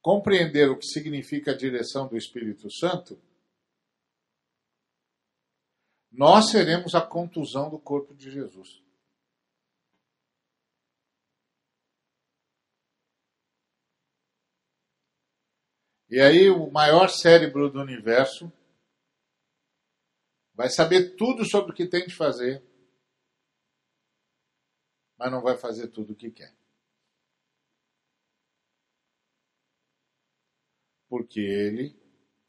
compreender 0.00 0.70
o 0.70 0.78
que 0.78 0.86
significa 0.86 1.52
a 1.52 1.56
direção 1.56 2.08
do 2.08 2.16
Espírito 2.16 2.70
Santo, 2.70 3.20
nós 6.10 6.50
seremos 6.50 6.94
a 6.94 7.00
contusão 7.00 7.70
do 7.70 7.78
corpo 7.78 8.14
de 8.14 8.30
Jesus. 8.30 8.82
E 16.10 16.20
aí 16.20 16.48
o 16.48 16.70
maior 16.70 17.08
cérebro 17.08 17.70
do 17.70 17.80
universo 17.80 18.50
vai 20.54 20.70
saber 20.70 21.14
tudo 21.16 21.44
sobre 21.44 21.72
o 21.72 21.74
que 21.74 21.86
tem 21.86 22.06
de 22.06 22.16
fazer, 22.16 22.64
mas 25.18 25.30
não 25.30 25.42
vai 25.42 25.56
fazer 25.58 25.88
tudo 25.88 26.14
o 26.14 26.16
que 26.16 26.30
quer. 26.30 26.52
Porque 31.08 31.40
ele 31.40 31.96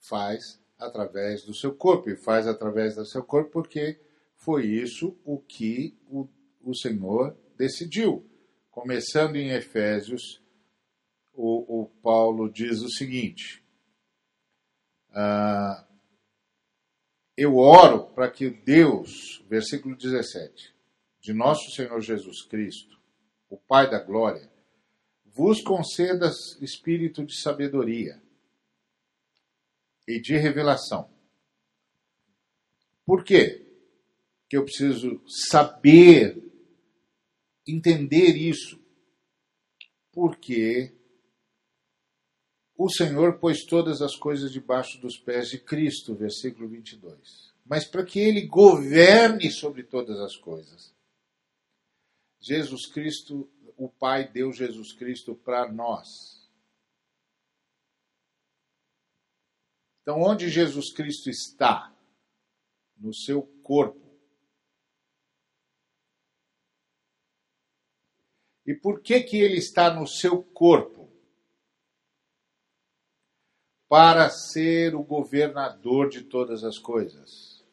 faz 0.07 0.59
através 0.77 1.43
do 1.43 1.53
seu 1.53 1.75
corpo, 1.75 2.09
e 2.09 2.15
faz 2.15 2.47
através 2.47 2.95
do 2.95 3.05
seu 3.05 3.23
corpo 3.23 3.51
porque 3.51 3.99
foi 4.35 4.65
isso 4.65 5.17
o 5.25 5.37
que 5.37 5.97
o, 6.07 6.27
o 6.63 6.73
Senhor 6.73 7.37
decidiu. 7.57 8.25
Começando 8.71 9.35
em 9.35 9.49
Efésios 9.49 10.41
o, 11.33 11.81
o 11.81 11.85
Paulo 12.01 12.49
diz 12.49 12.81
o 12.81 12.89
seguinte: 12.89 13.61
ah, 15.11 15.85
Eu 17.35 17.57
oro 17.57 18.05
para 18.07 18.31
que 18.31 18.49
Deus, 18.49 19.43
versículo 19.49 19.97
17, 19.97 20.73
de 21.19 21.33
nosso 21.33 21.71
Senhor 21.71 21.99
Jesus 21.99 22.43
Cristo, 22.43 22.97
o 23.49 23.57
Pai 23.57 23.89
da 23.89 23.99
glória, 23.99 24.49
vos 25.25 25.61
conceda 25.61 26.31
espírito 26.61 27.25
de 27.25 27.41
sabedoria 27.41 28.21
e 30.09 30.19
de 30.19 30.35
revelação. 30.35 31.07
Por 33.05 33.23
quê? 33.23 33.63
Que 34.49 34.57
eu 34.57 34.63
preciso 34.63 35.21
saber, 35.27 36.43
entender 37.67 38.35
isso. 38.35 38.79
Porque 40.11 40.91
o 42.75 42.89
Senhor 42.89 43.37
pôs 43.39 43.63
todas 43.65 44.01
as 44.01 44.15
coisas 44.15 44.51
debaixo 44.51 44.99
dos 44.99 45.15
pés 45.15 45.49
de 45.49 45.59
Cristo, 45.59 46.15
versículo 46.15 46.67
22. 46.67 47.53
Mas 47.63 47.85
para 47.85 48.03
que 48.03 48.19
ele 48.19 48.47
governe 48.47 49.51
sobre 49.51 49.83
todas 49.83 50.19
as 50.19 50.35
coisas. 50.35 50.91
Jesus 52.41 52.87
Cristo, 52.87 53.47
o 53.77 53.89
Pai 53.89 54.27
deu 54.27 54.51
Jesus 54.51 54.91
Cristo 54.93 55.35
para 55.35 55.71
nós. 55.71 56.38
Então, 60.01 60.21
onde 60.21 60.49
Jesus 60.49 60.91
Cristo 60.91 61.29
está? 61.29 61.95
No 62.97 63.13
seu 63.13 63.43
corpo. 63.63 64.09
E 68.65 68.73
por 68.73 69.01
que 69.01 69.21
que 69.21 69.37
ele 69.37 69.57
está 69.57 69.93
no 69.93 70.05
seu 70.05 70.43
corpo? 70.43 70.99
para 73.89 74.29
ser 74.29 74.93
o 74.93 75.01
governador 75.03 76.09
de 76.09 76.23
todas 76.23 76.63
as 76.63 76.77
coisas. 76.77 77.65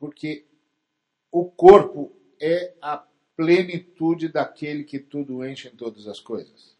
Porque 0.00 0.48
o 1.30 1.48
corpo 1.48 2.12
é 2.40 2.76
a 2.82 2.98
plenitude 3.36 4.28
daquele 4.28 4.84
que 4.84 4.98
tudo 4.98 5.44
enche 5.44 5.68
em 5.68 5.76
todas 5.76 6.06
as 6.06 6.20
coisas. 6.20 6.76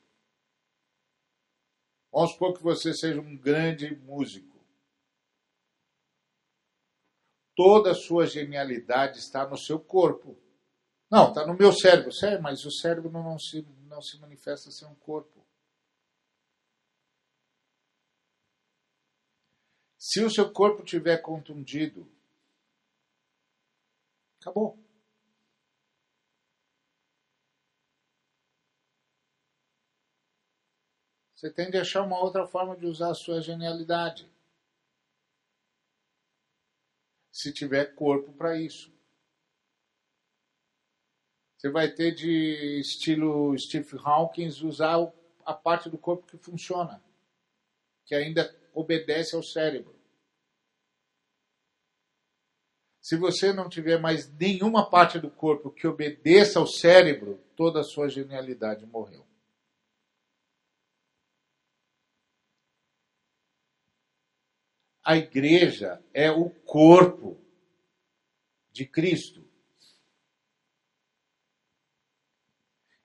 Vamos 2.12 2.32
supor 2.32 2.54
que 2.54 2.62
você 2.62 2.92
seja 2.92 3.20
um 3.20 3.36
grande 3.36 3.96
músico. 3.96 4.52
Toda 7.56 7.92
a 7.92 7.94
sua 7.94 8.26
genialidade 8.26 9.18
está 9.18 9.46
no 9.46 9.56
seu 9.56 9.78
corpo. 9.78 10.36
Não, 11.10 11.28
está 11.28 11.46
no 11.46 11.54
meu 11.54 11.72
cérebro. 11.72 12.12
Sério, 12.12 12.42
mas 12.42 12.64
o 12.64 12.70
cérebro 12.70 13.10
não 13.10 13.38
se, 13.38 13.66
não 13.86 14.00
se 14.00 14.18
manifesta 14.18 14.70
sem 14.70 14.88
um 14.88 14.94
corpo. 14.94 15.42
Se 19.98 20.22
o 20.22 20.30
seu 20.30 20.52
corpo 20.52 20.82
tiver 20.82 21.18
contundido, 21.18 22.10
acabou. 24.40 24.78
Você 31.42 31.50
tem 31.50 31.68
de 31.68 31.76
achar 31.76 32.02
uma 32.02 32.20
outra 32.20 32.46
forma 32.46 32.76
de 32.76 32.86
usar 32.86 33.10
a 33.10 33.14
sua 33.14 33.40
genialidade. 33.40 34.30
Se 37.32 37.52
tiver 37.52 37.96
corpo 37.96 38.32
para 38.32 38.56
isso. 38.56 38.92
Você 41.56 41.68
vai 41.68 41.90
ter 41.90 42.14
de 42.14 42.78
estilo 42.78 43.58
Steve 43.58 43.98
Hawkins 44.04 44.62
usar 44.62 45.12
a 45.44 45.52
parte 45.52 45.90
do 45.90 45.98
corpo 45.98 46.28
que 46.28 46.38
funciona, 46.38 47.02
que 48.04 48.14
ainda 48.14 48.56
obedece 48.72 49.34
ao 49.34 49.42
cérebro. 49.42 50.00
Se 53.00 53.16
você 53.16 53.52
não 53.52 53.68
tiver 53.68 53.98
mais 53.98 54.32
nenhuma 54.38 54.88
parte 54.88 55.18
do 55.18 55.28
corpo 55.28 55.72
que 55.72 55.88
obedeça 55.88 56.60
ao 56.60 56.68
cérebro, 56.68 57.42
toda 57.56 57.80
a 57.80 57.84
sua 57.84 58.08
genialidade 58.08 58.86
morreu. 58.86 59.31
A 65.04 65.16
igreja 65.16 66.02
é 66.14 66.30
o 66.30 66.50
corpo 66.50 67.36
de 68.70 68.86
Cristo. 68.86 69.42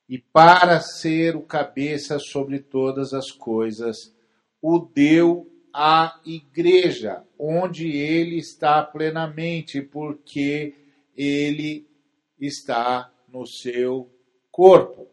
e 0.09 0.17
para 0.17 0.79
ser 0.79 1.35
o 1.35 1.41
cabeça 1.41 2.17
sobre 2.17 2.59
todas 2.59 3.13
as 3.13 3.29
coisas, 3.31 4.15
o 4.61 4.79
deu 4.79 5.51
à 5.73 6.19
igreja, 6.25 7.25
onde 7.37 7.89
ele 7.89 8.37
está 8.37 8.81
plenamente, 8.83 9.81
porque 9.81 10.73
ele 11.15 11.87
está 12.39 13.13
no 13.27 13.45
seu 13.45 14.09
corpo. 14.49 15.07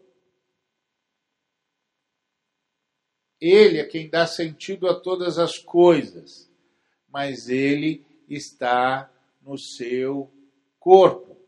Ele 3.41 3.79
é 3.79 3.85
quem 3.85 4.09
dá 4.09 4.27
sentido 4.27 4.89
a 4.89 4.99
todas 4.99 5.39
as 5.39 5.59
coisas, 5.59 6.49
mas 7.15 7.49
ele 7.49 8.05
está 8.29 9.09
no 9.41 9.57
seu 9.57 10.29
corpo. 10.81 11.41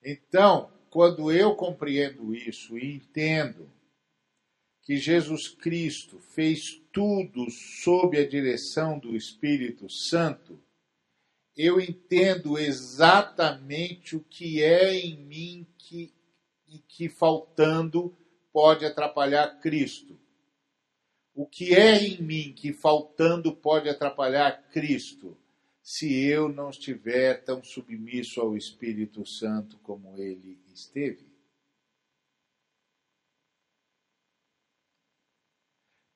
Então, 0.00 0.72
quando 0.88 1.32
eu 1.32 1.56
compreendo 1.56 2.32
isso 2.32 2.78
e 2.78 2.94
entendo 2.94 3.68
que 4.82 4.98
Jesus 4.98 5.48
Cristo 5.48 6.20
fez 6.20 6.80
tudo 6.92 7.50
sob 7.50 8.16
a 8.16 8.28
direção 8.28 8.96
do 8.96 9.16
Espírito 9.16 9.90
Santo, 9.90 10.62
eu 11.56 11.80
entendo 11.80 12.56
exatamente 12.56 14.14
o 14.14 14.20
que 14.20 14.62
é 14.62 14.94
em 14.94 15.16
mim 15.16 15.66
que, 15.76 16.14
e 16.68 16.78
que 16.78 17.08
faltando 17.08 18.16
pode 18.52 18.86
atrapalhar 18.86 19.58
Cristo. 19.58 20.16
O 21.36 21.46
que 21.46 21.72
é 21.74 22.02
em 22.02 22.20
mim 22.20 22.52
que 22.52 22.72
faltando 22.72 23.54
pode 23.54 23.88
atrapalhar 23.88 24.68
Cristo? 24.70 25.38
se 25.86 26.12
eu 26.26 26.48
não 26.48 26.70
estiver 26.70 27.44
tão 27.44 27.62
submisso 27.62 28.40
ao 28.40 28.56
Espírito 28.56 29.24
Santo 29.24 29.78
como 29.78 30.18
ele 30.18 30.58
esteve? 30.74 31.24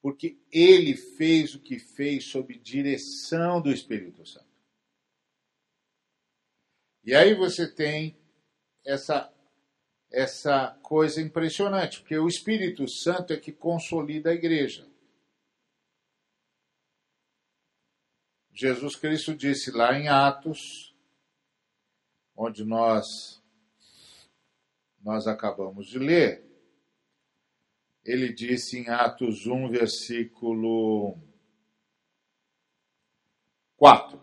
Porque 0.03 0.41
ele 0.51 0.97
fez 0.97 1.55
o 1.55 1.61
que 1.61 1.79
fez 1.79 2.25
sob 2.25 2.59
direção 2.59 3.63
do 3.63 3.71
Espírito 3.71 4.27
Santo. 4.27 4.51
E 7.05 7.15
aí 7.15 7.37
você 7.37 7.73
tem 7.73 8.19
essa 8.85 9.33
essa 10.11 10.77
coisa 10.83 11.23
impressionante, 11.23 12.01
porque 12.01 12.19
o 12.19 12.27
Espírito 12.27 12.89
Santo 12.89 13.33
é 13.33 13.37
que 13.37 13.53
consolida 13.53 14.31
a 14.31 14.35
igreja. 14.35 14.91
Jesus 18.53 18.97
Cristo 18.97 19.35
disse 19.35 19.71
lá 19.71 19.99
em 19.99 20.09
Atos, 20.09 20.95
onde 22.37 22.65
nós 22.65 23.41
nós 25.03 25.27
acabamos 25.27 25.87
de 25.87 25.99
ler, 25.99 26.45
ele 28.05 28.33
disse 28.33 28.79
em 28.79 28.89
Atos 28.89 29.47
1, 29.47 29.69
versículo 29.71 31.19
4. 33.77 34.21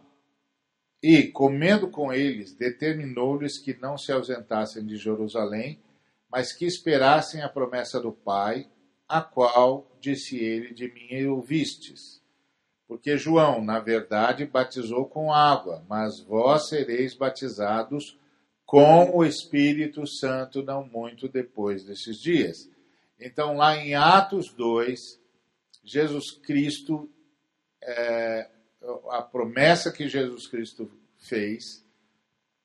E, 1.02 1.28
comendo 1.28 1.90
com 1.90 2.12
eles, 2.12 2.54
determinou-lhes 2.54 3.58
que 3.58 3.74
não 3.76 3.98
se 3.98 4.12
ausentassem 4.12 4.86
de 4.86 4.98
Jerusalém, 4.98 5.82
mas 6.30 6.52
que 6.52 6.66
esperassem 6.66 7.42
a 7.42 7.50
promessa 7.50 8.00
do 8.00 8.12
Pai, 8.12 8.70
a 9.08 9.22
qual, 9.22 9.90
disse 10.02 10.38
ele, 10.38 10.74
de 10.74 10.92
mim 10.92 11.26
ouvistes. 11.28 12.22
Porque 12.88 13.18
João, 13.18 13.64
na 13.64 13.80
verdade, 13.80 14.46
batizou 14.46 15.06
com 15.06 15.34
água, 15.34 15.84
mas 15.90 16.22
vós 16.22 16.70
sereis 16.70 17.14
batizados 17.14 18.18
com 18.66 19.16
o 19.16 19.26
Espírito 19.26 20.08
Santo 20.08 20.64
não 20.64 20.86
muito 20.86 21.28
depois 21.28 21.84
desses 21.84 22.18
dias. 22.18 22.70
Então, 23.20 23.56
lá 23.56 23.78
em 23.78 23.96
Atos 23.96 24.54
2, 24.54 25.00
Jesus 25.84 26.32
Cristo, 26.32 27.10
é, 27.82 28.50
a 29.10 29.22
promessa 29.22 29.92
que 29.92 30.08
Jesus 30.08 30.48
Cristo 30.48 30.92
fez, 31.18 31.84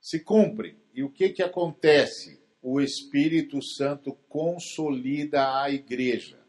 se 0.01 0.21
cumpre. 0.21 0.77
E 0.93 1.03
o 1.03 1.11
que, 1.11 1.31
que 1.31 1.43
acontece? 1.43 2.41
O 2.61 2.81
Espírito 2.81 3.63
Santo 3.63 4.13
consolida 4.29 5.63
a 5.63 5.71
igreja. 5.71 6.42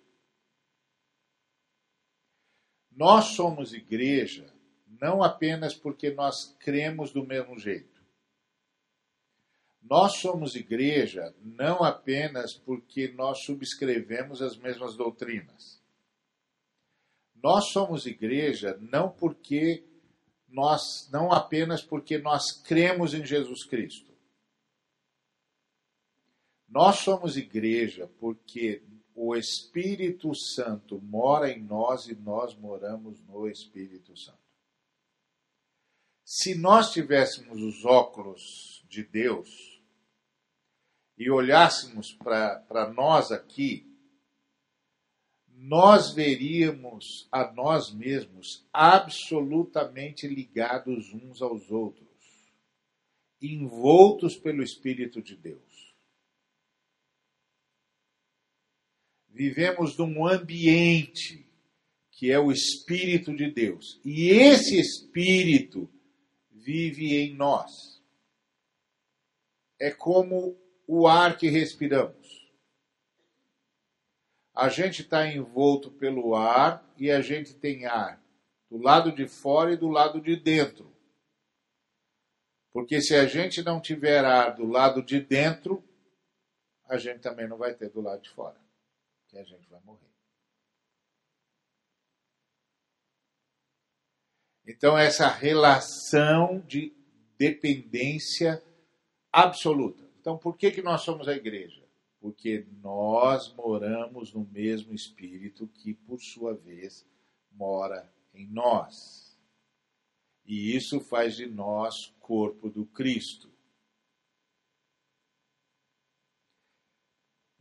Nós 2.95 3.35
somos 3.35 3.73
igreja 3.73 4.45
não 5.01 5.23
apenas 5.23 5.73
porque 5.73 6.11
nós 6.11 6.55
cremos 6.59 7.11
do 7.11 7.25
mesmo 7.25 7.57
jeito 7.57 7.93
nós 9.83 10.13
somos 10.13 10.55
igreja 10.55 11.35
não 11.41 11.83
apenas 11.83 12.53
porque 12.53 13.09
nós 13.09 13.39
subscrevemos 13.43 14.41
as 14.41 14.55
mesmas 14.55 14.95
doutrinas. 14.95 15.81
Nós 17.35 17.65
somos 17.65 18.05
igreja 18.05 18.77
não 18.79 19.09
porque 19.09 19.83
nós 20.47 21.09
não 21.11 21.33
apenas 21.33 21.81
porque 21.83 22.17
nós 22.17 22.51
cremos 22.51 23.13
em 23.13 23.25
Jesus 23.25 23.65
Cristo. 23.65 24.13
Nós 26.69 26.99
somos 26.99 27.35
igreja 27.35 28.09
porque 28.19 28.81
o 29.15 29.35
Espírito 29.35 30.33
Santo 30.35 30.99
mora 31.01 31.51
em 31.51 31.61
nós 31.61 32.07
e 32.07 32.15
nós 32.15 32.55
moramos 32.55 33.19
no 33.27 33.47
Espírito 33.47 34.17
Santo. 34.17 34.37
Se 36.23 36.55
nós 36.55 36.91
tivéssemos 36.91 37.61
os 37.61 37.85
óculos 37.85 38.83
de 38.89 39.03
Deus, 39.03 39.73
e 41.17 41.29
olhássemos 41.29 42.13
para 42.13 42.91
nós 42.93 43.31
aqui, 43.31 43.87
nós 45.47 46.13
veríamos 46.13 47.27
a 47.31 47.49
nós 47.51 47.93
mesmos 47.93 48.65
absolutamente 48.73 50.27
ligados 50.27 51.13
uns 51.13 51.41
aos 51.41 51.71
outros, 51.71 52.03
envoltos 53.41 54.35
pelo 54.35 54.63
Espírito 54.63 55.21
de 55.21 55.35
Deus. 55.35 55.72
Vivemos 59.33 59.97
num 59.97 60.27
ambiente 60.27 61.43
que 62.11 62.31
é 62.31 62.39
o 62.39 62.51
Espírito 62.51 63.35
de 63.35 63.51
Deus, 63.51 63.99
e 64.05 64.29
esse 64.29 64.79
Espírito 64.79 65.89
vive 66.51 67.17
em 67.17 67.35
nós. 67.35 68.01
É 69.79 69.91
como 69.91 70.55
o 70.87 71.07
ar 71.07 71.35
que 71.35 71.49
respiramos. 71.49 72.53
A 74.53 74.69
gente 74.69 75.01
está 75.01 75.27
envolto 75.27 75.89
pelo 75.89 76.35
ar 76.35 76.87
e 76.97 77.09
a 77.09 77.19
gente 77.19 77.55
tem 77.55 77.85
ar 77.87 78.23
do 78.69 78.77
lado 78.77 79.11
de 79.11 79.27
fora 79.27 79.73
e 79.73 79.77
do 79.77 79.87
lado 79.87 80.21
de 80.21 80.35
dentro. 80.35 80.95
Porque 82.71 83.01
se 83.01 83.15
a 83.15 83.25
gente 83.25 83.63
não 83.63 83.81
tiver 83.81 84.23
ar 84.23 84.55
do 84.55 84.65
lado 84.65 85.03
de 85.03 85.19
dentro, 85.19 85.83
a 86.87 86.97
gente 86.97 87.19
também 87.19 87.47
não 87.47 87.57
vai 87.57 87.73
ter 87.73 87.89
do 87.89 88.01
lado 88.01 88.21
de 88.21 88.29
fora, 88.29 88.59
que 89.33 89.39
a 89.39 89.43
gente 89.43 89.67
vai 89.67 89.81
morrer. 89.81 90.11
Então, 94.65 94.97
essa 94.97 95.27
relação 95.27 96.59
de 96.61 96.93
dependência 97.37 98.63
absoluta. 99.31 100.07
Então, 100.21 100.37
por 100.37 100.55
que, 100.55 100.71
que 100.71 100.81
nós 100.81 101.01
somos 101.01 101.27
a 101.27 101.33
igreja? 101.33 101.83
Porque 102.21 102.65
nós 102.81 103.53
moramos 103.53 104.31
no 104.31 104.45
mesmo 104.45 104.93
Espírito 104.93 105.67
que, 105.67 105.93
por 105.93 106.21
sua 106.21 106.53
vez, 106.53 107.05
mora 107.51 108.09
em 108.33 108.47
nós. 108.47 109.37
E 110.45 110.75
isso 110.75 111.01
faz 111.01 111.35
de 111.35 111.47
nós 111.47 112.13
corpo 112.19 112.69
do 112.69 112.85
Cristo. 112.85 113.52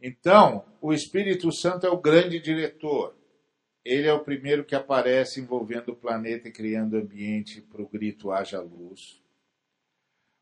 Então, 0.03 0.64
o 0.80 0.92
Espírito 0.92 1.53
Santo 1.53 1.86
é 1.86 1.88
o 1.88 2.00
grande 2.00 2.40
diretor. 2.40 3.16
Ele 3.84 4.09
é 4.09 4.12
o 4.12 4.24
primeiro 4.24 4.64
que 4.64 4.74
aparece 4.74 5.40
envolvendo 5.40 5.92
o 5.92 5.96
planeta 5.96 6.48
e 6.48 6.53
criando 6.53 6.96
ambiente 6.96 7.61
para 7.61 7.80
o 7.80 7.88
grito 7.88 8.32
haja 8.32 8.61
luz. 8.61 9.22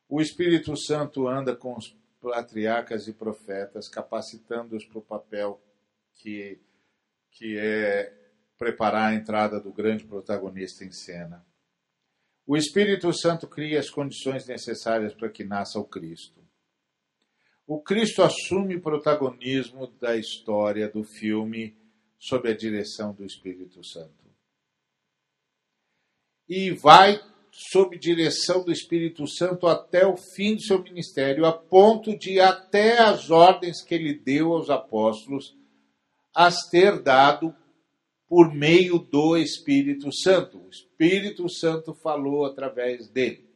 O 0.08 0.20
Espírito 0.20 0.74
Santo 0.78 1.28
anda 1.28 1.54
com 1.54 1.76
os 1.76 1.94
patriarcas 2.22 3.06
e 3.06 3.12
profetas, 3.12 3.86
capacitando-os 3.86 4.84
para 4.86 4.98
o 4.98 5.02
papel 5.02 5.60
que, 6.14 6.58
que 7.30 7.58
é 7.58 8.14
preparar 8.58 9.12
a 9.12 9.14
entrada 9.14 9.60
do 9.60 9.72
grande 9.72 10.04
protagonista 10.04 10.84
em 10.84 10.90
cena. 10.90 11.44
O 12.46 12.56
Espírito 12.56 13.12
Santo 13.12 13.46
cria 13.46 13.78
as 13.78 13.90
condições 13.90 14.46
necessárias 14.46 15.14
para 15.14 15.28
que 15.28 15.44
nasça 15.44 15.78
o 15.78 15.84
Cristo. 15.84 16.39
O 17.70 17.80
Cristo 17.80 18.20
assume 18.24 18.80
protagonismo 18.80 19.86
da 20.00 20.16
história 20.16 20.88
do 20.88 21.04
filme 21.04 21.76
sob 22.18 22.50
a 22.50 22.56
direção 22.56 23.14
do 23.14 23.24
Espírito 23.24 23.86
Santo. 23.86 24.28
E 26.48 26.72
vai 26.72 27.20
sob 27.52 27.96
direção 27.96 28.64
do 28.64 28.72
Espírito 28.72 29.24
Santo 29.28 29.68
até 29.68 30.04
o 30.04 30.16
fim 30.16 30.56
do 30.56 30.62
seu 30.62 30.82
ministério, 30.82 31.46
a 31.46 31.52
ponto 31.52 32.18
de 32.18 32.40
até 32.40 32.98
as 32.98 33.30
ordens 33.30 33.84
que 33.84 33.94
ele 33.94 34.14
deu 34.14 34.52
aos 34.52 34.68
apóstolos 34.68 35.56
as 36.34 36.68
ter 36.70 37.00
dado 37.00 37.54
por 38.28 38.52
meio 38.52 38.98
do 38.98 39.36
Espírito 39.36 40.12
Santo. 40.12 40.58
O 40.58 40.68
Espírito 40.68 41.48
Santo 41.48 41.94
falou 41.94 42.46
através 42.46 43.08
dele. 43.08 43.48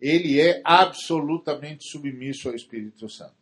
Ele 0.00 0.40
é 0.40 0.62
absolutamente 0.64 1.88
submisso 1.90 2.48
ao 2.48 2.54
Espírito 2.54 3.08
Santo. 3.08 3.40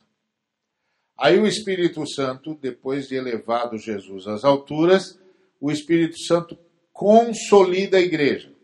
Aí 1.17 1.39
o 1.39 1.47
Espírito 1.47 2.07
Santo, 2.07 2.55
depois 2.55 3.09
de 3.09 3.15
elevado 3.15 3.77
Jesus 3.79 4.27
às 4.27 4.45
alturas, 4.45 5.19
o 5.61 5.71
Espírito 5.71 6.19
Santo 6.19 6.59
consolida 6.93 7.97
a 7.97 8.01
igreja. 8.01 8.55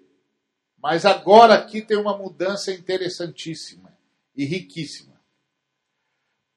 Mas 0.79 1.05
agora 1.05 1.55
aqui 1.55 1.81
tem 1.81 1.97
uma 1.97 2.17
mudança 2.17 2.73
interessantíssima 2.73 3.97
e 4.37 4.45
riquíssima. 4.45 5.15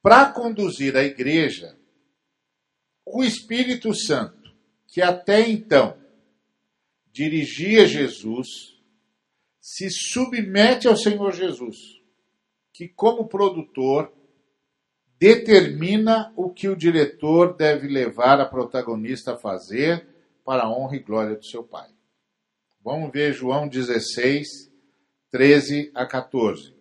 Para 0.01 0.31
conduzir 0.31 0.95
a 0.95 1.03
igreja, 1.03 1.77
o 3.05 3.23
Espírito 3.23 3.93
Santo, 3.95 4.53
que 4.87 5.01
até 5.01 5.47
então 5.49 5.97
dirigia 7.11 7.87
Jesus, 7.87 8.76
se 9.69 9.89
submete 9.89 10.87
ao 10.87 10.95
Senhor 10.95 11.33
Jesus, 11.33 12.01
que, 12.71 12.87
como 12.87 13.27
produtor, 13.27 14.13
determina 15.19 16.31
o 16.37 16.49
que 16.49 16.69
o 16.69 16.75
diretor 16.75 17.53
deve 17.53 17.89
levar 17.89 18.39
a 18.39 18.45
protagonista 18.45 19.33
a 19.33 19.37
fazer 19.37 20.07
para 20.45 20.63
a 20.63 20.71
honra 20.71 20.95
e 20.95 20.99
glória 20.99 21.35
do 21.35 21.45
seu 21.45 21.65
Pai. 21.65 21.89
Vamos 22.81 23.11
ver 23.11 23.33
João 23.33 23.67
16, 23.67 24.71
13 25.29 25.91
a 25.93 26.05
14. 26.05 26.73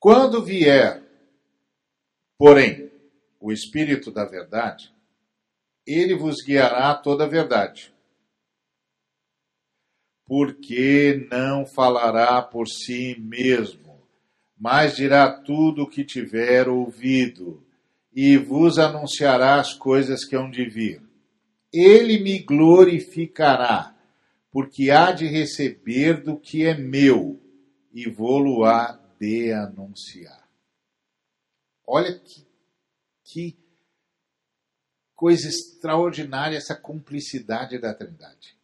Quando 0.00 0.42
vier, 0.42 1.05
porém, 2.38 2.90
o 3.40 3.52
Espírito 3.52 4.10
da 4.10 4.24
Verdade, 4.24 4.92
ele 5.86 6.14
vos 6.14 6.42
guiará 6.44 6.90
a 6.90 6.94
toda 6.94 7.24
a 7.24 7.28
verdade 7.28 7.94
porque 10.26 11.28
não 11.30 11.64
falará 11.64 12.42
por 12.42 12.66
si 12.66 13.16
mesmo, 13.20 14.02
mas 14.58 14.96
dirá 14.96 15.30
tudo 15.30 15.82
o 15.82 15.88
que 15.88 16.04
tiver 16.04 16.68
ouvido, 16.68 17.64
e 18.12 18.36
vos 18.36 18.78
anunciará 18.78 19.60
as 19.60 19.72
coisas 19.74 20.24
que 20.24 20.34
hão 20.34 20.50
de 20.50 20.64
vir. 20.68 21.00
ele 21.72 22.18
me 22.18 22.38
glorificará, 22.38 23.94
porque 24.50 24.90
há 24.90 25.12
de 25.12 25.26
receber 25.26 26.22
do 26.22 26.38
que 26.38 26.64
é 26.64 26.74
meu 26.74 27.38
e 27.92 28.08
vou-lo 28.08 28.64
há 28.64 28.98
de 29.20 29.52
anunciar. 29.52 30.45
Olha 31.86 32.18
que, 32.18 32.46
que 33.24 33.58
coisa 35.14 35.48
extraordinária 35.48 36.56
essa 36.56 36.74
cumplicidade 36.74 37.78
da 37.78 37.94
Trindade. 37.94 38.56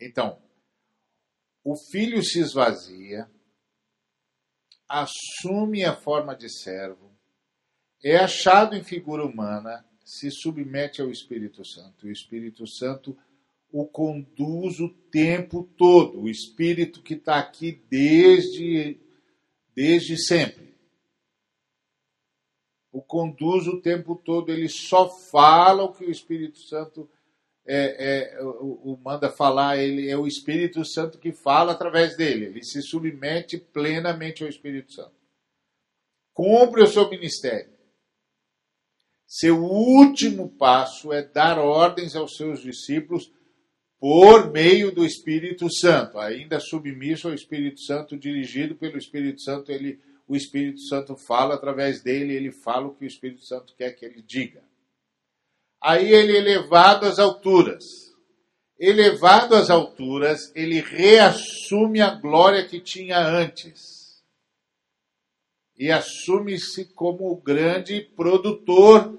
Então, 0.00 0.42
o 1.64 1.74
filho 1.90 2.22
se 2.22 2.38
esvazia, 2.38 3.30
assume 4.88 5.84
a 5.84 5.96
forma 5.96 6.36
de 6.36 6.50
servo, 6.50 7.10
é 8.04 8.16
achado 8.16 8.76
em 8.76 8.84
figura 8.84 9.24
humana, 9.24 9.84
se 10.04 10.30
submete 10.30 11.00
ao 11.00 11.10
Espírito 11.10 11.64
Santo. 11.64 12.06
O 12.06 12.10
Espírito 12.10 12.66
Santo 12.66 13.18
o 13.72 13.84
conduz 13.86 14.78
o 14.78 14.88
tempo 14.88 15.64
todo, 15.76 16.22
o 16.22 16.28
Espírito 16.28 17.02
que 17.02 17.14
está 17.14 17.38
aqui 17.38 17.82
desde, 17.90 19.00
desde 19.74 20.16
sempre. 20.24 20.65
O 22.96 23.02
conduz 23.02 23.66
o 23.66 23.78
tempo 23.78 24.16
todo, 24.16 24.50
ele 24.50 24.70
só 24.70 25.06
fala 25.06 25.82
o 25.82 25.92
que 25.92 26.06
o 26.06 26.10
Espírito 26.10 26.58
Santo 26.60 27.06
é, 27.66 28.38
é, 28.38 28.42
o, 28.42 28.92
o, 28.92 29.00
manda 29.04 29.28
falar, 29.28 29.76
ele 29.76 30.08
é 30.08 30.16
o 30.16 30.26
Espírito 30.26 30.82
Santo 30.82 31.18
que 31.18 31.30
fala 31.30 31.72
através 31.72 32.16
dele, 32.16 32.46
ele 32.46 32.64
se 32.64 32.80
submete 32.80 33.58
plenamente 33.58 34.42
ao 34.42 34.48
Espírito 34.48 34.94
Santo. 34.94 35.12
Cumpre 36.32 36.84
o 36.84 36.86
seu 36.86 37.10
ministério. 37.10 37.70
Seu 39.26 39.62
último 39.62 40.48
passo 40.48 41.12
é 41.12 41.22
dar 41.22 41.58
ordens 41.58 42.16
aos 42.16 42.34
seus 42.34 42.62
discípulos 42.62 43.30
por 44.00 44.50
meio 44.50 44.90
do 44.90 45.04
Espírito 45.04 45.70
Santo, 45.70 46.18
ainda 46.18 46.58
submisso 46.60 47.28
ao 47.28 47.34
Espírito 47.34 47.78
Santo, 47.82 48.16
dirigido 48.16 48.74
pelo 48.74 48.96
Espírito 48.96 49.42
Santo, 49.42 49.70
ele, 49.70 50.00
o 50.28 50.34
Espírito 50.34 50.80
Santo 50.80 51.16
fala 51.16 51.54
através 51.54 52.02
dele, 52.02 52.34
ele 52.34 52.50
fala 52.50 52.88
o 52.88 52.94
que 52.94 53.04
o 53.04 53.06
Espírito 53.06 53.44
Santo 53.44 53.74
quer 53.76 53.92
que 53.92 54.04
ele 54.04 54.22
diga. 54.22 54.62
Aí 55.80 56.12
ele 56.12 56.36
é 56.36 56.40
elevado 56.40 57.06
às 57.06 57.18
alturas. 57.18 57.84
Elevado 58.78 59.54
às 59.54 59.70
alturas, 59.70 60.52
ele 60.54 60.80
reassume 60.80 62.00
a 62.00 62.10
glória 62.10 62.66
que 62.66 62.80
tinha 62.80 63.18
antes. 63.18 64.22
E 65.78 65.90
assume-se 65.90 66.86
como 66.86 67.30
o 67.30 67.36
grande 67.36 68.00
produtor 68.00 69.16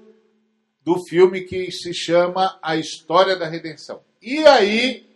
do 0.82 0.98
filme 1.06 1.42
que 1.42 1.70
se 1.72 1.94
chama 1.94 2.58
A 2.62 2.76
História 2.76 3.36
da 3.36 3.48
Redenção. 3.48 4.02
E 4.20 4.38
aí, 4.46 5.06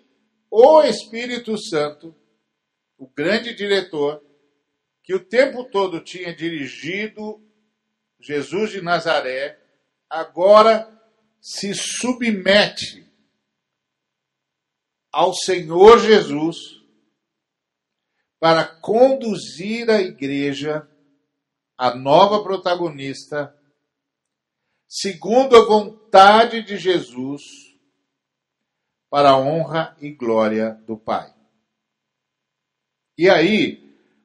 o 0.50 0.82
Espírito 0.82 1.58
Santo, 1.58 2.14
o 2.96 3.06
grande 3.06 3.54
diretor, 3.54 4.22
que 5.02 5.14
o 5.14 5.24
tempo 5.24 5.64
todo 5.64 6.00
tinha 6.00 6.34
dirigido 6.34 7.42
Jesus 8.20 8.70
de 8.70 8.80
Nazaré, 8.80 9.58
agora 10.08 10.88
se 11.40 11.74
submete 11.74 13.04
ao 15.10 15.34
Senhor 15.34 15.98
Jesus 15.98 16.80
para 18.38 18.64
conduzir 18.64 19.90
a 19.90 20.00
igreja, 20.00 20.88
a 21.76 21.94
nova 21.94 22.42
protagonista, 22.42 23.56
segundo 24.88 25.56
a 25.56 25.64
vontade 25.64 26.62
de 26.62 26.76
Jesus, 26.76 27.42
para 29.10 29.30
a 29.30 29.38
honra 29.38 29.96
e 30.00 30.10
glória 30.10 30.74
do 30.86 30.96
Pai. 30.96 31.32
E 33.18 33.28
aí, 33.28 33.81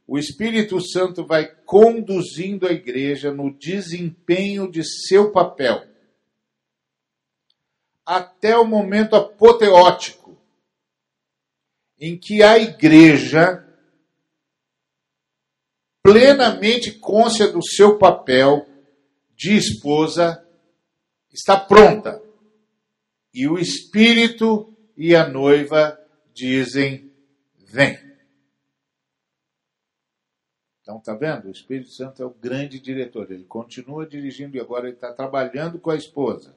o 0.08 0.18
Espírito 0.18 0.80
Santo 0.80 1.26
vai 1.26 1.46
conduzindo 1.66 2.66
a 2.66 2.72
igreja 2.72 3.32
no 3.32 3.54
desempenho 3.54 4.72
de 4.72 4.82
seu 4.84 5.32
papel 5.32 5.86
até 8.06 8.58
o 8.58 8.66
momento 8.66 9.18
apoteótico, 9.18 10.42
em 12.00 12.18
que 12.18 12.42
a 12.42 12.58
igreja, 12.58 13.68
plenamente 16.02 16.94
côncia 16.94 17.52
do 17.52 17.62
seu 17.62 17.98
papel 17.98 18.66
de 19.36 19.58
esposa, 19.58 20.42
está 21.34 21.60
pronta. 21.60 22.24
E 23.34 23.46
o 23.46 23.60
Espírito 23.60 24.74
e 24.96 25.14
a 25.14 25.28
noiva 25.28 26.00
dizem: 26.34 27.12
Vem. 27.58 28.07
Então, 30.88 31.02
tá 31.02 31.14
vendo? 31.14 31.50
O 31.50 31.52
Espírito 31.52 31.90
Santo 31.90 32.24
é 32.24 32.26
o 32.26 32.30
grande 32.30 32.80
diretor. 32.80 33.30
Ele 33.30 33.44
continua 33.44 34.08
dirigindo 34.08 34.56
e 34.56 34.60
agora 34.62 34.88
ele 34.88 34.96
está 34.96 35.12
trabalhando 35.12 35.78
com 35.78 35.92
a 35.92 35.98
esposa. 35.98 36.56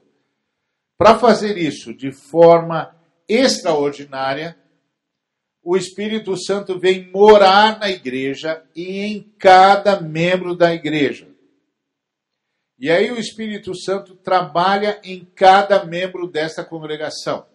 Para 0.97 1.19
fazer 1.19 1.57
isso 1.57 1.93
de 1.93 2.13
forma 2.13 2.95
extraordinária, 3.27 4.57
o 5.61 5.75
Espírito 5.75 6.37
Santo 6.37 6.79
vem 6.79 7.11
morar 7.11 7.77
na 7.77 7.89
igreja 7.89 8.63
e 8.73 9.01
em 9.01 9.21
cada 9.37 9.99
membro 9.99 10.55
da 10.55 10.73
igreja. 10.73 11.27
E 12.79 12.89
aí 12.89 13.11
o 13.11 13.19
Espírito 13.19 13.75
Santo 13.75 14.15
trabalha 14.15 15.01
em 15.03 15.25
cada 15.25 15.83
membro 15.83 16.25
dessa 16.25 16.63
congregação. 16.63 17.45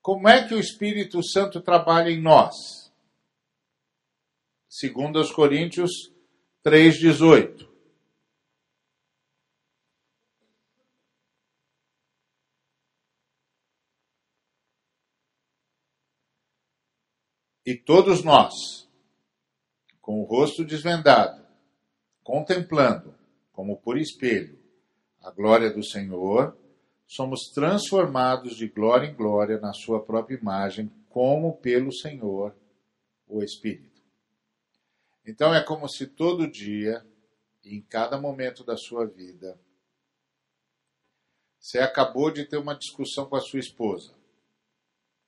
Como 0.00 0.28
é 0.28 0.46
que 0.46 0.54
o 0.54 0.60
Espírito 0.60 1.20
Santo 1.20 1.60
trabalha 1.60 2.10
em 2.10 2.22
nós? 2.22 2.81
Segundo 4.74 5.18
aos 5.18 5.30
Coríntios 5.30 5.90
3:18. 6.62 7.70
E 17.66 17.76
todos 17.76 18.24
nós, 18.24 18.88
com 20.00 20.22
o 20.22 20.24
rosto 20.24 20.64
desvendado, 20.64 21.46
contemplando, 22.24 23.14
como 23.52 23.76
por 23.76 23.98
espelho, 23.98 24.58
a 25.20 25.30
glória 25.30 25.70
do 25.70 25.84
Senhor, 25.84 26.56
somos 27.06 27.50
transformados 27.54 28.56
de 28.56 28.68
glória 28.68 29.06
em 29.06 29.14
glória 29.14 29.60
na 29.60 29.74
Sua 29.74 30.02
própria 30.02 30.38
imagem, 30.38 30.90
como 31.10 31.58
pelo 31.58 31.92
Senhor, 31.92 32.56
o 33.28 33.42
Espírito. 33.42 33.91
Então 35.24 35.54
é 35.54 35.62
como 35.62 35.88
se 35.88 36.06
todo 36.06 36.50
dia, 36.50 37.06
em 37.64 37.80
cada 37.80 38.20
momento 38.20 38.64
da 38.64 38.76
sua 38.76 39.06
vida, 39.06 39.58
você 41.58 41.78
acabou 41.78 42.30
de 42.30 42.44
ter 42.44 42.56
uma 42.56 42.74
discussão 42.74 43.28
com 43.28 43.36
a 43.36 43.40
sua 43.40 43.60
esposa. 43.60 44.12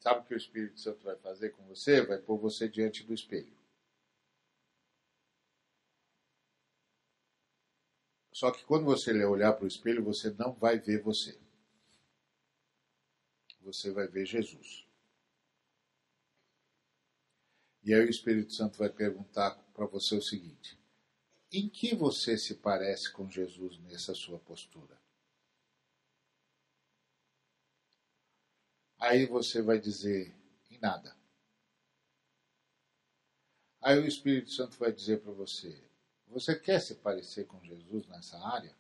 Sabe 0.00 0.20
o 0.20 0.24
que 0.24 0.34
o 0.34 0.36
Espírito 0.36 0.80
Santo 0.80 1.04
vai 1.04 1.16
fazer 1.16 1.50
com 1.50 1.64
você? 1.66 2.04
Vai 2.04 2.18
pôr 2.18 2.36
você 2.36 2.68
diante 2.68 3.04
do 3.04 3.14
espelho. 3.14 3.56
Só 8.32 8.50
que 8.50 8.64
quando 8.64 8.84
você 8.84 9.24
olhar 9.24 9.52
para 9.52 9.64
o 9.64 9.68
espelho, 9.68 10.02
você 10.02 10.28
não 10.32 10.52
vai 10.52 10.76
ver 10.76 11.00
você. 11.00 11.38
Você 13.60 13.92
vai 13.92 14.08
ver 14.08 14.26
Jesus. 14.26 14.84
E 17.84 17.94
aí 17.94 18.04
o 18.04 18.10
Espírito 18.10 18.52
Santo 18.52 18.76
vai 18.76 18.90
perguntar 18.90 19.63
para 19.74 19.86
você 19.86 20.14
o 20.14 20.22
seguinte: 20.22 20.78
em 21.52 21.68
que 21.68 21.94
você 21.94 22.38
se 22.38 22.54
parece 22.54 23.12
com 23.12 23.28
Jesus 23.28 23.78
nessa 23.80 24.14
sua 24.14 24.38
postura? 24.38 24.98
Aí 28.98 29.26
você 29.26 29.60
vai 29.60 29.78
dizer 29.78 30.34
em 30.70 30.78
nada. 30.78 31.14
Aí 33.82 33.98
o 33.98 34.06
Espírito 34.06 34.50
Santo 34.50 34.78
vai 34.78 34.90
dizer 34.90 35.20
para 35.20 35.32
você: 35.32 35.78
Você 36.28 36.58
quer 36.58 36.80
se 36.80 36.94
parecer 36.94 37.46
com 37.46 37.62
Jesus 37.62 38.06
nessa 38.06 38.38
área? 38.38 38.74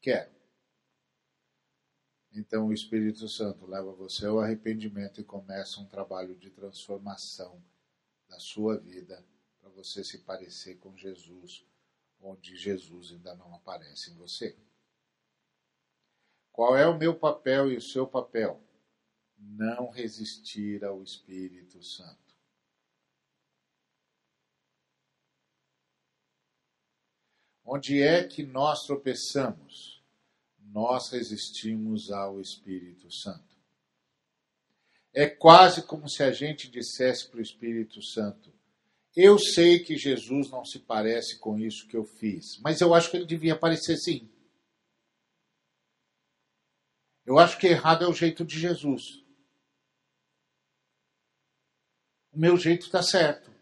Quero. 0.00 0.41
Então 2.34 2.68
o 2.68 2.72
Espírito 2.72 3.28
Santo 3.28 3.66
leva 3.66 3.92
você 3.92 4.24
ao 4.24 4.40
arrependimento 4.40 5.20
e 5.20 5.24
começa 5.24 5.80
um 5.80 5.86
trabalho 5.86 6.34
de 6.34 6.50
transformação 6.50 7.62
da 8.26 8.38
sua 8.38 8.78
vida 8.78 9.22
para 9.60 9.68
você 9.68 10.02
se 10.02 10.18
parecer 10.18 10.76
com 10.78 10.96
Jesus, 10.96 11.66
onde 12.18 12.56
Jesus 12.56 13.12
ainda 13.12 13.34
não 13.34 13.54
aparece 13.54 14.10
em 14.10 14.14
você. 14.14 14.56
Qual 16.50 16.74
é 16.74 16.86
o 16.86 16.96
meu 16.96 17.14
papel 17.14 17.70
e 17.70 17.76
o 17.76 17.82
seu 17.82 18.06
papel? 18.06 18.62
Não 19.36 19.90
resistir 19.90 20.82
ao 20.84 21.02
Espírito 21.02 21.82
Santo. 21.82 22.22
Onde 27.64 28.02
é 28.02 28.26
que 28.26 28.42
nós 28.42 28.86
tropeçamos? 28.86 29.91
Nós 30.72 31.10
resistimos 31.10 32.10
ao 32.10 32.40
Espírito 32.40 33.12
Santo. 33.12 33.52
É 35.12 35.28
quase 35.28 35.82
como 35.82 36.08
se 36.08 36.22
a 36.22 36.32
gente 36.32 36.70
dissesse 36.70 37.28
para 37.28 37.40
o 37.40 37.42
Espírito 37.42 38.02
Santo: 38.02 38.50
Eu 39.14 39.38
sei 39.38 39.80
que 39.80 39.98
Jesus 39.98 40.50
não 40.50 40.64
se 40.64 40.78
parece 40.78 41.38
com 41.38 41.58
isso 41.58 41.86
que 41.86 41.96
eu 41.96 42.04
fiz, 42.04 42.58
mas 42.60 42.80
eu 42.80 42.94
acho 42.94 43.10
que 43.10 43.18
ele 43.18 43.26
devia 43.26 43.54
parecer 43.54 43.98
sim. 43.98 44.26
Eu 47.26 47.38
acho 47.38 47.58
que 47.58 47.66
errado 47.66 48.04
é 48.04 48.08
o 48.08 48.14
jeito 48.14 48.42
de 48.42 48.58
Jesus. 48.58 49.22
O 52.32 52.38
meu 52.38 52.56
jeito 52.56 52.86
está 52.86 53.02
certo. 53.02 53.52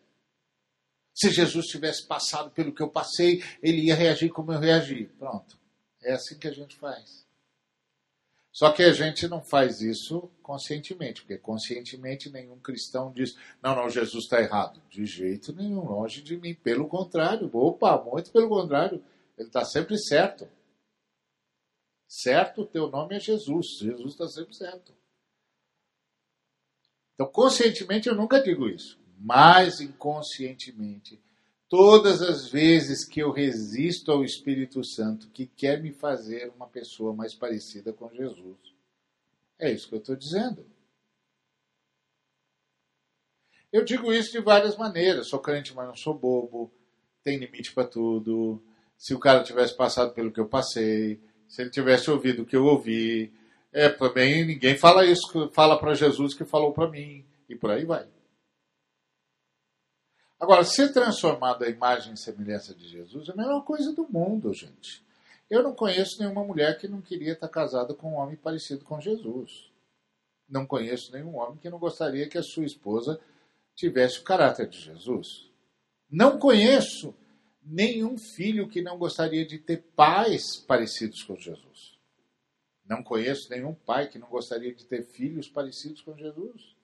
Se 1.12 1.28
Jesus 1.28 1.66
tivesse 1.66 2.06
passado 2.06 2.52
pelo 2.52 2.72
que 2.72 2.80
eu 2.80 2.88
passei, 2.88 3.42
ele 3.60 3.86
ia 3.86 3.96
reagir 3.96 4.30
como 4.30 4.52
eu 4.52 4.60
reagi. 4.60 5.06
Pronto. 5.18 5.59
É 6.02 6.12
assim 6.12 6.38
que 6.38 6.48
a 6.48 6.52
gente 6.52 6.76
faz. 6.76 7.26
Só 8.52 8.72
que 8.72 8.82
a 8.82 8.92
gente 8.92 9.28
não 9.28 9.40
faz 9.40 9.80
isso 9.80 10.28
conscientemente, 10.42 11.22
porque 11.22 11.38
conscientemente 11.38 12.28
nenhum 12.28 12.58
cristão 12.58 13.12
diz: 13.12 13.36
não, 13.62 13.76
não, 13.76 13.88
Jesus 13.88 14.24
está 14.24 14.40
errado. 14.40 14.82
De 14.90 15.06
jeito 15.06 15.52
nenhum, 15.52 15.84
longe 15.84 16.20
de 16.20 16.36
mim. 16.36 16.54
Pelo 16.54 16.88
contrário, 16.88 17.48
opa, 17.52 18.02
muito 18.02 18.32
pelo 18.32 18.48
contrário. 18.48 19.02
Ele 19.38 19.48
está 19.48 19.64
sempre 19.64 19.96
certo. 19.98 20.48
Certo, 22.08 22.66
teu 22.66 22.90
nome 22.90 23.16
é 23.16 23.20
Jesus. 23.20 23.78
Jesus 23.78 24.12
está 24.12 24.26
sempre 24.26 24.54
certo. 24.54 24.92
Então, 27.14 27.30
conscientemente 27.30 28.08
eu 28.08 28.14
nunca 28.14 28.42
digo 28.42 28.68
isso, 28.68 28.98
mas 29.18 29.80
inconscientemente, 29.80 31.22
todas 31.70 32.20
as 32.20 32.48
vezes 32.48 33.04
que 33.04 33.20
eu 33.20 33.30
resisto 33.30 34.10
ao 34.10 34.24
Espírito 34.24 34.84
Santo 34.84 35.28
que 35.28 35.46
quer 35.46 35.80
me 35.80 35.92
fazer 35.92 36.52
uma 36.54 36.66
pessoa 36.66 37.14
mais 37.14 37.32
parecida 37.32 37.92
com 37.92 38.12
Jesus, 38.12 38.58
é 39.56 39.72
isso 39.72 39.88
que 39.88 39.94
eu 39.94 40.00
estou 40.00 40.16
dizendo. 40.16 40.66
Eu 43.72 43.84
digo 43.84 44.12
isso 44.12 44.32
de 44.32 44.40
várias 44.40 44.76
maneiras. 44.76 45.28
Sou 45.28 45.38
crente, 45.38 45.72
mas 45.72 45.86
não 45.86 45.94
sou 45.94 46.12
bobo. 46.12 46.72
Tem 47.22 47.38
limite 47.38 47.72
para 47.72 47.86
tudo. 47.86 48.60
Se 48.98 49.14
o 49.14 49.20
cara 49.20 49.44
tivesse 49.44 49.76
passado 49.76 50.12
pelo 50.12 50.32
que 50.32 50.40
eu 50.40 50.48
passei, 50.48 51.20
se 51.46 51.62
ele 51.62 51.70
tivesse 51.70 52.10
ouvido 52.10 52.42
o 52.42 52.46
que 52.46 52.56
eu 52.56 52.64
ouvi, 52.64 53.32
é, 53.72 53.88
também 53.88 54.44
ninguém 54.44 54.76
fala 54.76 55.06
isso, 55.06 55.48
fala 55.52 55.78
para 55.78 55.94
Jesus 55.94 56.34
que 56.34 56.44
falou 56.44 56.72
para 56.72 56.90
mim, 56.90 57.24
e 57.48 57.54
por 57.54 57.70
aí 57.70 57.84
vai. 57.84 58.08
Agora, 60.40 60.64
ser 60.64 60.90
transformado 60.90 61.64
à 61.64 61.68
imagem 61.68 62.14
e 62.14 62.16
semelhança 62.16 62.74
de 62.74 62.88
Jesus 62.88 63.28
é 63.28 63.32
a 63.32 63.36
melhor 63.36 63.62
coisa 63.62 63.92
do 63.92 64.08
mundo, 64.08 64.54
gente. 64.54 65.04
Eu 65.50 65.62
não 65.62 65.74
conheço 65.74 66.18
nenhuma 66.18 66.42
mulher 66.42 66.78
que 66.78 66.88
não 66.88 67.02
queria 67.02 67.34
estar 67.34 67.48
casada 67.48 67.92
com 67.92 68.12
um 68.12 68.16
homem 68.16 68.36
parecido 68.36 68.82
com 68.82 68.98
Jesus. 68.98 69.70
Não 70.48 70.66
conheço 70.66 71.12
nenhum 71.12 71.36
homem 71.36 71.58
que 71.58 71.68
não 71.68 71.78
gostaria 71.78 72.26
que 72.26 72.38
a 72.38 72.42
sua 72.42 72.64
esposa 72.64 73.20
tivesse 73.74 74.20
o 74.20 74.24
caráter 74.24 74.66
de 74.66 74.80
Jesus. 74.80 75.50
Não 76.10 76.38
conheço 76.38 77.14
nenhum 77.62 78.16
filho 78.16 78.66
que 78.66 78.80
não 78.80 78.96
gostaria 78.96 79.44
de 79.44 79.58
ter 79.58 79.82
pais 79.94 80.56
parecidos 80.56 81.22
com 81.22 81.36
Jesus. 81.36 81.98
Não 82.84 83.02
conheço 83.02 83.50
nenhum 83.50 83.74
pai 83.74 84.08
que 84.08 84.18
não 84.18 84.28
gostaria 84.28 84.74
de 84.74 84.86
ter 84.86 85.02
filhos 85.02 85.48
parecidos 85.48 86.00
com 86.00 86.16
Jesus. 86.16 86.74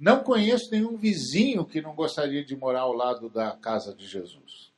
Não 0.00 0.24
conheço 0.24 0.70
nenhum 0.70 0.96
vizinho 0.96 1.66
que 1.66 1.82
não 1.82 1.94
gostaria 1.94 2.42
de 2.42 2.56
morar 2.56 2.80
ao 2.80 2.94
lado 2.94 3.28
da 3.28 3.54
casa 3.54 3.94
de 3.94 4.06
Jesus. 4.06 4.72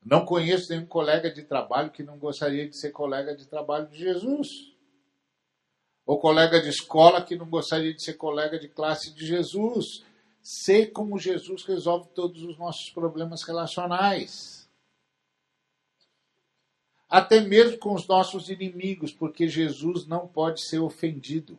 Não 0.00 0.24
conheço 0.24 0.70
nenhum 0.70 0.86
colega 0.86 1.28
de 1.28 1.42
trabalho 1.42 1.90
que 1.90 2.04
não 2.04 2.16
gostaria 2.16 2.68
de 2.68 2.76
ser 2.76 2.92
colega 2.92 3.34
de 3.34 3.44
trabalho 3.44 3.88
de 3.88 3.98
Jesus. 3.98 4.72
Ou 6.06 6.20
colega 6.20 6.62
de 6.62 6.68
escola 6.68 7.24
que 7.24 7.34
não 7.34 7.50
gostaria 7.50 7.92
de 7.92 8.00
ser 8.00 8.14
colega 8.14 8.60
de 8.60 8.68
classe 8.68 9.12
de 9.12 9.26
Jesus. 9.26 10.04
Ser 10.40 10.92
como 10.92 11.18
Jesus 11.18 11.64
resolve 11.64 12.10
todos 12.10 12.44
os 12.44 12.56
nossos 12.56 12.90
problemas 12.90 13.42
relacionais 13.42 14.62
até 17.12 17.42
mesmo 17.42 17.76
com 17.76 17.92
os 17.94 18.08
nossos 18.08 18.48
inimigos, 18.48 19.12
porque 19.12 19.46
Jesus 19.46 20.06
não 20.06 20.26
pode 20.26 20.62
ser 20.62 20.78
ofendido. 20.78 21.58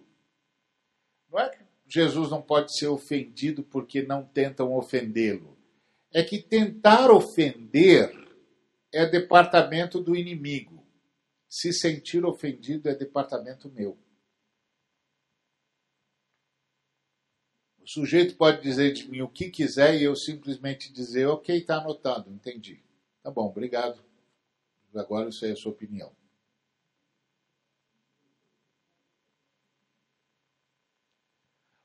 Não 1.29 1.39
é 1.39 1.47
que 1.47 1.62
Jesus 1.93 2.31
não 2.31 2.41
pode 2.41 2.75
ser 2.75 2.87
ofendido 2.87 3.61
porque 3.61 4.01
não 4.01 4.25
tentam 4.25 4.73
ofendê-lo. 4.73 5.55
É 6.11 6.23
que 6.23 6.41
tentar 6.41 7.11
ofender 7.11 8.11
é 8.91 9.05
departamento 9.05 10.01
do 10.01 10.15
inimigo. 10.15 10.83
Se 11.47 11.71
sentir 11.71 12.25
ofendido 12.25 12.89
é 12.89 12.95
departamento 12.95 13.69
meu. 13.69 13.95
O 17.79 17.87
sujeito 17.87 18.35
pode 18.37 18.63
dizer 18.63 18.93
de 18.93 19.07
mim 19.07 19.21
o 19.21 19.29
que 19.29 19.51
quiser 19.51 19.93
e 19.93 20.03
eu 20.03 20.15
simplesmente 20.15 20.91
dizer, 20.91 21.27
ok, 21.27 21.55
está 21.55 21.77
anotado, 21.77 22.31
entendi. 22.31 22.81
Tá 23.21 23.29
bom, 23.29 23.45
obrigado. 23.45 24.03
Agora 24.95 25.29
isso 25.29 25.45
é 25.45 25.51
a 25.51 25.55
sua 25.55 25.71
opinião. 25.71 26.11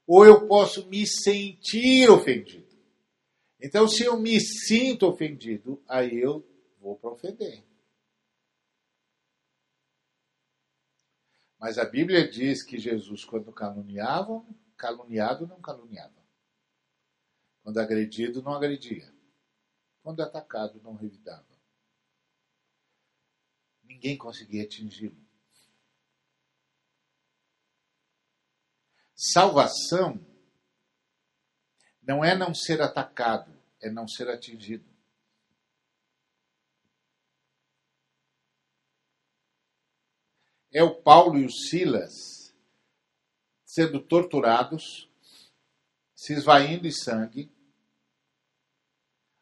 Ou 0.08 0.26
eu 0.26 0.48
posso 0.48 0.88
me 0.88 1.06
sentir 1.06 2.10
ofendido. 2.10 2.66
Então, 3.60 3.86
se 3.86 4.02
eu 4.04 4.18
me 4.18 4.40
sinto 4.40 5.06
ofendido, 5.06 5.80
aí 5.86 6.18
eu 6.18 6.44
vou 6.80 6.96
para 6.96 7.10
ofender. 7.10 7.62
Mas 11.60 11.76
a 11.76 11.84
Bíblia 11.84 12.28
diz 12.28 12.64
que 12.64 12.78
Jesus, 12.78 13.24
quando 13.24 13.52
caluniava, 13.52 14.44
caluniado 14.76 15.46
não 15.46 15.60
caluniava. 15.60 16.14
Quando 17.62 17.78
agredido, 17.78 18.42
não 18.42 18.54
agredia. 18.54 19.12
Quando 20.02 20.22
atacado, 20.22 20.80
não 20.82 20.94
revidava 20.94 21.48
ninguém 23.88 24.16
conseguia 24.16 24.62
atingi-lo. 24.62 25.27
Salvação 29.20 30.24
não 32.00 32.24
é 32.24 32.36
não 32.36 32.54
ser 32.54 32.80
atacado, 32.80 33.52
é 33.82 33.90
não 33.90 34.06
ser 34.06 34.30
atingido. 34.30 34.88
É 40.72 40.84
o 40.84 41.02
Paulo 41.02 41.36
e 41.36 41.44
o 41.44 41.50
Silas 41.50 42.54
sendo 43.64 44.00
torturados, 44.00 45.10
se 46.14 46.32
esvaindo 46.32 46.86
em 46.86 46.92
sangue, 46.92 47.52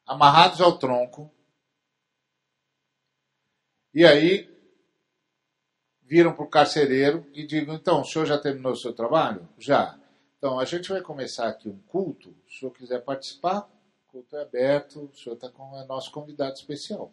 amarrados 0.07 0.62
ao 0.62 0.79
tronco, 0.79 1.31
e 3.93 4.07
aí 4.07 4.55
viram 6.07 6.32
para 6.32 6.44
o 6.44 6.48
carcereiro 6.48 7.26
e 7.34 7.44
digam: 7.44 7.74
então, 7.74 8.00
o 8.00 8.04
senhor 8.04 8.24
já 8.24 8.38
terminou 8.38 8.72
o 8.72 8.76
seu 8.76 8.92
trabalho? 8.92 9.46
Já. 9.59 9.98
Então, 10.38 10.59
a 10.59 10.64
gente 10.64 10.88
vai 10.88 11.00
começar 11.02 11.48
aqui 11.48 11.68
um 11.68 11.78
culto. 11.88 12.34
Se 12.48 12.57
o 12.57 12.59
senhor 12.61 12.72
quiser 12.72 13.02
participar, 13.02 13.68
o 14.07 14.12
culto 14.12 14.36
é 14.36 14.42
aberto, 14.42 15.11
o 15.12 15.16
senhor 15.16 15.34
está 15.34 15.50
com 15.50 15.62
o 15.62 15.86
nosso 15.86 16.11
convidado 16.12 16.54
especial. 16.54 17.12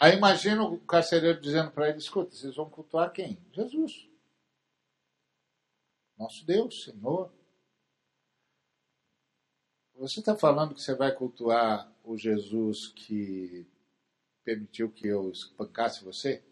Aí 0.00 0.16
imagina 0.16 0.64
o 0.64 0.78
carcereiro 0.80 1.40
dizendo 1.40 1.70
para 1.70 1.88
ele: 1.88 1.98
escuta, 1.98 2.34
vocês 2.34 2.56
vão 2.56 2.68
cultuar 2.68 3.12
quem? 3.12 3.38
Jesus. 3.52 4.08
Nosso 6.18 6.44
Deus, 6.44 6.84
Senhor. 6.84 7.32
Você 9.96 10.20
está 10.20 10.36
falando 10.36 10.74
que 10.74 10.82
você 10.82 10.94
vai 10.94 11.12
cultuar 11.12 11.90
o 12.02 12.16
Jesus 12.16 12.88
que 12.88 13.66
permitiu 14.44 14.90
que 14.90 15.06
eu 15.08 15.30
espancasse 15.30 16.04
você? 16.04 16.42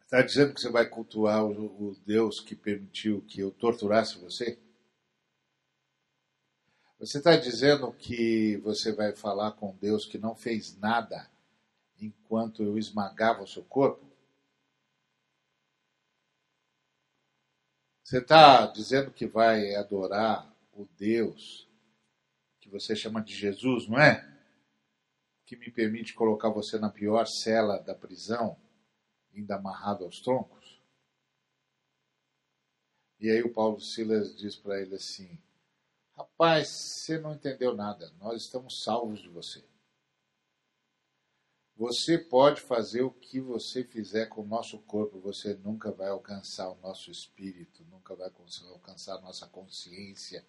Está 0.00 0.22
dizendo 0.22 0.54
que 0.54 0.60
você 0.60 0.70
vai 0.70 0.88
cultuar 0.88 1.44
o, 1.44 1.90
o 1.90 1.94
Deus 2.06 2.40
que 2.40 2.56
permitiu 2.56 3.20
que 3.22 3.40
eu 3.40 3.50
torturasse 3.50 4.18
você? 4.18 4.58
Você 6.98 7.18
está 7.18 7.36
dizendo 7.36 7.92
que 7.92 8.56
você 8.56 8.90
vai 8.90 9.14
falar 9.14 9.52
com 9.52 9.76
Deus 9.76 10.06
que 10.06 10.16
não 10.16 10.34
fez 10.34 10.76
nada 10.78 11.30
enquanto 12.00 12.62
eu 12.62 12.78
esmagava 12.78 13.42
o 13.42 13.46
seu 13.46 13.62
corpo? 13.62 14.08
Você 18.02 18.18
está 18.18 18.66
dizendo 18.66 19.10
que 19.10 19.26
vai 19.26 19.74
adorar 19.74 20.50
o 20.72 20.86
Deus 20.96 21.68
que 22.58 22.70
você 22.70 22.96
chama 22.96 23.20
de 23.20 23.34
Jesus, 23.34 23.86
não 23.86 24.00
é? 24.00 24.37
Que 25.48 25.56
me 25.56 25.70
permite 25.70 26.12
colocar 26.12 26.50
você 26.50 26.78
na 26.78 26.90
pior 26.90 27.26
cela 27.26 27.78
da 27.78 27.94
prisão, 27.94 28.54
ainda 29.34 29.56
amarrado 29.56 30.04
aos 30.04 30.20
troncos? 30.20 30.78
E 33.18 33.30
aí 33.30 33.42
o 33.42 33.50
Paulo 33.50 33.80
Silas 33.80 34.36
diz 34.36 34.54
para 34.54 34.78
ele 34.78 34.96
assim: 34.96 35.40
Rapaz, 36.14 36.68
você 36.68 37.18
não 37.18 37.32
entendeu 37.32 37.74
nada. 37.74 38.12
Nós 38.20 38.42
estamos 38.42 38.82
salvos 38.84 39.22
de 39.22 39.30
você. 39.30 39.64
Você 41.74 42.18
pode 42.18 42.60
fazer 42.60 43.00
o 43.00 43.10
que 43.10 43.40
você 43.40 43.82
fizer 43.82 44.26
com 44.26 44.42
o 44.42 44.46
nosso 44.46 44.78
corpo, 44.80 45.18
você 45.18 45.54
nunca 45.54 45.90
vai 45.90 46.08
alcançar 46.08 46.68
o 46.68 46.78
nosso 46.80 47.10
espírito, 47.10 47.84
nunca 47.84 48.14
vai 48.14 48.30
alcançar 48.68 49.14
a 49.14 49.20
nossa 49.20 49.46
consciência, 49.46 50.44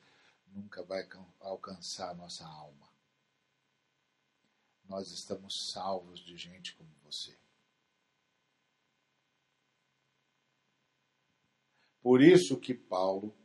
nunca 0.47 0.83
vai 0.83 1.07
alcançar 1.39 2.09
a 2.09 2.15
nossa 2.15 2.45
alma. 2.45 2.89
Nós 4.89 5.11
estamos 5.11 5.71
salvos 5.71 6.19
de 6.19 6.35
gente 6.35 6.75
como 6.75 6.89
você. 7.03 7.37
Por 12.01 12.21
isso 12.23 12.59
que 12.59 12.73
Paulo, 12.73 13.37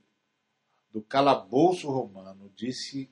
do 0.91 1.03
calabouço 1.03 1.89
romano, 1.89 2.51
disse 2.57 3.11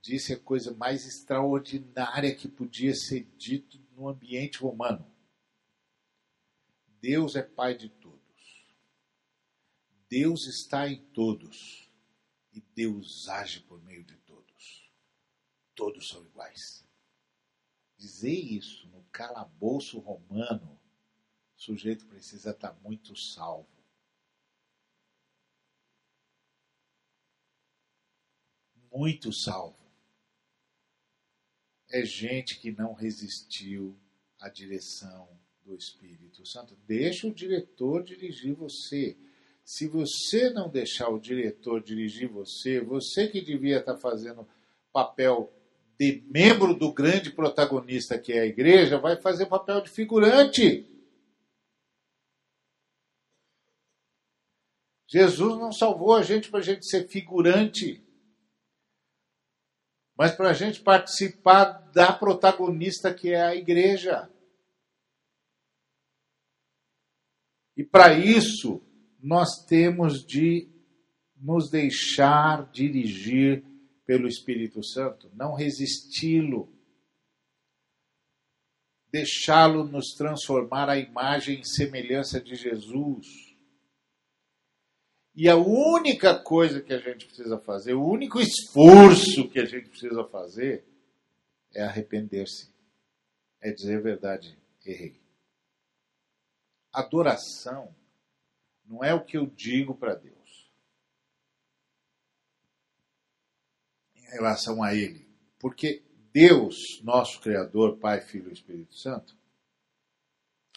disse 0.00 0.32
a 0.32 0.40
coisa 0.40 0.74
mais 0.74 1.04
extraordinária 1.06 2.34
que 2.34 2.48
podia 2.48 2.94
ser 2.94 3.24
dito 3.36 3.78
no 3.92 4.08
ambiente 4.08 4.58
romano. 4.58 5.10
Deus 7.00 7.34
é 7.34 7.42
Pai 7.42 7.76
de 7.76 7.88
todos. 7.88 8.18
Deus 10.08 10.46
está 10.46 10.88
em 10.88 11.02
todos. 11.12 11.90
E 12.52 12.60
Deus 12.60 13.28
age 13.28 13.60
por 13.60 13.82
meio 13.82 14.04
de 14.04 14.16
todos. 14.18 14.27
Todos 15.78 16.08
são 16.08 16.26
iguais. 16.26 16.84
Dizer 17.96 18.34
isso 18.34 18.88
no 18.88 19.04
calabouço 19.12 20.00
romano, 20.00 20.76
o 21.56 21.60
sujeito 21.60 22.04
precisa 22.06 22.50
estar 22.50 22.72
muito 22.80 23.14
salvo. 23.14 23.68
Muito 28.90 29.32
salvo 29.32 29.78
é 31.90 32.04
gente 32.04 32.58
que 32.58 32.72
não 32.72 32.92
resistiu 32.92 33.96
à 34.40 34.48
direção 34.48 35.28
do 35.64 35.76
Espírito 35.76 36.44
Santo. 36.44 36.74
Deixa 36.86 37.28
o 37.28 37.32
diretor 37.32 38.02
dirigir 38.02 38.52
você. 38.52 39.16
Se 39.64 39.86
você 39.86 40.50
não 40.50 40.68
deixar 40.68 41.08
o 41.08 41.20
diretor 41.20 41.80
dirigir 41.80 42.28
você, 42.28 42.80
você 42.80 43.28
que 43.28 43.40
devia 43.40 43.78
estar 43.78 43.96
fazendo 43.96 44.44
papel 44.92 45.52
de 45.98 46.22
membro 46.30 46.74
do 46.74 46.92
grande 46.92 47.30
protagonista 47.30 48.18
que 48.18 48.32
é 48.32 48.40
a 48.40 48.46
igreja, 48.46 48.98
vai 48.98 49.20
fazer 49.20 49.46
papel 49.46 49.80
de 49.80 49.90
figurante. 49.90 50.86
Jesus 55.06 55.58
não 55.58 55.72
salvou 55.72 56.14
a 56.14 56.22
gente 56.22 56.50
para 56.50 56.60
a 56.60 56.62
gente 56.62 56.86
ser 56.86 57.08
figurante 57.08 58.06
mas 60.18 60.34
para 60.34 60.50
a 60.50 60.52
gente 60.52 60.80
participar 60.80 61.64
da 61.92 62.12
protagonista 62.12 63.14
que 63.14 63.30
é 63.30 63.40
a 63.40 63.54
igreja. 63.54 64.28
E 67.76 67.84
para 67.84 68.14
isso, 68.14 68.82
nós 69.22 69.64
temos 69.64 70.26
de 70.26 70.68
nos 71.36 71.70
deixar 71.70 72.68
dirigir 72.72 73.64
pelo 74.08 74.26
Espírito 74.26 74.82
Santo, 74.82 75.30
não 75.34 75.52
resisti-lo, 75.52 76.72
deixá-lo 79.12 79.84
nos 79.84 80.14
transformar 80.14 80.88
à 80.88 80.96
imagem 80.96 81.60
e 81.60 81.68
semelhança 81.68 82.40
de 82.40 82.54
Jesus. 82.54 83.26
E 85.34 85.46
a 85.46 85.56
única 85.56 86.42
coisa 86.42 86.80
que 86.80 86.94
a 86.94 86.98
gente 86.98 87.26
precisa 87.26 87.58
fazer, 87.58 87.92
o 87.92 88.02
único 88.02 88.40
esforço 88.40 89.46
que 89.50 89.58
a 89.58 89.66
gente 89.66 89.90
precisa 89.90 90.24
fazer 90.24 90.86
é 91.74 91.82
arrepender-se. 91.82 92.72
É 93.60 93.70
dizer 93.70 93.98
a 93.98 94.00
verdade, 94.00 94.56
errei. 94.86 95.20
Adoração 96.90 97.94
não 98.86 99.04
é 99.04 99.12
o 99.12 99.22
que 99.22 99.36
eu 99.36 99.44
digo 99.44 99.94
para 99.94 100.14
Deus 100.14 100.38
em 104.17 104.17
relação 104.30 104.82
a 104.82 104.94
Ele. 104.94 105.26
Porque 105.58 106.02
Deus, 106.32 107.00
nosso 107.02 107.40
Criador, 107.40 107.98
Pai, 107.98 108.20
Filho 108.20 108.50
e 108.50 108.52
Espírito 108.52 108.94
Santo, 108.94 109.36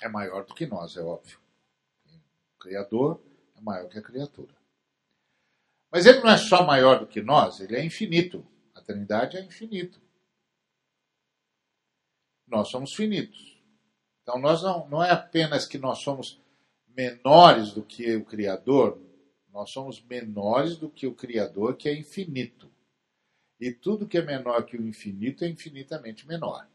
é 0.01 0.07
maior 0.07 0.45
do 0.45 0.53
que 0.53 0.65
nós, 0.65 0.97
é 0.97 1.01
óbvio. 1.01 1.39
O 2.55 2.59
Criador 2.59 3.21
maior 3.61 3.87
que 3.87 3.99
a 3.99 4.01
criatura. 4.01 4.53
Mas 5.91 6.05
ele 6.05 6.19
não 6.19 6.29
é 6.29 6.37
só 6.37 6.65
maior 6.65 6.99
do 6.99 7.07
que 7.07 7.21
nós, 7.21 7.59
ele 7.59 7.75
é 7.75 7.85
infinito. 7.85 8.45
A 8.73 8.81
Trindade 8.81 9.37
é 9.37 9.43
infinito. 9.43 10.01
Nós 12.47 12.69
somos 12.69 12.93
finitos. 12.93 13.61
Então 14.23 14.39
nós 14.39 14.61
não, 14.63 14.87
não 14.89 15.03
é 15.03 15.11
apenas 15.11 15.65
que 15.65 15.77
nós 15.77 15.99
somos 15.99 16.41
menores 16.87 17.73
do 17.73 17.83
que 17.83 18.15
o 18.15 18.25
Criador, 18.25 18.99
nós 19.51 19.71
somos 19.71 20.01
menores 20.03 20.77
do 20.77 20.89
que 20.89 21.07
o 21.07 21.15
Criador, 21.15 21.75
que 21.75 21.89
é 21.89 21.97
infinito. 21.97 22.70
E 23.61 23.71
tudo 23.71 24.07
que 24.07 24.17
é 24.17 24.25
menor 24.25 24.65
que 24.65 24.75
o 24.75 24.87
infinito 24.87 25.45
é 25.45 25.47
infinitamente 25.47 26.27
menor. 26.27 26.67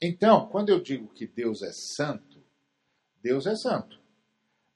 Então, 0.00 0.48
quando 0.48 0.68
eu 0.68 0.80
digo 0.80 1.08
que 1.08 1.26
Deus 1.26 1.62
é 1.62 1.72
santo, 1.96 2.40
Deus 3.20 3.44
é 3.46 3.56
santo. 3.56 4.00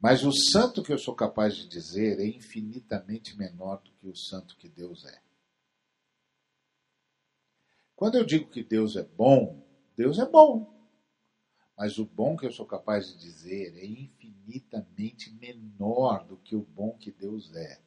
Mas 0.01 0.25
o 0.25 0.33
santo 0.33 0.83
que 0.83 0.93
eu 0.93 0.99
sou 0.99 1.15
capaz 1.15 1.55
de 1.55 1.69
dizer 1.69 2.19
é 2.19 2.27
infinitamente 2.27 3.39
menor 3.39 3.81
do 3.81 3.93
que 3.93 4.09
o 4.09 4.17
santo 4.17 4.57
que 4.57 4.69
Deus 4.69 5.05
é. 5.05 5.21
Quando 7.95 8.17
eu 8.17 8.25
digo 8.25 8.51
que 8.51 8.65
Deus 8.65 8.97
é 8.97 9.05
bom, 9.05 9.65
Deus 9.97 10.19
é 10.19 10.27
bom. 10.27 10.75
Mas 11.79 11.97
o 11.97 12.05
bom 12.05 12.37
que 12.37 12.45
eu 12.45 12.53
sou 12.53 12.67
capaz 12.67 13.07
de 13.07 13.19
dizer 13.19 13.77
é 13.79 13.87
infinitamente 13.87 15.33
menor 15.33 16.27
do 16.27 16.37
que 16.37 16.57
o 16.57 16.63
bom 16.63 16.99
que 16.99 17.13
Deus 17.13 17.55
é. 17.55 17.86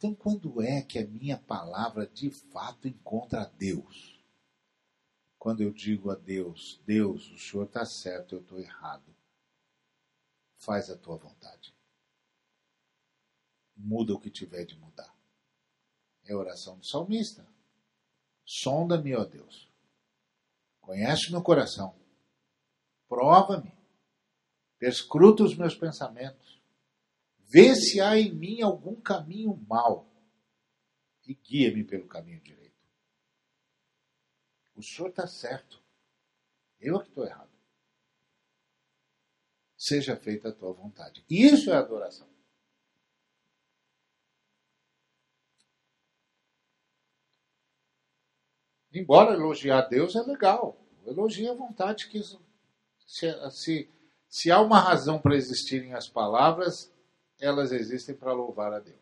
Então, 0.00 0.14
quando 0.14 0.62
é 0.62 0.80
que 0.80 0.98
a 0.98 1.06
minha 1.06 1.36
palavra 1.36 2.06
de 2.06 2.30
fato 2.30 2.88
encontra 2.88 3.44
Deus? 3.58 4.18
Quando 5.38 5.62
eu 5.62 5.70
digo 5.70 6.10
a 6.10 6.14
Deus, 6.14 6.80
Deus, 6.86 7.30
o 7.30 7.38
Senhor 7.38 7.64
está 7.64 7.84
certo, 7.84 8.34
eu 8.34 8.40
estou 8.40 8.58
errado 8.58 9.14
faz 10.60 10.90
a 10.90 10.96
tua 10.96 11.16
vontade. 11.16 11.74
Muda 13.74 14.14
o 14.14 14.20
que 14.20 14.30
tiver 14.30 14.64
de 14.64 14.78
mudar. 14.78 15.14
É 16.24 16.32
a 16.32 16.36
oração 16.36 16.78
do 16.78 16.86
salmista. 16.86 17.46
Sonda-me, 18.44 19.14
ó 19.16 19.24
Deus. 19.24 19.70
Conhece 20.80 21.30
meu 21.30 21.42
coração. 21.42 21.98
Prova-me. 23.08 23.72
Perscruta 24.78 25.42
os 25.42 25.56
meus 25.56 25.74
pensamentos. 25.74 26.59
Vê 27.50 27.74
se 27.74 28.00
há 28.00 28.16
em 28.16 28.32
mim 28.32 28.62
algum 28.62 29.00
caminho 29.00 29.56
mau 29.68 30.08
e 31.26 31.34
guia-me 31.34 31.84
pelo 31.84 32.06
caminho 32.06 32.40
direito. 32.40 32.70
O 34.74 34.82
senhor 34.82 35.08
está 35.08 35.26
certo. 35.26 35.82
Eu 36.80 36.96
é 36.96 37.02
que 37.02 37.08
estou 37.08 37.26
errado 37.26 37.50
seja 39.80 40.14
feita 40.14 40.50
a 40.50 40.52
tua 40.52 40.74
vontade. 40.74 41.24
Isso 41.28 41.70
é 41.70 41.74
adoração. 41.74 42.28
Embora 48.92 49.32
elogiar 49.32 49.82
Deus 49.82 50.14
é 50.16 50.20
legal, 50.20 50.76
elogia 51.06 51.52
a 51.52 51.54
vontade 51.54 52.08
que 52.08 52.20
se, 52.22 53.50
se, 53.52 53.88
se 54.28 54.50
há 54.50 54.60
uma 54.60 54.80
razão 54.80 55.18
para 55.18 55.34
existirem 55.34 55.94
as 55.94 56.08
palavras, 56.08 56.92
elas 57.40 57.72
existem 57.72 58.14
para 58.14 58.32
louvar 58.32 58.72
a 58.72 58.78
Deus. 58.78 58.98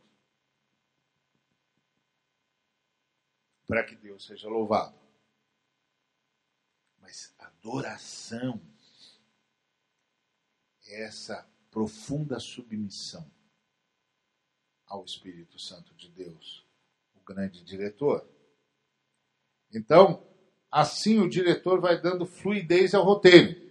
Para 3.67 3.85
que 3.85 3.95
Deus 3.97 4.25
seja 4.25 4.49
louvado. 4.49 4.99
Mas 7.01 7.35
adoração 7.39 8.61
essa 10.89 11.47
profunda 11.71 12.41
submissão 12.41 13.31
ao 14.87 15.05
Espírito 15.05 15.59
Santo 15.59 15.95
de 15.95 16.09
Deus, 16.09 16.67
o 17.15 17.21
grande 17.21 17.63
diretor. 17.63 18.27
Então, 19.73 20.27
assim 20.71 21.19
o 21.19 21.29
diretor 21.29 21.81
vai 21.81 22.01
dando 22.01 22.25
fluidez 22.25 22.95
ao 22.95 23.05
roteiro. 23.05 23.69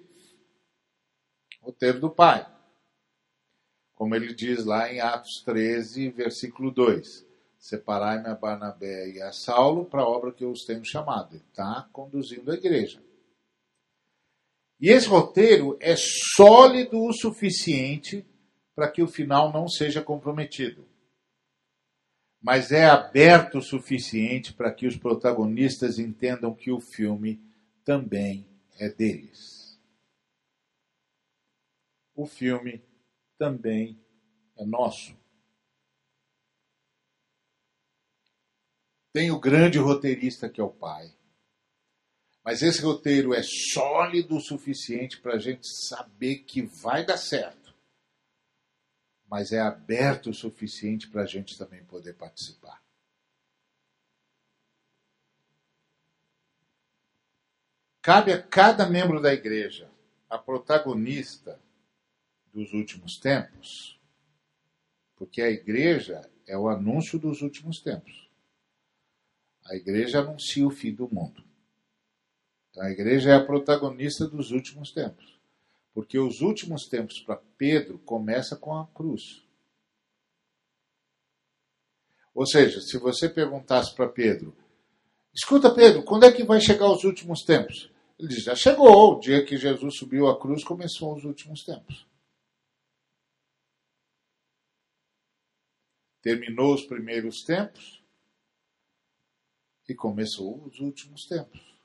Roteiro 1.59 1.99
do 1.99 2.09
Pai. 2.09 2.56
Como 3.97 4.15
ele 4.15 4.31
diz 4.33 4.63
lá 4.63 4.93
em 4.93 4.99
Atos 4.99 5.41
13, 5.43 6.11
versículo 6.11 6.69
2. 6.69 7.25
Separai-me 7.57 8.27
a 8.27 8.35
Barnabé 8.35 9.09
e 9.09 9.19
a 9.19 9.33
Saulo 9.33 9.85
para 9.85 10.03
a 10.03 10.07
obra 10.07 10.31
que 10.31 10.43
eu 10.43 10.51
os 10.51 10.63
tenho 10.63 10.85
chamado. 10.85 11.33
Ele 11.33 11.43
está 11.49 11.89
conduzindo 11.91 12.51
a 12.51 12.53
igreja. 12.53 13.01
E 14.79 14.89
esse 14.89 15.07
roteiro 15.07 15.75
é 15.79 15.95
sólido 15.97 17.03
o 17.03 17.11
suficiente 17.11 18.23
para 18.75 18.87
que 18.87 19.01
o 19.01 19.07
final 19.07 19.51
não 19.51 19.67
seja 19.67 19.99
comprometido. 20.03 20.85
mas 22.39 22.71
é 22.71 22.85
aberto 22.85 23.57
o 23.57 23.61
suficiente 23.63 24.53
para 24.53 24.71
que 24.71 24.87
os 24.87 24.95
protagonistas 24.95 25.99
entendam 25.99 26.53
que 26.53 26.71
o 26.71 26.79
filme 26.79 27.41
também 27.83 28.45
é 28.79 28.87
deles. 28.87 29.77
O 32.15 32.25
filme 32.25 32.81
também 33.37 33.99
é 34.55 34.65
nosso. 34.65 35.15
Tem 39.13 39.31
o 39.31 39.39
grande 39.39 39.77
roteirista 39.77 40.49
que 40.49 40.61
é 40.61 40.63
o 40.63 40.69
pai. 40.69 41.15
Mas 42.43 42.61
esse 42.61 42.81
roteiro 42.81 43.33
é 43.33 43.41
sólido 43.43 44.37
o 44.37 44.41
suficiente 44.41 45.19
para 45.19 45.33
a 45.33 45.39
gente 45.39 45.67
saber 45.67 46.39
que 46.39 46.61
vai 46.61 47.05
dar 47.05 47.17
certo. 47.17 47.75
Mas 49.29 49.51
é 49.51 49.59
aberto 49.59 50.29
o 50.29 50.33
suficiente 50.33 51.09
para 51.09 51.23
a 51.23 51.25
gente 51.25 51.57
também 51.57 51.83
poder 51.83 52.13
participar. 52.13 52.81
Cabe 58.01 58.31
a 58.31 58.41
cada 58.41 58.87
membro 58.87 59.21
da 59.21 59.33
igreja, 59.33 59.91
a 60.29 60.37
protagonista 60.37 61.59
dos 62.53 62.73
últimos 62.73 63.17
tempos, 63.17 63.99
porque 65.15 65.41
a 65.41 65.49
igreja 65.49 66.21
é 66.47 66.57
o 66.57 66.69
anúncio 66.69 67.19
dos 67.19 67.41
últimos 67.41 67.81
tempos. 67.81 68.29
A 69.65 69.75
igreja 69.75 70.19
anuncia 70.19 70.65
o 70.65 70.71
fim 70.71 70.93
do 70.93 71.13
mundo. 71.13 71.43
Então, 72.69 72.83
a 72.83 72.91
igreja 72.91 73.31
é 73.31 73.35
a 73.35 73.43
protagonista 73.43 74.25
dos 74.25 74.51
últimos 74.51 74.91
tempos. 74.91 75.37
Porque 75.93 76.17
os 76.17 76.41
últimos 76.41 76.87
tempos 76.87 77.19
para 77.19 77.41
Pedro 77.57 77.97
começa 77.99 78.55
com 78.55 78.77
a 78.77 78.87
cruz. 78.87 79.43
Ou 82.33 82.45
seja, 82.45 82.79
se 82.79 82.97
você 82.97 83.27
perguntasse 83.27 83.93
para 83.95 84.07
Pedro, 84.07 84.55
escuta 85.33 85.73
Pedro, 85.73 86.03
quando 86.03 86.25
é 86.25 86.31
que 86.31 86.43
vai 86.43 86.61
chegar 86.61 86.89
os 86.89 87.03
últimos 87.03 87.41
tempos? 87.41 87.91
Ele 88.17 88.29
diz, 88.29 88.43
já 88.43 88.55
chegou, 88.55 89.13
o 89.15 89.19
dia 89.19 89.43
que 89.43 89.57
Jesus 89.57 89.97
subiu 89.97 90.27
à 90.27 90.39
cruz 90.39 90.63
começou 90.63 91.15
os 91.15 91.23
últimos 91.23 91.63
tempos. 91.63 92.06
Terminou 96.21 96.73
os 96.73 96.85
primeiros 96.85 97.43
tempos 97.43 98.03
e 99.87 99.95
começou 99.95 100.63
os 100.65 100.79
últimos 100.79 101.25
tempos 101.25 101.77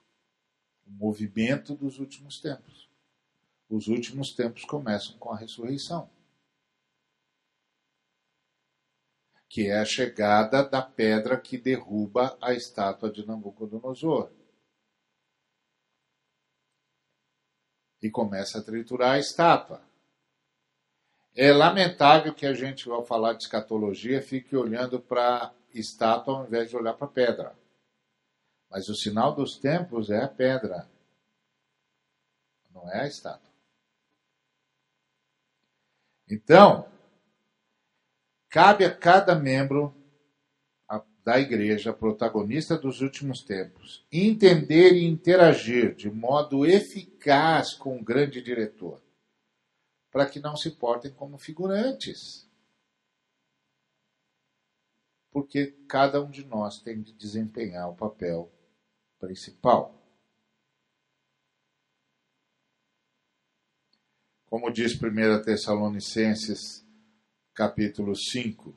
o 0.87 0.91
movimento 0.91 1.74
dos 1.74 1.99
últimos 1.99 2.41
tempos. 2.41 2.91
Os 3.68 3.89
últimos 3.89 4.35
tempos 4.35 4.64
começam 4.64 5.16
com 5.18 5.30
a 5.33 5.37
ressurreição, 5.37 6.11
que 9.49 9.68
é 9.68 9.78
a 9.78 9.85
chegada 9.85 10.62
da 10.62 10.83
pedra 10.83 11.41
que 11.41 11.57
derruba 11.57 12.37
a 12.41 12.53
estátua 12.53 13.11
de 13.11 13.26
Nabucodonosor. 13.26 14.30
E 18.03 18.11
começa 18.11 18.59
a 18.59 18.62
triturar 18.62 19.12
a 19.12 19.18
estátua. 19.18 19.83
É 21.35 21.53
lamentável 21.53 22.35
que 22.35 22.45
a 22.45 22.53
gente, 22.53 22.89
ao 22.91 23.05
falar 23.05 23.33
de 23.33 23.45
escatologia, 23.45 24.20
fique 24.20 24.55
olhando 24.55 25.01
para 25.01 25.53
estátua 25.74 26.39
ao 26.39 26.47
invés 26.47 26.68
de 26.68 26.76
olhar 26.76 26.95
para 26.95 27.07
pedra. 27.07 27.55
Mas 28.70 28.89
o 28.89 28.95
sinal 28.95 29.35
dos 29.35 29.57
tempos 29.57 30.11
é 30.11 30.22
a 30.22 30.28
pedra, 30.28 30.89
não 32.72 32.91
é 32.91 33.03
a 33.03 33.07
estátua. 33.07 33.51
Então, 36.30 36.89
cabe 38.49 38.85
a 38.85 38.95
cada 38.95 39.35
membro 39.35 39.95
da 41.24 41.39
igreja, 41.39 41.93
protagonista 41.93 42.76
dos 42.76 43.01
últimos 43.01 43.43
tempos, 43.43 44.05
entender 44.11 44.95
e 44.95 45.05
interagir 45.07 45.95
de 45.95 46.11
modo 46.11 46.66
eficaz 46.66 47.74
com 47.74 47.97
o 47.97 48.03
grande 48.03 48.43
diretor, 48.43 49.01
para 50.13 50.29
que 50.29 50.39
não 50.39 50.55
se 50.55 50.71
portem 50.71 51.11
como 51.11 51.39
figurantes. 51.39 52.47
Porque 55.31 55.69
cada 55.89 56.23
um 56.23 56.31
de 56.31 56.45
nós 56.45 56.79
tem 56.83 57.03
de 57.03 57.15
desempenhar 57.15 57.89
o 57.89 57.97
papel 57.97 58.53
principal. 59.19 59.99
Como 64.45 64.71
diz 64.71 64.93
1 64.95 65.43
Tessalonicenses, 65.43 66.87
capítulo 67.55 68.15
5, 68.15 68.77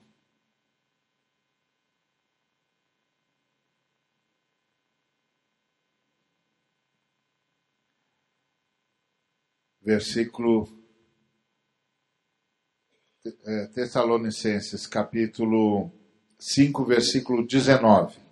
versículo 9.81 10.84
Tessalonicenses, 13.73 14.85
capítulo 14.85 15.91
5, 16.39 16.85
versículo 16.85 17.45
19 17.45 18.25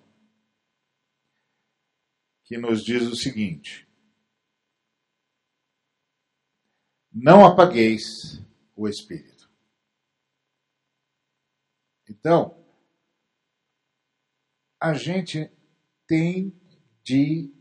que 2.43 2.57
nos 2.57 2.83
diz 2.83 3.03
o 3.03 3.15
seguinte: 3.15 3.87
Não 7.11 7.45
apagueis 7.45 8.41
o 8.75 8.87
espírito. 8.87 9.49
Então, 12.07 12.63
a 14.79 14.93
gente 14.93 15.49
tem 16.05 16.53
de 17.03 17.51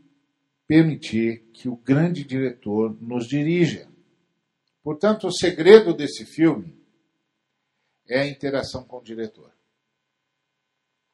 permitir 0.67 1.49
que 1.53 1.67
o 1.67 1.75
grande 1.75 2.23
diretor 2.23 2.95
nos 3.01 3.27
dirija. 3.27 3.89
Portanto, 4.83 5.27
o 5.27 5.31
segredo 5.31 5.93
desse 5.93 6.25
filme 6.25 6.82
é 8.07 8.21
a 8.21 8.27
interação 8.27 8.83
com 8.83 8.97
o 8.97 9.03
diretor, 9.03 9.51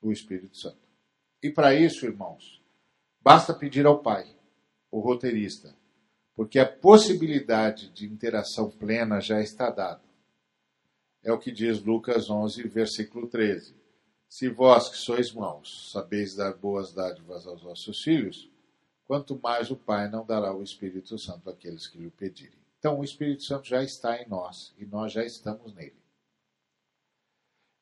o 0.02 0.12
Espírito 0.12 0.58
Santo. 0.58 0.88
E 1.42 1.50
para 1.50 1.74
isso, 1.74 2.06
irmãos, 2.06 2.60
Basta 3.22 3.54
pedir 3.54 3.86
ao 3.86 4.02
pai, 4.02 4.26
o 4.90 5.00
roteirista, 5.00 5.76
porque 6.34 6.58
a 6.58 6.66
possibilidade 6.66 7.90
de 7.90 8.06
interação 8.06 8.72
plena 8.72 9.20
já 9.20 9.42
está 9.42 9.70
dada. 9.70 10.02
É 11.22 11.32
o 11.32 11.38
que 11.38 11.52
diz 11.52 11.84
Lucas 11.84 12.30
11, 12.30 12.64
versículo 12.70 13.28
13. 13.28 13.76
Se 14.30 14.48
vós 14.48 14.90
que 14.90 14.96
sois 14.96 15.34
maus 15.34 15.92
sabeis 15.92 16.34
dar 16.34 16.54
boas 16.54 16.94
dádivas 16.94 17.46
aos 17.46 17.62
vossos 17.62 18.02
filhos, 18.02 18.50
quanto 19.06 19.38
mais 19.40 19.70
o 19.70 19.76
Pai 19.76 20.10
não 20.10 20.26
dará 20.26 20.56
o 20.56 20.64
Espírito 20.64 21.18
Santo 21.18 21.50
àqueles 21.50 21.88
que 21.88 21.98
lhe 21.98 22.10
pedirem. 22.10 22.58
Então, 22.80 23.00
o 23.00 23.04
Espírito 23.04 23.44
Santo 23.44 23.68
já 23.68 23.84
está 23.84 24.22
em 24.22 24.30
nós 24.30 24.74
e 24.78 24.86
nós 24.86 25.12
já 25.12 25.26
estamos 25.26 25.74
nele. 25.74 26.00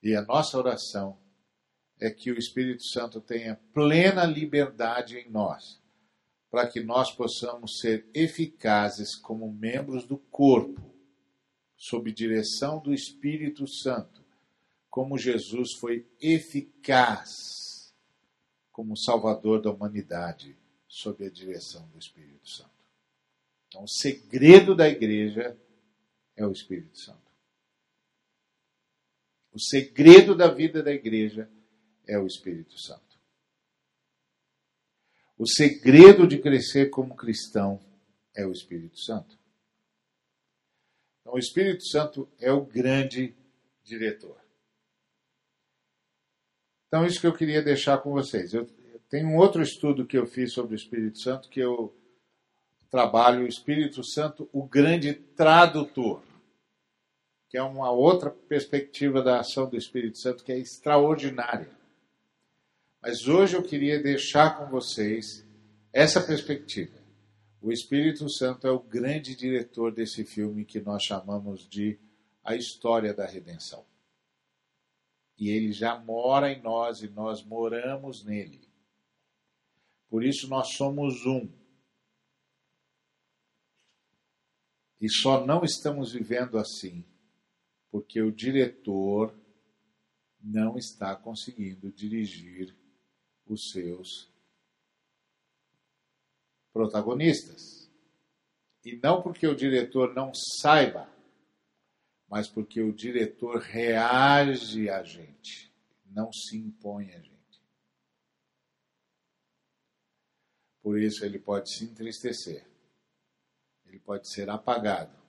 E 0.02 0.16
a 0.16 0.22
nossa 0.22 0.58
oração 0.58 1.18
é 2.00 2.10
que 2.10 2.32
o 2.32 2.38
Espírito 2.38 2.84
Santo 2.84 3.20
tenha 3.20 3.60
plena 3.74 4.26
liberdade 4.26 5.18
em 5.18 5.30
nós, 5.30 5.82
para 6.50 6.68
que 6.68 6.80
nós 6.82 7.12
possamos 7.12 7.80
ser 7.80 8.08
eficazes 8.14 9.16
como 9.16 9.52
membros 9.52 10.06
do 10.06 10.18
corpo, 10.18 10.94
sob 11.76 12.12
direção 12.12 12.80
do 12.80 12.94
Espírito 12.94 13.68
Santo, 13.68 14.24
como 14.90 15.18
Jesus 15.18 15.74
foi 15.74 16.08
eficaz 16.20 17.58
como 18.78 18.96
Salvador 18.96 19.60
da 19.60 19.72
humanidade, 19.72 20.56
sob 20.88 21.26
a 21.26 21.32
direção 21.32 21.88
do 21.90 21.98
Espírito 21.98 22.48
Santo. 22.48 22.70
Então, 23.68 23.84
o 23.84 23.88
segredo 23.88 24.76
da 24.76 24.88
igreja 24.88 25.60
é 26.36 26.46
o 26.46 26.52
Espírito 26.52 26.96
Santo. 27.00 27.27
O 29.58 29.60
segredo 29.60 30.36
da 30.36 30.50
vida 30.50 30.84
da 30.84 30.92
igreja 30.92 31.50
é 32.08 32.16
o 32.16 32.28
Espírito 32.28 32.80
Santo. 32.80 33.18
O 35.36 35.48
segredo 35.48 36.28
de 36.28 36.38
crescer 36.38 36.92
como 36.92 37.16
cristão 37.16 37.80
é 38.36 38.46
o 38.46 38.52
Espírito 38.52 39.00
Santo. 39.00 39.36
Então, 41.22 41.34
o 41.34 41.40
Espírito 41.40 41.84
Santo 41.88 42.30
é 42.38 42.52
o 42.52 42.64
grande 42.64 43.36
diretor. 43.84 44.40
Então, 46.88 47.04
isso 47.04 47.20
que 47.20 47.26
eu 47.26 47.34
queria 47.34 47.64
deixar 47.64 47.98
com 47.98 48.12
vocês. 48.12 48.54
Eu, 48.54 48.68
tenho 49.10 49.28
um 49.28 49.38
outro 49.38 49.64
estudo 49.64 50.06
que 50.06 50.20
eu 50.20 50.28
fiz 50.28 50.54
sobre 50.54 50.76
o 50.76 50.78
Espírito 50.78 51.20
Santo, 51.20 51.50
que 51.50 51.60
eu 51.60 51.98
trabalho 52.92 53.44
o 53.44 53.48
Espírito 53.48 54.04
Santo, 54.04 54.48
o 54.54 54.68
grande 54.68 55.16
tradutor, 55.16 56.22
que 57.50 57.58
é 57.58 57.64
uma 57.64 57.92
outra 57.92 58.30
perspectiva 58.30 59.22
da 59.22 59.40
ação 59.40 59.70
do 59.70 59.78
Espírito 59.78 60.18
Santo 60.18 60.44
que 60.44 60.52
é 60.52 60.58
extraordinária. 60.58 61.70
Mas 63.02 63.28
hoje 63.28 63.56
eu 63.56 63.64
queria 63.64 64.02
deixar 64.02 64.58
com 64.58 64.66
vocês 64.70 65.46
essa 65.94 66.22
perspectiva. 66.22 66.98
O 67.62 67.72
Espírito 67.72 68.30
Santo 68.30 68.68
é 68.68 68.72
o 68.72 68.80
grande 68.80 69.36
diretor 69.36 69.94
desse 69.94 70.26
filme 70.26 70.66
que 70.66 70.82
nós 70.82 71.04
chamamos 71.04 71.68
de 71.68 71.98
A 72.44 72.56
História 72.56 73.14
da 73.14 73.26
Redenção. 73.26 73.86
E 75.38 75.50
ele 75.50 75.72
já 75.72 75.98
mora 75.98 76.52
em 76.52 76.62
nós 76.62 77.02
e 77.02 77.08
nós 77.08 77.44
moramos 77.44 78.26
nele. 78.26 78.68
Por 80.10 80.24
isso 80.24 80.48
nós 80.48 80.74
somos 80.74 81.26
um. 81.26 81.48
E 85.00 85.10
só 85.10 85.46
não 85.46 85.64
estamos 85.64 86.12
vivendo 86.12 86.58
assim 86.58 87.06
porque 87.90 88.22
o 88.22 88.32
diretor 88.32 89.34
não 90.42 90.78
está 90.78 91.16
conseguindo 91.16 91.92
dirigir 91.92 92.76
os 93.46 93.70
seus 93.72 94.32
protagonistas. 96.72 97.90
E 98.86 98.96
não 98.98 99.22
porque 99.22 99.48
o 99.48 99.56
diretor 99.56 100.14
não 100.14 100.32
saiba, 100.34 101.10
mas 102.30 102.48
porque 102.48 102.82
o 102.82 102.94
diretor 102.94 103.60
reage 103.60 104.90
a 104.90 105.04
gente, 105.04 105.74
não 106.06 106.32
se 106.32 106.58
impõe 106.58 107.12
a 107.14 107.20
gente. 107.20 107.38
Por 110.82 111.00
isso 111.00 111.26
ele 111.26 111.40
pode 111.40 111.70
se 111.70 111.84
entristecer, 111.84 112.66
ele 113.86 114.00
pode 114.00 114.30
ser 114.32 114.50
apagado. 114.50 115.27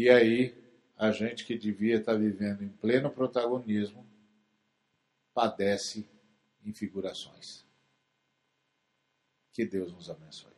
E 0.00 0.08
aí, 0.08 0.54
a 0.96 1.10
gente 1.10 1.44
que 1.44 1.58
devia 1.58 1.98
estar 1.98 2.14
vivendo 2.14 2.64
em 2.64 2.70
pleno 2.70 3.10
protagonismo 3.10 4.02
padece 5.34 6.08
infigurações. 6.64 7.66
Que 9.52 9.66
Deus 9.66 9.92
nos 9.92 10.08
abençoe. 10.08 10.54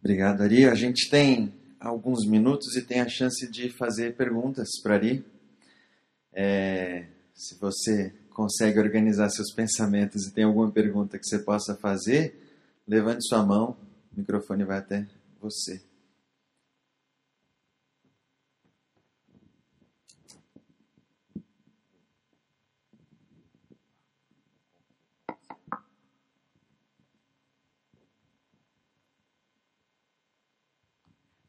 Obrigado, 0.00 0.42
Ari. 0.42 0.66
A 0.66 0.74
gente 0.74 1.08
tem 1.08 1.50
alguns 1.80 2.26
minutos 2.28 2.76
e 2.76 2.84
tem 2.84 3.00
a 3.00 3.08
chance 3.08 3.50
de 3.50 3.70
fazer 3.70 4.16
perguntas 4.16 4.68
para 4.82 4.96
Ari. 4.96 5.24
É, 6.30 7.08
se 7.32 7.58
você 7.58 8.25
consegue 8.36 8.78
organizar 8.78 9.30
seus 9.30 9.50
pensamentos 9.50 10.26
e 10.26 10.30
tem 10.30 10.44
alguma 10.44 10.70
pergunta 10.70 11.18
que 11.18 11.24
você 11.24 11.38
possa 11.38 11.74
fazer, 11.74 12.38
levante 12.86 13.26
sua 13.26 13.42
mão, 13.42 13.74
o 14.14 14.20
microfone 14.20 14.62
vai 14.62 14.76
até 14.76 15.06
você. 15.40 15.80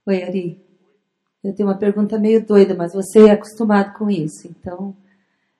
Oi, 0.06 0.24
Ari. 0.24 0.66
Eu 1.44 1.54
tenho 1.54 1.68
uma 1.68 1.78
pergunta 1.78 2.18
meio 2.18 2.46
doida, 2.46 2.74
mas 2.74 2.94
você 2.94 3.28
é 3.28 3.32
acostumado 3.32 3.94
com 3.98 4.10
isso. 4.10 4.48
Então, 4.48 4.96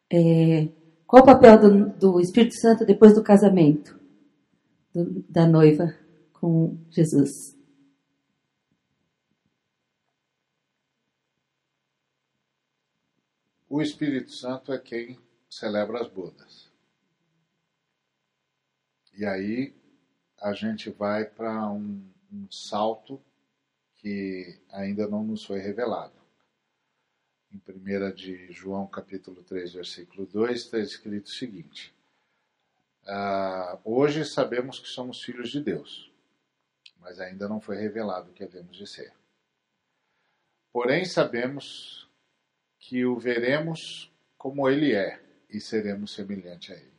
é, 0.09 0.69
qual 1.07 1.23
o 1.23 1.25
papel 1.25 1.57
do, 1.57 1.89
do 1.97 2.19
Espírito 2.19 2.55
Santo 2.59 2.85
depois 2.85 3.15
do 3.15 3.23
casamento 3.23 3.97
do, 4.93 5.23
da 5.23 5.47
noiva 5.47 5.97
com 6.33 6.77
Jesus? 6.89 7.57
O 13.69 13.81
Espírito 13.81 14.31
Santo 14.31 14.73
é 14.73 14.77
quem 14.77 15.17
celebra 15.49 16.01
as 16.01 16.09
bodas. 16.09 16.69
E 19.13 19.25
aí 19.25 19.73
a 20.41 20.51
gente 20.51 20.89
vai 20.89 21.23
para 21.23 21.71
um, 21.71 22.05
um 22.31 22.51
salto 22.51 23.21
que 23.95 24.59
ainda 24.69 25.07
não 25.07 25.23
nos 25.23 25.45
foi 25.45 25.59
revelado 25.59 26.26
em 27.51 27.57
1 27.57 28.13
de 28.13 28.51
João 28.51 28.87
capítulo 28.87 29.43
3, 29.43 29.73
versículo 29.73 30.25
2, 30.25 30.57
está 30.57 30.79
escrito 30.79 31.27
o 31.27 31.31
seguinte: 31.31 31.93
ah, 33.05 33.79
Hoje 33.83 34.25
sabemos 34.25 34.79
que 34.79 34.87
somos 34.87 35.23
filhos 35.23 35.49
de 35.49 35.61
Deus, 35.61 36.11
mas 36.99 37.19
ainda 37.19 37.47
não 37.47 37.61
foi 37.61 37.77
revelado 37.77 38.31
o 38.31 38.33
que 38.33 38.43
havemos 38.43 38.75
de 38.75 38.85
ser. 38.85 39.13
Porém, 40.71 41.05
sabemos 41.05 42.09
que 42.79 43.05
o 43.05 43.17
veremos 43.17 44.11
como 44.37 44.69
ele 44.69 44.93
é 44.93 45.21
e 45.49 45.59
seremos 45.59 46.13
semelhante 46.13 46.71
a 46.71 46.75
ele, 46.75 46.93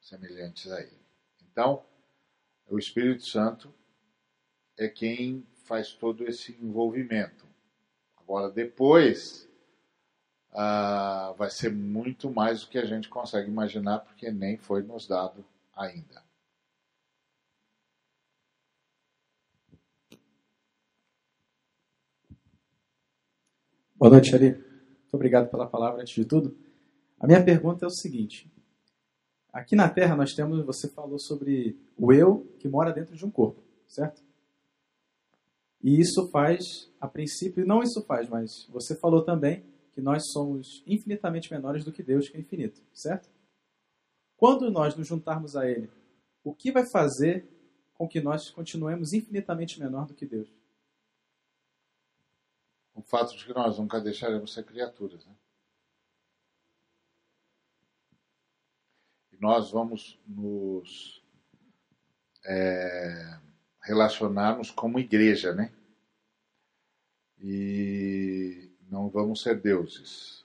semelhantes 0.00 0.70
a 0.70 0.80
ele. 0.80 1.00
Então, 1.50 1.84
o 2.66 2.78
Espírito 2.78 3.24
Santo 3.24 3.72
é 4.76 4.88
quem 4.88 5.46
faz 5.64 5.92
todo 5.92 6.28
esse 6.28 6.52
envolvimento. 6.52 7.43
Agora, 8.24 8.50
depois, 8.50 9.48
ah, 10.50 11.34
vai 11.36 11.50
ser 11.50 11.70
muito 11.70 12.30
mais 12.30 12.62
do 12.62 12.68
que 12.68 12.78
a 12.78 12.84
gente 12.86 13.08
consegue 13.08 13.50
imaginar, 13.50 14.00
porque 14.00 14.30
nem 14.30 14.56
foi 14.56 14.82
nos 14.82 15.06
dado 15.06 15.44
ainda. 15.76 16.24
Boa 23.94 24.10
noite, 24.10 24.34
Ari. 24.34 24.52
Muito 24.52 25.14
obrigado 25.14 25.50
pela 25.50 25.66
palavra, 25.66 26.00
antes 26.00 26.14
de 26.14 26.24
tudo. 26.24 26.56
A 27.20 27.26
minha 27.26 27.44
pergunta 27.44 27.84
é 27.84 27.88
o 27.88 27.90
seguinte: 27.90 28.50
aqui 29.52 29.76
na 29.76 29.88
Terra 29.88 30.16
nós 30.16 30.34
temos, 30.34 30.64
você 30.64 30.88
falou 30.88 31.18
sobre 31.18 31.78
o 31.96 32.12
eu 32.12 32.46
que 32.58 32.68
mora 32.68 32.92
dentro 32.92 33.14
de 33.14 33.24
um 33.24 33.30
corpo, 33.30 33.62
certo? 33.86 34.22
E 35.84 36.00
isso 36.00 36.30
faz, 36.30 36.90
a 36.98 37.06
princípio, 37.06 37.66
não 37.66 37.82
isso 37.82 38.02
faz, 38.06 38.26
mas 38.26 38.66
você 38.70 38.96
falou 38.96 39.22
também 39.22 39.62
que 39.92 40.00
nós 40.00 40.22
somos 40.32 40.82
infinitamente 40.86 41.52
menores 41.52 41.84
do 41.84 41.92
que 41.92 42.02
Deus, 42.02 42.26
que 42.26 42.38
é 42.38 42.40
infinito, 42.40 42.82
certo? 42.94 43.28
Quando 44.34 44.70
nós 44.70 44.96
nos 44.96 45.06
juntarmos 45.06 45.54
a 45.54 45.68
Ele, 45.68 45.90
o 46.42 46.54
que 46.54 46.72
vai 46.72 46.88
fazer 46.90 47.46
com 47.92 48.08
que 48.08 48.18
nós 48.18 48.48
continuemos 48.48 49.12
infinitamente 49.12 49.78
menor 49.78 50.06
do 50.06 50.14
que 50.14 50.24
Deus? 50.24 50.48
O 52.94 53.02
fato 53.02 53.36
de 53.36 53.44
que 53.44 53.52
nós 53.52 53.78
nunca 53.78 54.00
deixaremos 54.00 54.54
ser 54.54 54.64
criaturas, 54.64 55.26
né? 55.26 55.36
E 59.32 59.36
nós 59.38 59.70
vamos 59.70 60.18
nos 60.26 61.22
é, 62.46 63.38
relacionarmos 63.84 64.70
como 64.70 64.98
igreja, 64.98 65.52
né? 65.52 65.70
E 67.38 68.70
não 68.88 69.08
vamos 69.08 69.42
ser 69.42 69.60
deuses. 69.60 70.44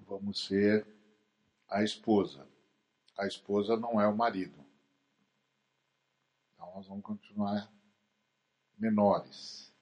Vamos 0.00 0.44
ser 0.44 0.86
a 1.68 1.82
esposa. 1.82 2.46
A 3.16 3.26
esposa 3.26 3.76
não 3.76 4.00
é 4.00 4.06
o 4.08 4.16
marido. 4.16 4.64
Então 6.52 6.72
nós 6.74 6.86
vamos 6.86 7.04
continuar 7.04 7.72
menores, 8.76 9.72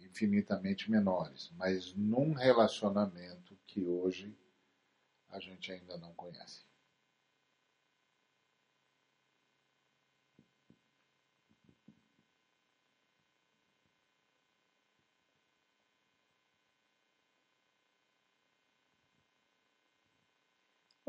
infinitamente 0.00 0.90
menores, 0.90 1.50
mas 1.56 1.94
num 1.94 2.32
relacionamento 2.32 3.56
que 3.66 3.84
hoje 3.84 4.34
a 5.28 5.38
gente 5.38 5.70
ainda 5.70 5.98
não 5.98 6.14
conhece. 6.14 6.71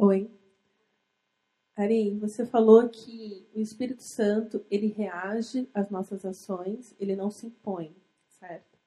Oi. 0.05 0.29
Ari, 1.77 2.13
você 2.19 2.45
falou 2.45 2.89
que 2.89 3.47
o 3.55 3.61
Espírito 3.61 4.03
Santo, 4.03 4.65
ele 4.69 4.87
reage 4.87 5.69
às 5.73 5.89
nossas 5.89 6.25
ações, 6.25 6.93
ele 6.99 7.15
não 7.15 7.31
se 7.31 7.47
impõe, 7.47 7.95
certo? 8.27 8.77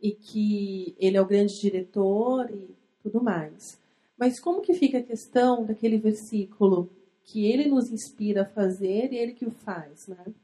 E 0.00 0.10
que 0.10 0.96
ele 0.98 1.16
é 1.16 1.22
o 1.22 1.26
grande 1.26 1.60
diretor 1.60 2.50
e 2.50 2.74
tudo 3.00 3.22
mais. 3.22 3.80
Mas 4.18 4.40
como 4.40 4.60
que 4.60 4.74
fica 4.74 4.98
a 4.98 5.02
questão 5.04 5.64
daquele 5.64 5.98
versículo 5.98 6.90
que 7.22 7.46
ele 7.46 7.68
nos 7.68 7.92
inspira 7.92 8.42
a 8.42 8.44
fazer 8.44 9.12
e 9.12 9.18
ele 9.18 9.34
que 9.34 9.46
o 9.46 9.52
faz, 9.52 10.08
né? 10.08 10.34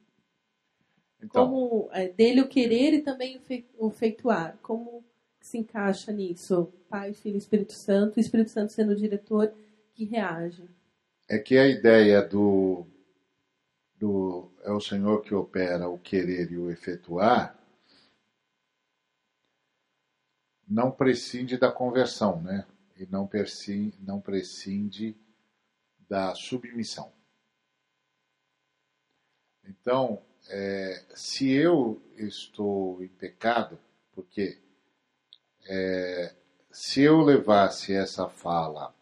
Então, 1.20 1.50
como 1.50 1.88
é, 1.90 2.08
dele 2.08 2.42
o 2.42 2.48
querer 2.48 2.94
e 2.94 3.02
também 3.02 3.40
o 3.76 3.90
feituar, 3.90 4.56
como 4.62 5.04
se 5.40 5.58
encaixa 5.58 6.12
nisso? 6.12 6.72
Pai, 6.88 7.12
Filho 7.12 7.34
e 7.34 7.38
Espírito 7.38 7.72
Santo, 7.72 8.18
o 8.18 8.20
Espírito 8.20 8.52
Santo 8.52 8.72
sendo 8.72 8.92
o 8.92 8.96
diretor 8.96 9.52
que 9.96 10.04
reage. 10.04 10.68
É 11.26 11.38
que 11.38 11.56
a 11.56 11.66
ideia 11.66 12.22
do, 12.22 12.86
do 13.96 14.52
é 14.62 14.70
o 14.70 14.80
Senhor 14.80 15.22
que 15.22 15.34
opera 15.34 15.88
o 15.88 15.98
querer 15.98 16.52
e 16.52 16.58
o 16.58 16.70
efetuar 16.70 17.58
não 20.68 20.90
prescinde 20.90 21.56
da 21.56 21.72
conversão, 21.72 22.42
né? 22.42 22.66
e 22.96 23.06
não, 23.06 23.26
prescinde, 23.26 23.96
não 24.00 24.20
prescinde 24.20 25.16
da 26.08 26.34
submissão. 26.34 27.12
Então, 29.64 30.22
é, 30.48 31.04
se 31.14 31.50
eu 31.50 32.02
estou 32.16 33.02
em 33.02 33.08
pecado, 33.08 33.78
porque 34.12 34.58
é, 35.68 36.34
se 36.70 37.02
eu 37.02 37.20
levasse 37.20 37.92
essa 37.92 38.28
fala 38.28 38.95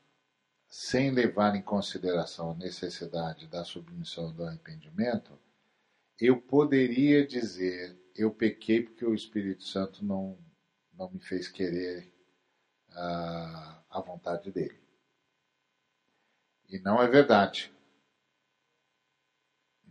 sem 0.74 1.12
levar 1.12 1.54
em 1.54 1.62
consideração 1.62 2.50
a 2.50 2.54
necessidade 2.56 3.46
da 3.46 3.62
submissão 3.62 4.34
do 4.34 4.42
arrependimento, 4.42 5.38
eu 6.18 6.42
poderia 6.42 7.24
dizer: 7.24 7.96
eu 8.12 8.34
pequei 8.34 8.82
porque 8.82 9.04
o 9.04 9.14
Espírito 9.14 9.62
Santo 9.62 10.04
não, 10.04 10.36
não 10.92 11.08
me 11.12 11.20
fez 11.20 11.46
querer 11.46 12.12
a, 12.90 13.84
a 13.88 14.00
vontade 14.00 14.50
dele. 14.50 14.76
E 16.68 16.80
não 16.80 17.00
é 17.00 17.06
verdade. 17.06 17.72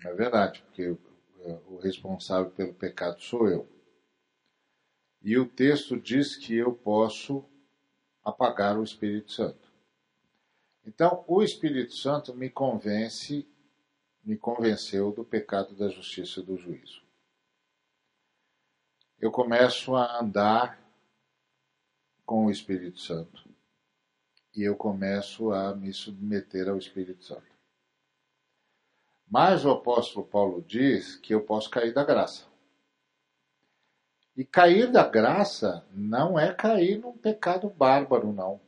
Não 0.03 0.11
é 0.11 0.13
verdade, 0.13 0.61
porque 0.63 0.97
o 1.69 1.77
responsável 1.77 2.51
pelo 2.51 2.73
pecado 2.73 3.21
sou 3.21 3.47
eu. 3.47 3.69
E 5.21 5.37
o 5.37 5.47
texto 5.47 5.97
diz 5.97 6.35
que 6.35 6.53
eu 6.53 6.75
posso 6.75 7.49
apagar 8.21 8.77
o 8.77 8.83
Espírito 8.83 9.31
Santo. 9.31 9.62
Então, 10.85 11.23
o 11.27 11.41
Espírito 11.41 11.95
Santo 11.95 12.33
me 12.33 12.49
convence, 12.49 13.47
me 14.23 14.37
convenceu 14.37 15.11
do 15.11 15.23
pecado, 15.23 15.75
da 15.75 15.87
justiça 15.87 16.41
e 16.41 16.43
do 16.43 16.57
juízo. 16.57 17.01
Eu 19.19 19.31
começo 19.31 19.95
a 19.95 20.19
andar 20.19 20.77
com 22.25 22.45
o 22.45 22.51
Espírito 22.51 22.99
Santo 22.99 23.49
e 24.55 24.63
eu 24.63 24.75
começo 24.75 25.51
a 25.51 25.73
me 25.75 25.93
submeter 25.93 26.67
ao 26.67 26.77
Espírito 26.77 27.23
Santo. 27.23 27.53
Mas 29.27 29.65
o 29.65 29.71
apóstolo 29.71 30.25
Paulo 30.25 30.61
diz 30.61 31.15
que 31.15 31.33
eu 31.33 31.41
posso 31.41 31.69
cair 31.69 31.93
da 31.93 32.03
graça. 32.03 32.45
E 34.35 34.43
cair 34.43 34.91
da 34.91 35.07
graça 35.07 35.87
não 35.91 36.37
é 36.37 36.53
cair 36.53 36.99
num 36.99 37.17
pecado 37.17 37.69
bárbaro, 37.69 38.33
não. 38.33 38.59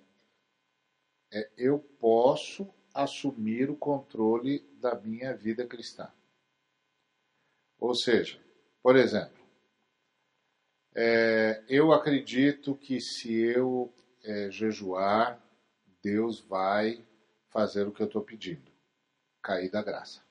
É, 1.32 1.50
eu 1.58 1.80
posso 2.00 2.74
assumir 2.94 3.70
o 3.70 3.76
controle 3.76 4.60
da 4.80 4.96
minha 4.96 5.36
vida 5.36 5.66
cristã. 5.68 6.12
Ou 7.78 7.94
seja, 7.94 8.40
por 8.82 8.96
exemplo, 8.96 9.44
é, 10.96 11.62
eu 11.68 11.92
acredito 11.92 12.76
que 12.76 13.02
se 13.02 13.34
eu 13.34 13.94
é, 14.24 14.50
jejuar, 14.50 15.42
Deus 16.02 16.40
vai 16.40 17.04
fazer 17.50 17.86
o 17.86 17.92
que 17.92 18.02
eu 18.02 18.08
estou 18.08 18.22
pedindo 18.22 18.72
cair 19.42 19.70
da 19.70 19.84
graça. 19.84 20.24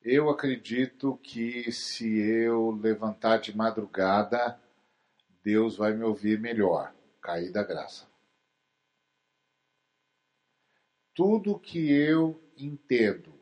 Eu 0.00 0.30
acredito 0.30 1.18
que 1.18 1.70
se 1.70 2.18
eu 2.18 2.70
levantar 2.70 3.38
de 3.38 3.56
madrugada, 3.56 4.58
Deus 5.42 5.76
vai 5.76 5.92
me 5.92 6.04
ouvir 6.04 6.40
melhor, 6.40 6.94
cair 7.26 7.50
da 7.50 7.64
graça. 7.64 8.08
Tudo 11.12 11.58
que 11.58 11.90
eu 11.90 12.40
entendo 12.56 13.34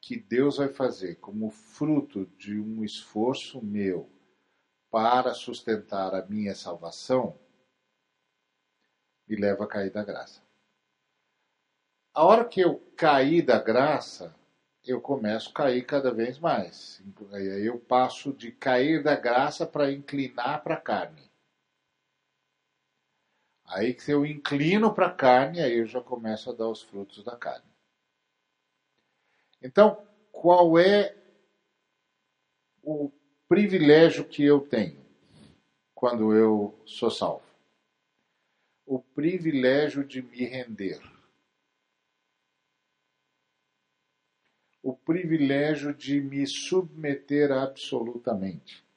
que 0.00 0.16
Deus 0.16 0.58
vai 0.58 0.68
fazer 0.68 1.16
como 1.16 1.50
fruto 1.50 2.26
de 2.38 2.60
um 2.60 2.84
esforço 2.84 3.60
meu 3.60 4.08
para 4.88 5.34
sustentar 5.34 6.14
a 6.14 6.24
minha 6.26 6.54
salvação, 6.54 7.36
me 9.26 9.34
leva 9.34 9.64
a 9.64 9.68
cair 9.68 9.90
da 9.90 10.04
graça. 10.04 10.40
A 12.14 12.24
hora 12.24 12.44
que 12.44 12.60
eu 12.60 12.78
caí 12.96 13.42
da 13.42 13.60
graça, 13.60 14.32
eu 14.84 15.00
começo 15.00 15.50
a 15.50 15.54
cair 15.54 15.84
cada 15.84 16.14
vez 16.14 16.38
mais. 16.38 17.02
Eu 17.60 17.80
passo 17.80 18.32
de 18.32 18.52
cair 18.52 19.02
da 19.02 19.16
graça 19.16 19.66
para 19.66 19.90
inclinar 19.90 20.62
para 20.62 20.76
a 20.76 20.80
carne. 20.80 21.27
Aí 23.68 23.92
que 23.92 24.10
eu 24.10 24.24
inclino 24.24 24.92
para 24.92 25.06
a 25.06 25.14
carne, 25.14 25.60
aí 25.60 25.78
eu 25.78 25.86
já 25.86 26.00
começo 26.00 26.50
a 26.50 26.54
dar 26.54 26.68
os 26.68 26.82
frutos 26.82 27.22
da 27.22 27.36
carne. 27.36 27.64
Então, 29.62 30.02
qual 30.32 30.78
é 30.78 31.14
o 32.82 33.10
privilégio 33.48 34.24
que 34.24 34.42
eu 34.42 34.60
tenho 34.60 34.96
quando 35.94 36.32
eu 36.32 36.74
sou 36.86 37.10
salvo? 37.10 37.42
O 38.86 38.98
privilégio 38.98 40.02
de 40.02 40.22
me 40.22 40.44
render 40.46 41.00
o 44.88 44.94
privilégio 44.94 45.92
de 45.92 46.18
me 46.18 46.46
submeter 46.46 47.52
absolutamente. 47.52 48.87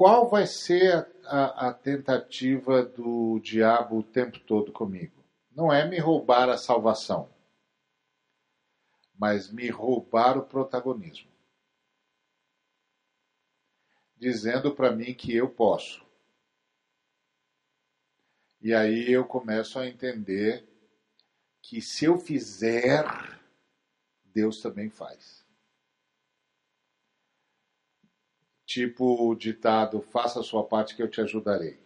Qual 0.00 0.30
vai 0.30 0.46
ser 0.46 1.06
a, 1.26 1.68
a, 1.68 1.74
tentativa 1.74 2.82
do 2.82 3.38
diabo 3.40 3.98
o 3.98 4.02
tempo 4.02 4.40
todo 4.40 4.72
comigo? 4.72 5.22
Não 5.54 5.70
é 5.70 5.86
me 5.86 5.98
roubar 5.98 6.48
a 6.48 6.56
salvação, 6.56 7.30
mas 9.14 9.52
me 9.52 9.68
roubar 9.68 10.38
o 10.38 10.46
protagonismo. 10.46 11.30
Dizendo 14.16 14.74
para 14.74 14.90
mim 14.90 15.12
que 15.12 15.36
eu 15.36 15.50
posso. 15.50 16.02
E 18.58 18.72
aí 18.72 19.12
eu 19.12 19.26
começo 19.26 19.78
a 19.78 19.86
entender 19.86 20.66
que 21.60 21.82
se 21.82 22.06
eu 22.06 22.18
fizer 22.18 23.04
Deus 24.32 24.62
também 24.62 24.88
faz. 24.88 25.39
Tipo 28.70 29.28
o 29.28 29.34
ditado: 29.34 30.00
faça 30.00 30.38
a 30.38 30.44
sua 30.44 30.62
parte 30.62 30.94
que 30.94 31.02
eu 31.02 31.10
te 31.10 31.20
ajudarei. 31.20 31.76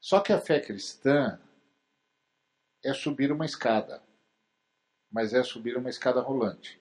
Só 0.00 0.18
que 0.18 0.32
a 0.32 0.40
fé 0.40 0.60
cristã 0.60 1.38
é 2.82 2.94
subir 2.94 3.30
uma 3.30 3.44
escada, 3.44 4.02
mas 5.10 5.34
é 5.34 5.42
subir 5.42 5.76
uma 5.76 5.90
escada 5.90 6.22
rolante. 6.22 6.80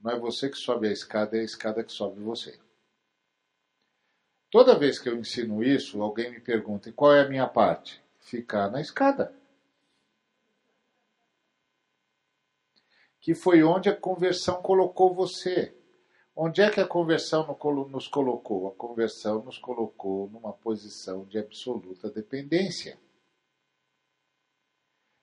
Não 0.00 0.10
é 0.10 0.18
você 0.18 0.50
que 0.50 0.58
sobe 0.58 0.88
a 0.88 0.92
escada, 0.92 1.36
é 1.36 1.42
a 1.42 1.44
escada 1.44 1.84
que 1.84 1.92
sobe 1.92 2.20
você. 2.20 2.58
Toda 4.50 4.76
vez 4.76 4.98
que 4.98 5.08
eu 5.08 5.16
ensino 5.16 5.62
isso, 5.62 6.02
alguém 6.02 6.32
me 6.32 6.40
pergunta: 6.40 6.92
qual 6.92 7.14
é 7.14 7.20
a 7.20 7.28
minha 7.28 7.46
parte? 7.46 8.02
Ficar 8.18 8.68
na 8.68 8.80
escada. 8.80 9.32
que 13.20 13.34
foi 13.34 13.64
onde 13.64 13.88
a 13.88 13.96
conversão 13.96 14.62
colocou 14.62 15.12
você. 15.12 15.74
Onde 16.38 16.60
é 16.60 16.70
que 16.70 16.78
a 16.78 16.86
conversão 16.86 17.46
nos 17.88 18.06
colocou? 18.06 18.68
A 18.68 18.74
conversão 18.74 19.42
nos 19.42 19.56
colocou 19.56 20.28
numa 20.28 20.52
posição 20.52 21.24
de 21.24 21.38
absoluta 21.38 22.10
dependência. 22.10 22.98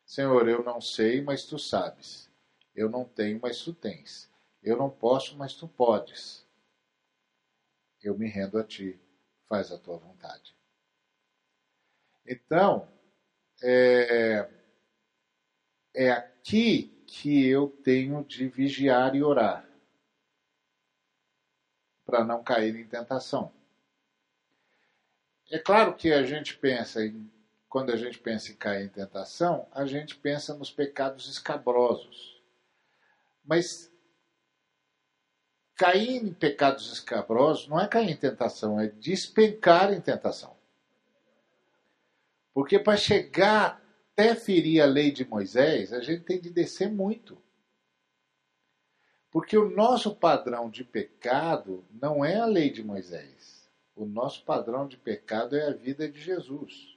Senhor, 0.07 0.49
eu 0.49 0.63
não 0.63 0.81
sei, 0.81 1.21
mas 1.21 1.45
tu 1.45 1.59
sabes. 1.59 2.27
Eu 2.73 2.89
não 2.89 3.05
tenho, 3.05 3.39
mas 3.39 3.61
tu 3.61 3.73
tens. 3.73 4.27
Eu 4.63 4.75
não 4.75 4.89
posso, 4.89 5.37
mas 5.37 5.53
tu 5.53 5.67
podes. 5.67 6.43
Eu 8.01 8.17
me 8.17 8.27
rendo 8.27 8.57
a 8.57 8.63
ti. 8.63 8.99
Faz 9.47 9.71
a 9.71 9.77
tua 9.77 9.97
vontade. 9.97 10.55
Então, 12.25 12.91
é, 13.61 14.49
é 15.93 16.09
aqui 16.09 16.87
que 17.05 17.45
eu 17.45 17.67
tenho 17.83 18.23
de 18.25 18.47
vigiar 18.47 19.15
e 19.15 19.21
orar 19.21 19.72
para 22.05 22.23
não 22.23 22.43
cair 22.43 22.75
em 22.75 22.87
tentação. 22.87 23.51
É 25.51 25.59
claro 25.59 25.93
que 25.93 26.11
a 26.11 26.23
gente 26.23 26.57
pensa 26.57 27.05
em 27.05 27.31
quando 27.73 27.91
a 27.91 27.97
gente 27.97 28.19
pensa 28.19 28.51
em 28.51 28.55
cair 28.55 28.85
em 28.85 28.89
tentação, 28.89 29.67
a 29.71 29.83
gente 29.83 30.15
pensa 30.15 30.53
nos 30.53 30.69
pecados 30.69 31.27
escabrosos. 31.27 32.39
Mas 33.43 33.91
cair 35.75 36.23
em 36.23 36.31
pecados 36.31 36.93
escabrosos 36.93 37.67
não 37.67 37.81
é 37.81 37.87
cair 37.87 38.11
em 38.11 38.15
tentação, 38.15 38.79
é 38.79 38.89
despencar 38.89 39.91
em 39.91 39.99
tentação. 39.99 40.55
Porque 42.53 42.77
para 42.77 42.95
chegar 42.95 43.81
até 44.11 44.35
ferir 44.35 44.79
a 44.79 44.85
lei 44.85 45.11
de 45.11 45.25
Moisés, 45.27 45.91
a 45.91 45.99
gente 45.99 46.23
tem 46.23 46.39
de 46.39 46.51
descer 46.51 46.91
muito. 46.91 47.42
Porque 49.33 49.57
o 49.57 49.67
nosso 49.67 50.15
padrão 50.15 50.69
de 50.69 50.83
pecado 50.83 51.83
não 51.91 52.23
é 52.23 52.39
a 52.39 52.45
lei 52.45 52.69
de 52.69 52.83
Moisés. 52.83 53.67
O 53.95 54.05
nosso 54.05 54.45
padrão 54.45 54.87
de 54.87 54.95
pecado 54.95 55.55
é 55.55 55.67
a 55.67 55.73
vida 55.73 56.07
de 56.07 56.21
Jesus. 56.21 56.95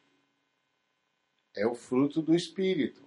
É 1.57 1.67
o 1.67 1.75
fruto 1.75 2.21
do 2.21 2.35
Espírito. 2.35 3.03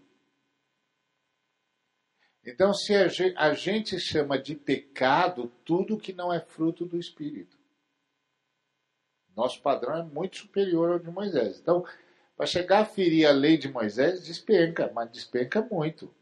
Então, 2.43 2.73
se 2.73 2.95
a 2.95 3.53
gente 3.53 3.99
chama 3.99 4.39
de 4.39 4.55
pecado 4.55 5.51
tudo 5.63 5.99
que 5.99 6.11
não 6.11 6.33
é 6.33 6.39
fruto 6.39 6.83
do 6.83 6.97
Espírito, 6.97 7.55
Nosso 9.35 9.61
padrão 9.61 9.95
é 9.95 10.03
muito 10.03 10.37
superior 10.37 10.93
ao 10.93 10.99
de 10.99 11.11
Moisés. 11.11 11.59
Então, 11.59 11.85
para 12.35 12.47
chegar 12.47 12.79
a 12.79 12.85
ferir 12.85 13.27
a 13.27 13.31
lei 13.31 13.57
de 13.59 13.71
Moisés, 13.71 14.25
despenca, 14.25 14.91
mas 14.91 15.11
despenca 15.11 15.61
muito. 15.61 16.13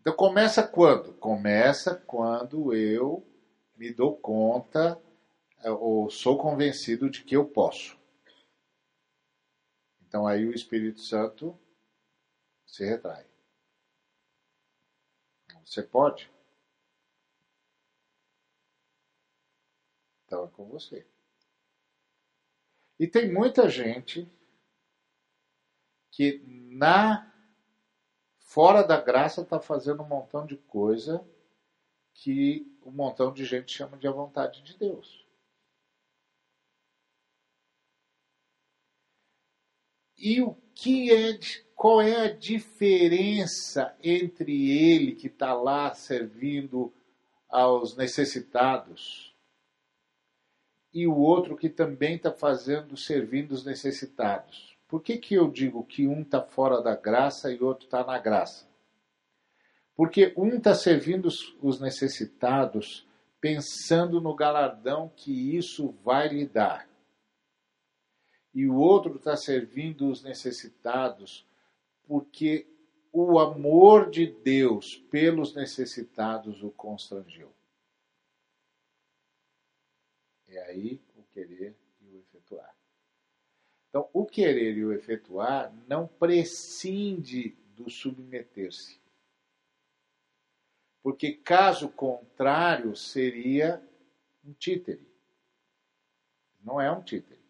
Então 0.00 0.14
começa 0.16 0.66
quando? 0.66 1.12
Começa 1.14 1.94
quando 1.94 2.74
eu 2.74 3.26
me 3.76 3.92
dou 3.92 4.16
conta 4.16 5.00
é, 5.62 5.70
ou 5.70 6.10
sou 6.10 6.38
convencido 6.38 7.10
de 7.10 7.22
que 7.22 7.36
eu 7.36 7.46
posso. 7.46 7.98
Então 10.02 10.26
aí 10.26 10.46
o 10.46 10.54
Espírito 10.54 11.00
Santo 11.00 11.58
se 12.66 12.84
retrai. 12.84 13.26
Você 15.64 15.82
pode? 15.82 16.32
Então 20.24 20.46
é 20.46 20.48
com 20.48 20.66
você. 20.66 21.06
E 22.98 23.06
tem 23.06 23.32
muita 23.32 23.68
gente 23.68 24.28
que 26.10 26.42
na 26.46 27.29
fora 28.50 28.82
da 28.82 29.00
graça 29.00 29.42
está 29.42 29.60
fazendo 29.60 30.02
um 30.02 30.08
montão 30.08 30.44
de 30.44 30.56
coisa 30.56 31.24
que 32.12 32.66
um 32.84 32.90
montão 32.90 33.32
de 33.32 33.44
gente 33.44 33.72
chama 33.72 33.96
de 33.96 34.08
a 34.08 34.10
vontade 34.10 34.60
de 34.62 34.76
Deus. 34.76 35.24
E 40.18 40.42
o 40.42 40.54
que 40.74 41.12
é, 41.12 41.38
qual 41.76 42.02
é 42.02 42.24
a 42.24 42.36
diferença 42.36 43.96
entre 44.02 44.68
ele 44.70 45.14
que 45.14 45.28
está 45.28 45.54
lá 45.54 45.94
servindo 45.94 46.92
aos 47.48 47.96
necessitados 47.96 49.32
e 50.92 51.06
o 51.06 51.16
outro 51.16 51.56
que 51.56 51.68
também 51.68 52.16
está 52.16 52.32
fazendo 52.32 52.96
servindo 52.96 53.52
os 53.52 53.64
necessitados? 53.64 54.69
Por 54.90 55.00
que, 55.00 55.16
que 55.18 55.36
eu 55.36 55.48
digo 55.48 55.84
que 55.84 56.08
um 56.08 56.22
está 56.22 56.42
fora 56.42 56.82
da 56.82 56.96
graça 56.96 57.52
e 57.52 57.62
outro 57.62 57.84
está 57.84 58.04
na 58.04 58.18
graça? 58.18 58.68
Porque 59.94 60.34
um 60.36 60.56
está 60.56 60.74
servindo 60.74 61.28
os 61.62 61.80
necessitados 61.80 63.06
pensando 63.40 64.20
no 64.20 64.34
galardão 64.34 65.08
que 65.14 65.56
isso 65.56 65.92
vai 66.02 66.26
lhe 66.26 66.44
dar. 66.44 66.90
E 68.52 68.66
o 68.66 68.74
outro 68.74 69.14
está 69.14 69.36
servindo 69.36 70.10
os 70.10 70.24
necessitados 70.24 71.46
porque 72.02 72.66
o 73.12 73.38
amor 73.38 74.10
de 74.10 74.26
Deus 74.26 74.96
pelos 75.08 75.54
necessitados 75.54 76.64
o 76.64 76.70
constrangeu. 76.72 77.52
É 80.48 80.60
aí 80.64 81.00
o 81.16 81.22
querer 81.32 81.76
então, 83.90 84.08
o 84.12 84.24
querer 84.24 84.76
e 84.76 84.84
o 84.84 84.92
efetuar 84.92 85.74
não 85.88 86.06
prescinde 86.06 87.56
do 87.74 87.90
submeter-se. 87.90 89.00
Porque, 91.02 91.32
caso 91.32 91.88
contrário, 91.88 92.94
seria 92.94 93.82
um 94.44 94.52
títere. 94.52 95.04
Não 96.62 96.80
é 96.80 96.88
um 96.92 97.02
títere. 97.02 97.40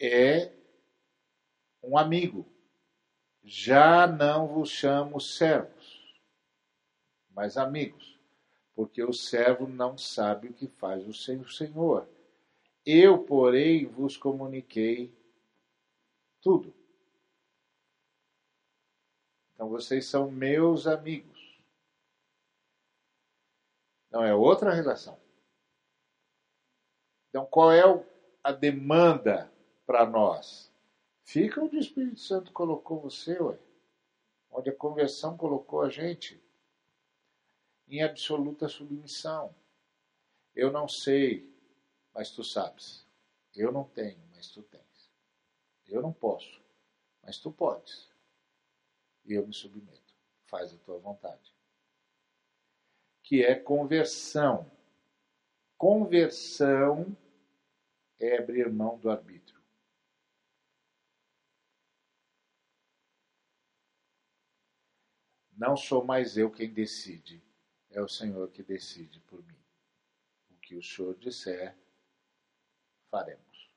É 0.00 0.54
um 1.82 1.98
amigo. 1.98 2.46
Já 3.42 4.06
não 4.06 4.46
vos 4.48 4.70
chamo 4.70 5.20
servos, 5.20 6.18
mas 7.28 7.58
amigos, 7.58 8.18
porque 8.74 9.02
o 9.02 9.12
servo 9.12 9.68
não 9.68 9.98
sabe 9.98 10.48
o 10.48 10.54
que 10.54 10.66
faz 10.66 11.06
o 11.06 11.12
seu 11.12 11.46
senhor 11.46 12.08
eu, 12.86 13.18
porém, 13.18 13.84
vos 13.84 14.16
comuniquei 14.16 15.12
tudo. 16.40 16.72
Então 19.52 19.68
vocês 19.68 20.06
são 20.06 20.30
meus 20.30 20.86
amigos. 20.86 21.58
Não 24.08 24.22
é 24.22 24.32
outra 24.32 24.72
relação. 24.72 25.18
Então 27.28 27.44
qual 27.44 27.72
é 27.72 27.82
a 28.44 28.52
demanda 28.52 29.50
para 29.84 30.06
nós? 30.06 30.72
Fica 31.24 31.60
onde 31.60 31.76
o 31.76 31.80
Espírito 31.80 32.20
Santo 32.20 32.52
colocou 32.52 33.00
você, 33.00 33.36
ué. 33.42 33.58
onde 34.52 34.70
a 34.70 34.76
conversão 34.76 35.36
colocou 35.36 35.82
a 35.82 35.90
gente, 35.90 36.40
em 37.88 38.02
absoluta 38.02 38.68
submissão. 38.68 39.52
Eu 40.54 40.70
não 40.70 40.86
sei 40.88 41.55
mas 42.16 42.30
tu 42.30 42.42
sabes. 42.42 43.06
Eu 43.54 43.70
não 43.70 43.84
tenho, 43.84 44.18
mas 44.34 44.48
tu 44.48 44.62
tens. 44.62 45.12
Eu 45.86 46.00
não 46.00 46.14
posso, 46.14 46.62
mas 47.22 47.38
tu 47.38 47.52
podes. 47.52 48.10
E 49.26 49.34
eu 49.34 49.46
me 49.46 49.52
submeto. 49.52 50.14
Faz 50.46 50.72
a 50.72 50.78
tua 50.78 50.98
vontade. 50.98 51.54
Que 53.22 53.44
é 53.44 53.54
conversão. 53.54 54.70
Conversão 55.76 57.14
é 58.18 58.38
abrir 58.38 58.72
mão 58.72 58.98
do 58.98 59.10
arbítrio. 59.10 59.60
Não 65.54 65.76
sou 65.76 66.02
mais 66.02 66.38
eu 66.38 66.50
quem 66.50 66.72
decide, 66.72 67.42
é 67.90 68.00
o 68.00 68.08
Senhor 68.08 68.50
que 68.50 68.62
decide 68.62 69.20
por 69.20 69.42
mim. 69.44 69.62
O 70.50 70.54
que 70.58 70.76
o 70.76 70.82
Senhor 70.82 71.14
disser, 71.16 71.76
faremos. 73.16 73.70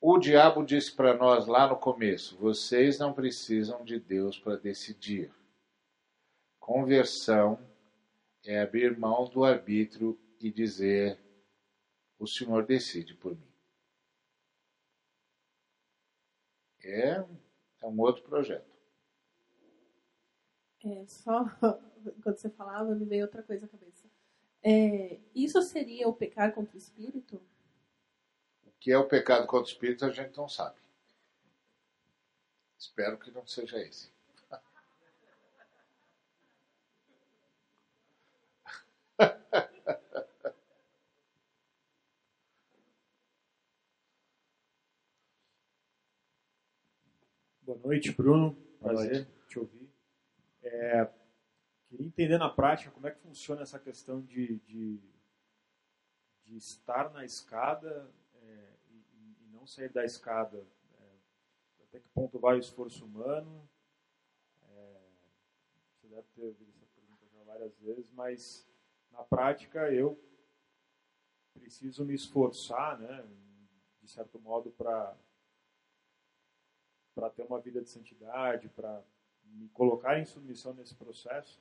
O 0.00 0.18
diabo 0.18 0.64
disse 0.64 0.96
para 0.96 1.14
nós 1.16 1.46
lá 1.46 1.68
no 1.68 1.78
começo: 1.78 2.36
vocês 2.38 2.98
não 2.98 3.12
precisam 3.12 3.84
de 3.84 4.00
Deus 4.00 4.38
para 4.38 4.56
decidir. 4.56 5.32
Conversão 6.58 7.58
é 8.44 8.60
abrir 8.60 8.98
mão 8.98 9.28
do 9.28 9.44
arbítrio 9.44 10.18
e 10.40 10.50
dizer: 10.50 11.20
o 12.18 12.26
Senhor 12.26 12.66
decide 12.66 13.14
por 13.14 13.36
mim. 13.36 13.50
É, 16.82 17.24
é 17.82 17.86
um 17.86 18.00
outro 18.00 18.24
projeto. 18.24 18.68
É, 20.82 21.06
só 21.06 21.44
quando 22.22 22.36
você 22.38 22.48
falava, 22.48 22.94
me 22.94 23.04
veio 23.04 23.26
outra 23.26 23.42
coisa 23.42 23.66
à 23.66 23.68
cabeça. 23.68 23.99
É, 24.62 25.18
isso 25.34 25.62
seria 25.62 26.06
o 26.08 26.12
pecar 26.12 26.52
contra 26.52 26.74
o 26.74 26.78
espírito? 26.78 27.42
O 28.64 28.72
que 28.78 28.92
é 28.92 28.98
o 28.98 29.08
pecado 29.08 29.46
contra 29.46 29.64
o 29.66 29.72
espírito 29.72 30.04
a 30.04 30.10
gente 30.10 30.36
não 30.36 30.48
sabe. 30.48 30.78
Espero 32.78 33.18
que 33.18 33.30
não 33.30 33.46
seja 33.46 33.78
esse. 33.80 34.10
Boa 47.62 47.78
noite, 47.78 48.12
Bruno. 48.12 48.56
Prazer 48.80 49.26
te 49.48 49.58
ouvir. 49.58 49.90
É, 50.62 51.08
Queria 51.90 52.06
entender 52.06 52.38
na 52.38 52.48
prática 52.48 52.92
como 52.92 53.08
é 53.08 53.10
que 53.10 53.18
funciona 53.18 53.62
essa 53.62 53.76
questão 53.76 54.22
de, 54.22 54.60
de, 54.60 55.02
de 56.44 56.56
estar 56.56 57.10
na 57.10 57.24
escada 57.24 58.08
é, 58.32 58.76
e, 58.90 59.36
e, 59.40 59.48
não 59.50 59.66
sair 59.66 59.88
da 59.88 60.04
escada. 60.04 60.64
É, 61.00 61.82
até 61.82 61.98
que 61.98 62.08
ponto 62.10 62.38
vai 62.38 62.54
o 62.54 62.60
esforço 62.60 63.04
humano? 63.04 63.68
É, 64.68 65.00
você 65.96 66.06
deve 66.06 66.28
ter 66.28 66.44
ouvido 66.44 66.70
essa 66.70 66.86
pergunta 66.94 67.26
já 67.26 67.42
várias 67.42 67.76
vezes, 67.80 68.08
mas 68.12 68.70
na 69.10 69.24
prática 69.24 69.92
eu 69.92 70.16
preciso 71.52 72.04
me 72.04 72.14
esforçar, 72.14 73.00
né, 73.00 73.28
de 74.00 74.08
certo 74.08 74.38
modo, 74.38 74.70
para 74.70 75.18
para 77.16 77.28
ter 77.30 77.42
uma 77.42 77.60
vida 77.60 77.82
de 77.82 77.90
santidade, 77.90 78.68
para 78.68 79.02
me 79.42 79.68
colocar 79.70 80.20
em 80.20 80.24
submissão 80.24 80.72
nesse 80.72 80.94
processo 80.94 81.60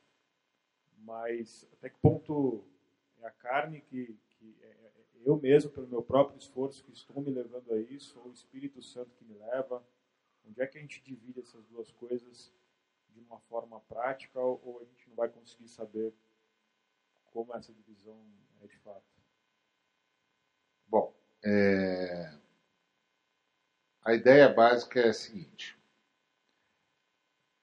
mas 1.01 1.67
até 1.73 1.89
que 1.89 1.97
ponto 1.99 2.63
é 3.19 3.27
a 3.27 3.31
carne 3.31 3.81
que, 3.81 4.17
que 4.29 4.57
é, 4.61 4.67
é, 4.67 4.91
eu 5.25 5.37
mesmo, 5.37 5.71
pelo 5.71 5.87
meu 5.87 6.01
próprio 6.01 6.37
esforço, 6.37 6.83
que 6.83 6.91
estou 6.91 7.21
me 7.21 7.31
levando 7.31 7.73
a 7.73 7.79
isso, 7.79 8.19
ou 8.19 8.29
o 8.29 8.33
Espírito 8.33 8.81
Santo 8.81 9.15
que 9.15 9.25
me 9.25 9.35
leva? 9.35 9.85
Onde 10.45 10.61
é 10.61 10.67
que 10.67 10.77
a 10.77 10.81
gente 10.81 11.01
divide 11.01 11.39
essas 11.39 11.65
duas 11.67 11.91
coisas 11.91 12.53
de 13.09 13.19
uma 13.19 13.39
forma 13.41 13.79
prática 13.81 14.39
ou 14.39 14.79
a 14.81 14.85
gente 14.85 15.09
não 15.09 15.15
vai 15.15 15.29
conseguir 15.29 15.67
saber 15.67 16.13
como 17.25 17.53
essa 17.55 17.73
divisão 17.73 18.19
é 18.61 18.67
de 18.67 18.77
fato? 18.77 19.03
Bom, 20.87 21.13
é... 21.43 22.33
a 24.03 24.13
ideia 24.13 24.49
básica 24.49 25.01
é 25.01 25.09
a 25.09 25.13
seguinte: 25.13 25.77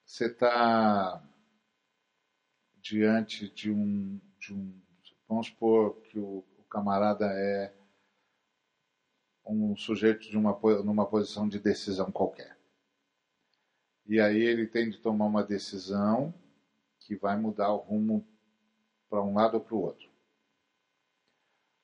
você 0.05 0.27
está 0.27 1.23
diante 2.89 3.49
de 3.49 3.71
um 3.71 4.21
de 4.39 4.55
um. 4.55 4.81
Vamos 5.29 5.49
supor 5.49 6.01
que 6.03 6.19
o, 6.19 6.45
o 6.59 6.63
camarada 6.71 7.27
é 7.27 7.75
um 9.45 9.77
sujeito 9.77 10.29
de 10.31 10.37
uma, 10.37 10.57
numa 10.85 11.07
posição 11.07 11.49
de 11.49 11.59
decisão 11.59 12.13
qualquer. 12.13 12.57
E 14.07 14.21
aí 14.21 14.41
ele 14.41 14.69
tem 14.69 14.89
de 14.89 14.99
tomar 14.99 15.27
uma 15.27 15.43
decisão 15.43 16.33
que 17.01 17.17
vai 17.17 17.37
mudar 17.37 17.73
o 17.73 17.79
rumo 17.79 18.25
para 19.09 19.23
um 19.23 19.35
lado 19.35 19.55
ou 19.55 19.61
para 19.61 19.75
o 19.75 19.81
outro. 19.81 20.09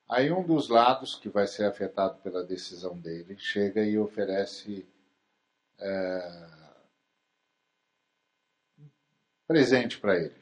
Aí 0.08 0.30
um 0.30 0.44
dos 0.44 0.68
lados 0.68 1.16
que 1.16 1.28
vai 1.28 1.48
ser 1.48 1.64
afetado 1.64 2.20
pela 2.20 2.44
decisão 2.44 2.96
dele 2.96 3.36
chega 3.38 3.84
e 3.84 3.98
oferece 3.98 4.86
é, 5.78 6.50
presente 9.48 9.98
para 9.98 10.16
ele. 10.16 10.41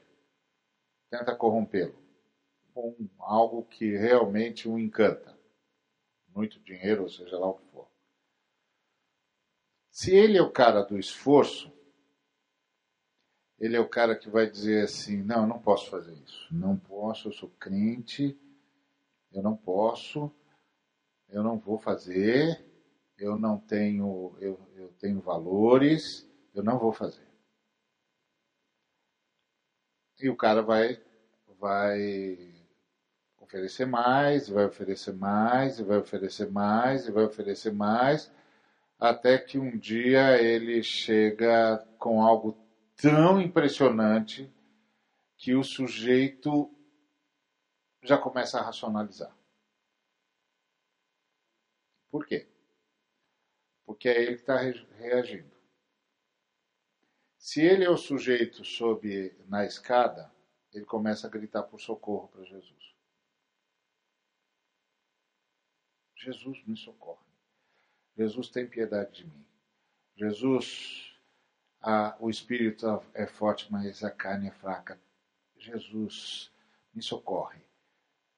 Tenta 1.10 1.34
corrompê-lo 1.34 1.98
com 2.72 2.94
algo 3.18 3.64
que 3.64 3.96
realmente 3.96 4.68
o 4.68 4.78
encanta. 4.78 5.36
Muito 6.34 6.60
dinheiro, 6.60 7.02
ou 7.02 7.10
seja 7.10 7.36
lá 7.36 7.48
o 7.48 7.54
que 7.54 7.66
for. 7.72 7.88
Se 9.90 10.14
ele 10.14 10.38
é 10.38 10.42
o 10.42 10.52
cara 10.52 10.82
do 10.82 10.98
esforço, 10.98 11.70
ele 13.58 13.76
é 13.76 13.80
o 13.80 13.88
cara 13.88 14.16
que 14.16 14.30
vai 14.30 14.48
dizer 14.48 14.84
assim: 14.84 15.22
não, 15.22 15.42
eu 15.42 15.48
não 15.48 15.58
posso 15.58 15.90
fazer 15.90 16.14
isso. 16.14 16.46
Não 16.54 16.76
posso, 16.76 17.28
eu 17.28 17.32
sou 17.32 17.50
crente 17.58 18.38
eu 19.32 19.42
não 19.42 19.56
posso, 19.56 20.30
eu 21.28 21.42
não 21.42 21.56
vou 21.58 21.78
fazer, 21.78 22.64
eu 23.16 23.38
não 23.38 23.58
tenho, 23.58 24.36
eu, 24.40 24.58
eu 24.74 24.88
tenho 24.98 25.20
valores, 25.20 26.28
eu 26.52 26.62
não 26.62 26.78
vou 26.78 26.92
fazer. 26.92 27.29
E 30.22 30.28
o 30.28 30.36
cara 30.36 30.62
vai, 30.62 31.00
vai 31.58 32.52
oferecer 33.38 33.86
mais, 33.86 34.48
vai 34.48 34.66
oferecer 34.66 35.12
mais, 35.14 35.78
vai 35.80 35.98
oferecer 35.98 36.50
mais, 36.50 37.08
vai 37.08 37.24
oferecer 37.24 37.72
mais, 37.72 38.30
até 38.98 39.38
que 39.38 39.58
um 39.58 39.76
dia 39.78 40.40
ele 40.40 40.82
chega 40.82 41.82
com 41.98 42.22
algo 42.22 42.56
tão 42.96 43.40
impressionante 43.40 44.52
que 45.38 45.54
o 45.54 45.64
sujeito 45.64 46.70
já 48.02 48.18
começa 48.18 48.58
a 48.58 48.62
racionalizar. 48.62 49.34
Por 52.10 52.26
quê? 52.26 52.46
Porque 53.86 54.08
é 54.08 54.22
ele 54.22 54.34
que 54.34 54.40
está 54.40 54.56
reagindo. 54.98 55.59
Se 57.40 57.62
ele 57.62 57.84
é 57.84 57.88
o 57.88 57.96
sujeito 57.96 58.66
sob 58.66 59.34
na 59.48 59.64
escada, 59.64 60.30
ele 60.74 60.84
começa 60.84 61.26
a 61.26 61.30
gritar 61.30 61.62
por 61.62 61.80
socorro 61.80 62.28
para 62.28 62.44
Jesus. 62.44 62.94
Jesus 66.14 66.62
me 66.66 66.76
socorre. 66.76 67.24
Jesus 68.14 68.50
tem 68.50 68.68
piedade 68.68 69.22
de 69.22 69.24
mim. 69.24 69.46
Jesus, 70.14 71.18
o 72.20 72.28
espírito 72.28 72.86
é 73.14 73.26
forte, 73.26 73.72
mas 73.72 74.04
a 74.04 74.10
carne 74.10 74.48
é 74.48 74.52
fraca. 74.52 75.00
Jesus, 75.56 76.52
me 76.92 77.02
socorre. 77.02 77.62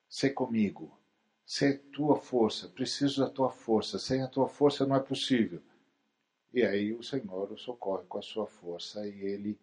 Sê 0.08 0.30
comigo. 0.30 0.96
Sê 1.44 1.76
tua 1.76 2.16
força. 2.20 2.68
Preciso 2.68 3.24
da 3.24 3.28
tua 3.28 3.50
força. 3.50 3.98
Sem 3.98 4.22
a 4.22 4.28
tua 4.28 4.48
força 4.48 4.86
não 4.86 4.94
é 4.94 5.00
possível. 5.00 5.60
E 6.52 6.62
aí 6.62 6.92
o 6.92 7.02
Senhor 7.02 7.50
o 7.50 7.56
socorre 7.56 8.06
com 8.06 8.18
a 8.18 8.22
sua 8.22 8.46
força 8.46 9.06
e 9.06 9.20
ele 9.22 9.58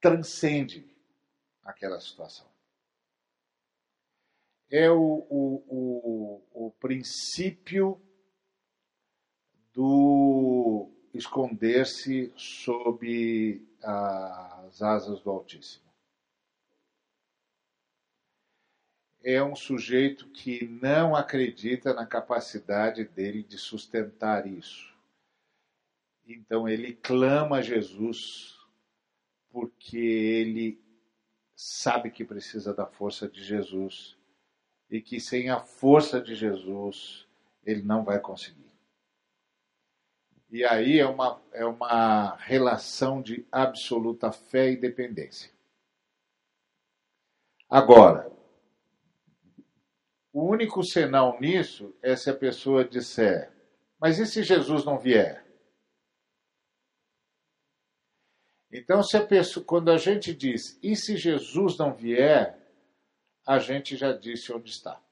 transcende 0.00 0.86
aquela 1.62 2.00
situação. 2.00 2.46
É 4.70 4.90
o, 4.90 5.26
o, 5.28 6.42
o, 6.54 6.66
o 6.66 6.70
princípio 6.80 8.00
do 9.74 10.90
esconder-se 11.12 12.32
sob 12.36 13.62
as 13.82 14.80
asas 14.80 15.20
do 15.20 15.30
Altíssimo. 15.30 15.92
é 19.24 19.42
um 19.42 19.54
sujeito 19.54 20.28
que 20.30 20.66
não 20.66 21.14
acredita 21.14 21.94
na 21.94 22.04
capacidade 22.04 23.04
dele 23.04 23.42
de 23.42 23.56
sustentar 23.56 24.46
isso. 24.46 24.91
Então 26.26 26.68
ele 26.68 26.94
clama 26.94 27.58
a 27.58 27.62
Jesus 27.62 28.58
porque 29.50 29.98
ele 29.98 30.80
sabe 31.54 32.10
que 32.10 32.24
precisa 32.24 32.72
da 32.72 32.86
força 32.86 33.28
de 33.28 33.42
Jesus 33.44 34.16
e 34.90 35.00
que 35.00 35.20
sem 35.20 35.50
a 35.50 35.60
força 35.60 36.20
de 36.20 36.34
Jesus 36.34 37.26
ele 37.64 37.82
não 37.82 38.04
vai 38.04 38.18
conseguir. 38.18 38.72
E 40.50 40.64
aí 40.64 40.98
é 40.98 41.06
uma, 41.06 41.40
é 41.52 41.64
uma 41.64 42.36
relação 42.36 43.22
de 43.22 43.46
absoluta 43.50 44.30
fé 44.30 44.70
e 44.70 44.76
dependência. 44.76 45.50
Agora, 47.70 48.30
o 50.30 50.44
único 50.44 50.82
senão 50.82 51.40
nisso 51.40 51.94
é 52.02 52.14
se 52.14 52.28
a 52.28 52.34
pessoa 52.34 52.84
disser: 52.84 53.50
Mas 53.98 54.18
e 54.18 54.26
se 54.26 54.42
Jesus 54.42 54.84
não 54.84 54.98
vier? 54.98 55.41
Então, 58.72 59.02
se 59.02 59.16
a 59.18 59.26
pessoa, 59.26 59.64
quando 59.64 59.90
a 59.90 59.98
gente 59.98 60.34
diz: 60.34 60.78
E 60.82 60.96
se 60.96 61.16
Jesus 61.16 61.76
não 61.76 61.94
vier? 61.94 62.58
A 63.44 63.58
gente 63.58 63.96
já 63.96 64.12
disse 64.12 64.52
onde 64.52 64.70
está. 64.70 65.02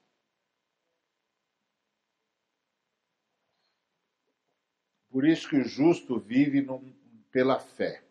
Por 5.09 5.27
isso 5.27 5.49
que 5.49 5.57
o 5.57 5.65
justo 5.65 6.17
vive 6.17 6.61
num, 6.61 6.93
pela 7.29 7.59
fé. 7.59 8.01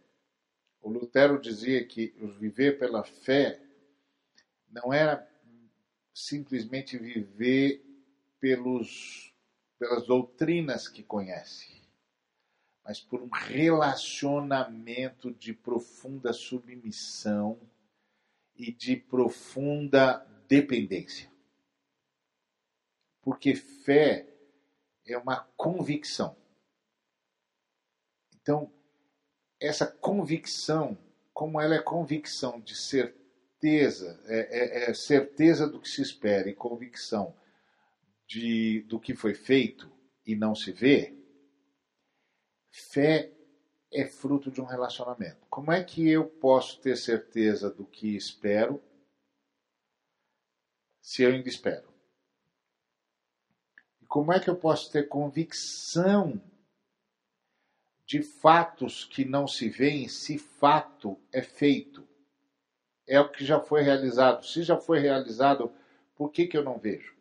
O 0.82 0.90
Lutero 0.90 1.40
dizia 1.40 1.82
que 1.86 2.08
viver 2.38 2.78
pela 2.78 3.02
fé 3.02 3.58
não 4.68 4.92
era 4.92 5.26
simplesmente 6.12 6.98
viver 6.98 7.82
pelos, 8.38 9.34
pelas 9.78 10.06
doutrinas 10.06 10.86
que 10.86 11.02
conhece, 11.02 11.79
mas 12.90 12.98
por 12.98 13.22
um 13.22 13.28
relacionamento 13.28 15.32
de 15.32 15.54
profunda 15.54 16.32
submissão 16.32 17.56
e 18.56 18.72
de 18.72 18.96
profunda 18.96 20.26
dependência. 20.48 21.30
Porque 23.22 23.54
fé 23.54 24.26
é 25.06 25.16
uma 25.16 25.36
convicção. 25.56 26.36
Então, 28.34 28.72
essa 29.60 29.86
convicção, 29.86 30.98
como 31.32 31.60
ela 31.60 31.76
é 31.76 31.80
convicção 31.80 32.60
de 32.60 32.74
certeza, 32.74 34.20
é, 34.24 34.88
é, 34.88 34.90
é 34.90 34.94
certeza 34.94 35.68
do 35.68 35.80
que 35.80 35.88
se 35.88 36.02
espera 36.02 36.50
e 36.50 36.56
convicção 36.56 37.36
de, 38.26 38.80
do 38.88 38.98
que 38.98 39.14
foi 39.14 39.34
feito 39.34 39.88
e 40.26 40.34
não 40.34 40.56
se 40.56 40.72
vê, 40.72 41.19
fé 42.70 43.32
é 43.92 44.06
fruto 44.06 44.50
de 44.50 44.60
um 44.60 44.64
relacionamento. 44.64 45.46
Como 45.48 45.72
é 45.72 45.82
que 45.82 46.08
eu 46.08 46.28
posso 46.28 46.80
ter 46.80 46.96
certeza 46.96 47.70
do 47.70 47.84
que 47.84 48.16
espero 48.16 48.82
se 51.00 51.22
eu 51.22 51.30
ainda 51.30 51.48
espero? 51.48 51.88
Como 54.06 54.32
é 54.32 54.40
que 54.40 54.50
eu 54.50 54.56
posso 54.56 54.90
ter 54.90 55.08
convicção 55.08 56.40
de 58.04 58.22
fatos 58.22 59.04
que 59.04 59.24
não 59.24 59.46
se 59.46 59.68
veem 59.68 60.08
se 60.08 60.38
fato 60.38 61.20
é 61.32 61.42
feito? 61.42 62.10
é 63.10 63.18
o 63.18 63.28
que 63.28 63.44
já 63.44 63.58
foi 63.60 63.82
realizado. 63.82 64.46
Se 64.46 64.62
já 64.62 64.78
foi 64.78 65.00
realizado, 65.00 65.72
por 66.14 66.30
que, 66.30 66.46
que 66.46 66.56
eu 66.56 66.62
não 66.62 66.78
vejo? 66.78 67.12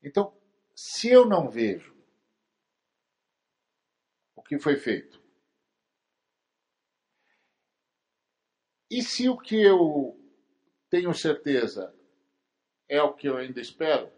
Então, 0.00 0.32
se 0.72 1.08
eu 1.08 1.26
não 1.26 1.50
vejo 1.50 1.93
que 4.46 4.58
foi 4.58 4.76
feito, 4.76 5.22
e 8.90 9.02
se 9.02 9.28
o 9.28 9.36
que 9.36 9.60
eu 9.60 10.18
tenho 10.88 11.12
certeza 11.14 11.94
é 12.88 13.02
o 13.02 13.14
que 13.14 13.28
eu 13.28 13.36
ainda 13.36 13.60
espero, 13.60 14.12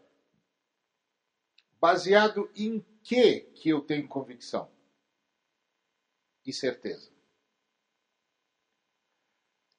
baseado 1.80 2.50
em 2.54 2.84
que 3.02 3.40
que 3.54 3.68
eu 3.68 3.80
tenho 3.80 4.08
convicção 4.08 4.70
e 6.44 6.52
certeza? 6.52 7.16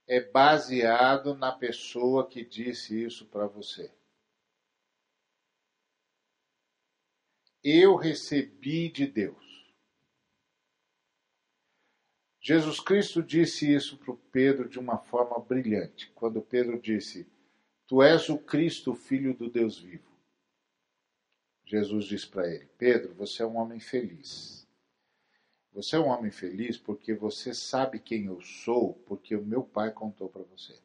é 0.08 0.22
baseado 0.22 1.36
na 1.36 1.52
pessoa 1.52 2.28
que 2.28 2.44
disse 2.44 3.04
isso 3.04 3.26
para 3.28 3.46
você. 3.46 3.94
Eu 7.62 7.96
recebi 7.98 8.90
de 8.90 9.06
Deus. 9.06 9.47
Jesus 12.48 12.80
Cristo 12.80 13.22
disse 13.22 13.70
isso 13.70 13.98
para 13.98 14.16
Pedro 14.32 14.70
de 14.70 14.80
uma 14.80 14.98
forma 14.98 15.38
brilhante, 15.38 16.10
quando 16.16 16.42
Pedro 16.42 16.80
disse: 16.80 17.28
Tu 17.86 18.02
és 18.02 18.30
o 18.30 18.38
Cristo, 18.38 18.96
filho 18.96 19.34
do 19.34 19.50
Deus 19.50 19.78
vivo. 19.78 20.10
Jesus 21.66 22.06
disse 22.06 22.26
para 22.26 22.48
ele: 22.48 22.66
Pedro, 22.78 23.14
você 23.16 23.44
é 23.44 23.46
um 23.46 23.58
homem 23.58 23.82
feliz. 23.82 24.66
Você 25.74 25.98
é 25.98 26.00
um 26.00 26.08
homem 26.08 26.32
feliz 26.32 26.78
porque 26.78 27.14
você 27.14 27.54
sabe 27.54 28.00
quem 28.00 28.28
eu 28.28 28.40
sou, 28.40 28.94
porque 29.06 29.36
o 29.36 29.46
meu 29.46 29.62
pai 29.62 29.92
contou 29.92 30.30
para 30.30 30.44
você. 30.44 30.80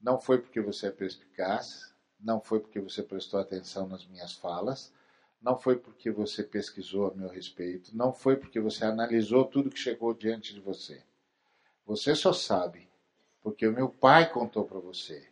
Não 0.00 0.20
foi 0.20 0.40
porque 0.40 0.60
você 0.60 0.88
é 0.88 0.90
perspicaz, 0.90 1.94
não 2.18 2.40
foi 2.40 2.58
porque 2.58 2.80
você 2.80 3.04
prestou 3.04 3.38
atenção 3.38 3.86
nas 3.86 4.04
minhas 4.04 4.32
falas, 4.32 4.92
não 5.40 5.58
foi 5.58 5.76
porque 5.76 6.10
você 6.10 6.42
pesquisou 6.42 7.08
a 7.08 7.14
meu 7.14 7.28
respeito, 7.28 7.96
não 7.96 8.12
foi 8.12 8.36
porque 8.36 8.60
você 8.60 8.84
analisou 8.84 9.44
tudo 9.44 9.70
que 9.70 9.78
chegou 9.78 10.12
diante 10.12 10.52
de 10.52 10.60
você. 10.60 11.02
Você 11.86 12.14
só 12.14 12.32
sabe 12.32 12.88
porque 13.40 13.66
o 13.66 13.72
meu 13.72 13.88
pai 13.88 14.30
contou 14.30 14.64
para 14.64 14.78
você. 14.78 15.28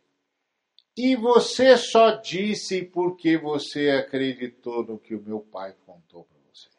E 0.96 1.14
você 1.14 1.76
só 1.76 2.12
disse 2.12 2.82
porque 2.82 3.36
você 3.36 3.90
acreditou 3.90 4.82
no 4.82 4.98
que 4.98 5.14
o 5.14 5.22
meu 5.22 5.40
pai 5.40 5.76
contou 5.84 6.24
para 6.24 6.38
você. 6.38 6.70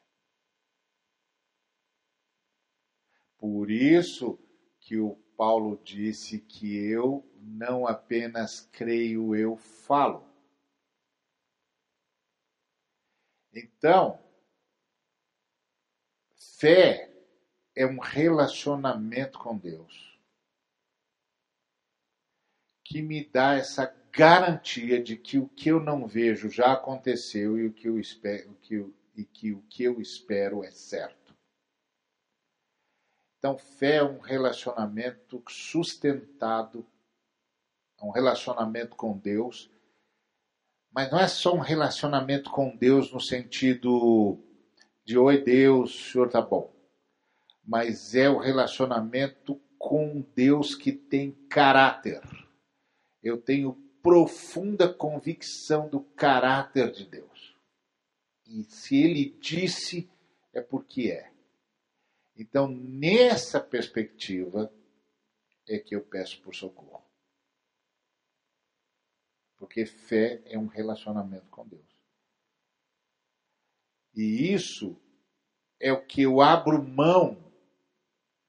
Por 3.38 3.70
isso 3.70 4.40
que 4.80 4.98
o 4.98 5.16
Paulo 5.38 5.80
disse 5.84 6.40
que 6.40 6.76
eu 6.76 7.24
não 7.40 7.86
apenas 7.86 8.68
creio, 8.72 9.36
eu 9.36 9.56
falo. 9.56 10.26
Então, 13.58 14.24
fé 16.60 17.12
é 17.76 17.88
um 17.88 18.00
relacionamento 18.00 19.40
com 19.40 19.58
Deus 19.58 20.16
que 22.86 23.02
me 23.02 23.28
dá 23.28 23.56
essa 23.56 23.86
garantia 24.12 25.02
de 25.02 25.18
que 25.18 25.40
o 25.40 25.50
que 25.50 25.70
eu 25.70 25.80
não 25.80 26.08
vejo 26.08 26.52
já 26.52 26.74
aconteceu 26.74 27.58
e 27.58 27.66
o 27.66 27.74
que 27.74 27.88
eu 27.88 28.00
espero, 28.00 28.54
que 28.62 28.76
e 29.16 29.26
que 29.26 29.52
o 29.52 29.62
que 29.64 29.84
eu 29.84 30.00
espero 30.00 30.64
é 30.64 30.70
certo. 30.70 31.36
Então, 33.40 33.58
fé 33.58 33.96
é 33.96 34.04
um 34.04 34.20
relacionamento 34.20 35.44
sustentado, 35.50 36.86
é 38.00 38.06
um 38.06 38.12
relacionamento 38.12 38.96
com 38.96 39.18
Deus, 39.18 39.72
mas 40.92 41.12
não 41.12 41.20
é 41.20 41.28
só 41.28 41.54
um 41.54 41.60
relacionamento 41.60 42.50
com 42.50 42.76
Deus 42.76 43.12
no 43.12 43.20
sentido 43.20 44.40
de 45.06 45.18
oi 45.18 45.42
Deus, 45.42 45.94
o 45.94 46.12
senhor 46.12 46.30
tá 46.30 46.42
bom. 46.42 46.74
Mas 47.64 48.16
é 48.16 48.30
o 48.30 48.38
relacionamento 48.38 49.60
com 49.78 50.26
Deus 50.36 50.76
que 50.76 50.92
tem 50.92 51.32
caráter. 51.50 52.22
Eu 53.22 53.38
tenho 53.38 53.74
profunda 54.02 54.92
convicção 54.92 55.88
do 55.90 56.02
caráter 56.02 56.92
de 56.92 57.06
Deus. 57.06 57.56
E 58.46 58.64
se 58.64 59.02
ele 59.02 59.38
disse, 59.40 60.10
é 60.54 60.62
porque 60.62 61.12
é. 61.12 61.32
Então, 62.36 62.68
nessa 62.68 63.60
perspectiva, 63.60 64.72
é 65.68 65.78
que 65.80 65.96
eu 65.96 66.02
peço 66.02 66.42
por 66.42 66.56
socorro. 66.56 67.07
Porque 69.58 69.86
fé 69.86 70.42
é 70.46 70.58
um 70.58 70.68
relacionamento 70.68 71.48
com 71.50 71.68
Deus. 71.68 71.98
E 74.16 74.54
isso 74.54 74.96
é 75.80 75.92
o 75.92 76.04
que 76.04 76.24
eu 76.24 76.42
abro 76.42 76.82
mão 76.82 77.38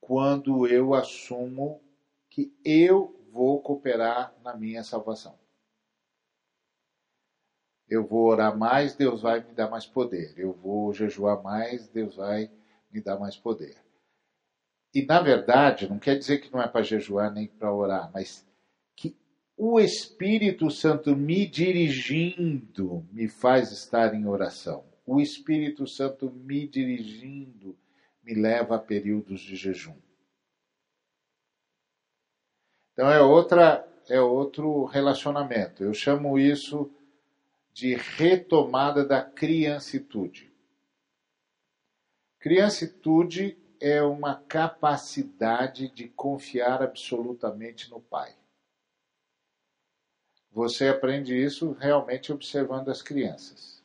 quando 0.00 0.66
eu 0.66 0.94
assumo 0.94 1.82
que 2.30 2.52
eu 2.64 3.14
vou 3.30 3.60
cooperar 3.60 4.34
na 4.42 4.56
minha 4.56 4.82
salvação 4.82 5.38
eu 7.88 8.06
vou 8.06 8.26
orar 8.26 8.56
mais, 8.56 8.94
Deus 8.94 9.22
vai 9.22 9.40
me 9.40 9.52
dar 9.52 9.70
mais 9.70 9.86
poder. 9.86 10.34
Eu 10.36 10.52
vou 10.52 10.92
jejuar 10.92 11.42
mais, 11.42 11.88
Deus 11.88 12.16
vai 12.16 12.50
me 12.90 13.00
dar 13.00 13.18
mais 13.18 13.36
poder. 13.36 13.76
E 14.94 15.02
na 15.04 15.20
verdade, 15.20 15.88
não 15.88 15.98
quer 15.98 16.18
dizer 16.18 16.38
que 16.38 16.52
não 16.52 16.60
é 16.60 16.68
para 16.68 16.82
jejuar 16.82 17.32
nem 17.32 17.48
para 17.48 17.72
orar, 17.72 18.10
mas 18.12 18.46
o 19.58 19.80
Espírito 19.80 20.70
Santo 20.70 21.16
me 21.16 21.44
dirigindo 21.44 23.04
me 23.10 23.26
faz 23.26 23.72
estar 23.72 24.14
em 24.14 24.24
oração. 24.24 24.84
O 25.04 25.20
Espírito 25.20 25.84
Santo 25.84 26.30
me 26.30 26.64
dirigindo 26.64 27.76
me 28.22 28.34
leva 28.34 28.76
a 28.76 28.78
períodos 28.78 29.40
de 29.40 29.56
jejum. 29.56 29.96
Então 32.92 33.10
é 33.10 33.20
outra 33.20 33.84
é 34.08 34.20
outro 34.20 34.84
relacionamento. 34.84 35.82
Eu 35.82 35.92
chamo 35.92 36.38
isso 36.38 36.90
de 37.72 37.94
retomada 37.94 39.04
da 39.04 39.22
criancitude. 39.22 40.52
Criancitude 42.38 43.58
é 43.80 44.00
uma 44.02 44.36
capacidade 44.36 45.90
de 45.90 46.08
confiar 46.08 46.80
absolutamente 46.80 47.90
no 47.90 48.00
Pai. 48.00 48.38
Você 50.50 50.88
aprende 50.88 51.34
isso 51.34 51.72
realmente 51.72 52.32
observando 52.32 52.88
as 52.88 53.02
crianças. 53.02 53.82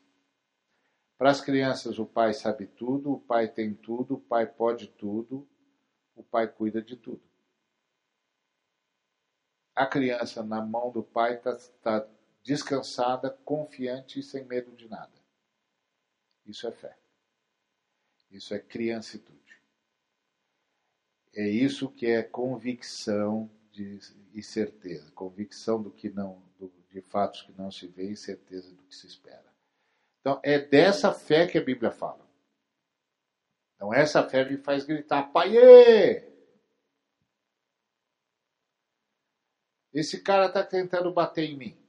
Para 1.18 1.30
as 1.30 1.40
crianças, 1.40 2.00
o 2.00 2.06
pai 2.06 2.34
sabe 2.34 2.66
tudo, 2.66 3.14
o 3.14 3.20
pai 3.20 3.48
tem 3.48 3.74
tudo, 3.74 4.16
o 4.16 4.20
pai 4.20 4.46
pode 4.46 4.88
tudo, 4.88 5.48
o 6.16 6.24
pai 6.24 6.48
cuida 6.48 6.82
de 6.82 6.98
tudo. 6.98 7.22
A 9.76 9.86
criança 9.86 10.44
na 10.44 10.62
mão 10.62 10.92
do 10.92 11.02
pai 11.02 11.36
está 11.36 11.56
tá 11.82 12.08
descansada, 12.44 13.30
confiante 13.30 14.20
e 14.20 14.24
sem 14.24 14.44
medo 14.46 14.72
de 14.76 14.88
nada. 14.88 15.14
Isso 16.46 16.68
é 16.68 16.72
fé. 16.72 16.98
Isso 18.30 18.54
é 18.54 18.60
criancitude. 18.60 19.62
É 21.34 21.48
isso 21.48 21.90
que 21.90 22.06
é 22.06 22.22
convicção 22.22 23.50
de, 23.72 24.00
e 24.34 24.44
certeza. 24.44 25.10
Convicção 25.12 25.82
do 25.82 25.90
que 25.90 26.10
não, 26.10 26.44
de 26.94 27.02
fatos 27.02 27.42
que 27.42 27.52
não 27.54 27.72
se 27.72 27.88
vê 27.88 28.12
e 28.12 28.16
certeza 28.16 28.72
do 28.72 28.84
que 28.84 28.96
se 28.96 29.08
espera. 29.08 29.52
Então, 30.22 30.40
é 30.44 30.60
dessa 30.60 31.12
fé 31.12 31.48
que 31.48 31.58
a 31.58 31.64
Bíblia 31.64 31.92
fala. 31.92 32.26
Então, 33.76 33.94
essa 33.94 34.24
fé 34.30 34.48
me 34.48 34.58
faz 34.58 34.86
gritar: 34.86 35.32
Paiê! 35.32 36.32
Esse 39.92 40.22
cara 40.22 40.48
está 40.48 40.64
tentando 40.64 41.14
bater 41.14 41.44
em 41.44 41.58
mim. 41.58 41.84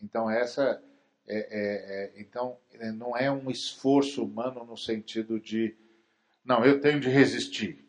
Então 0.00 0.30
essa 0.30 0.82
é, 1.26 1.36
é, 1.36 2.16
é, 2.18 2.20
então 2.20 2.58
é, 2.72 2.92
não 2.92 3.16
é 3.16 3.30
um 3.30 3.50
esforço 3.50 4.24
humano 4.24 4.64
no 4.64 4.76
sentido 4.76 5.40
de 5.40 5.76
não, 6.44 6.64
eu 6.64 6.80
tenho 6.80 7.00
de 7.00 7.08
resistir. 7.08 7.84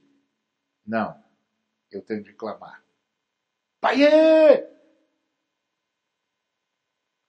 Não, 0.85 1.23
eu 1.91 2.01
tenho 2.01 2.23
de 2.23 2.33
clamar. 2.33 2.83
Paiê! 3.79 4.67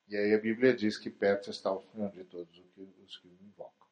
E 0.09 0.17
aí 0.17 0.35
a 0.35 0.39
Bíblia 0.39 0.75
diz 0.75 0.97
que 0.97 1.11
perto 1.11 1.51
está 1.51 1.71
o 1.71 1.83
Senhor 1.83 2.11
de 2.11 2.25
todos 2.25 2.59
os 3.05 3.17
que 3.19 3.29
o 3.29 3.39
invocam. 3.43 3.87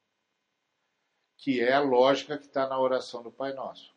Que 1.37 1.61
é 1.61 1.75
a 1.75 1.81
lógica 1.81 2.39
que 2.39 2.47
está 2.47 2.67
na 2.67 2.81
oração 2.81 3.23
do 3.23 3.31
Pai 3.31 3.53
Nosso. 3.53 3.95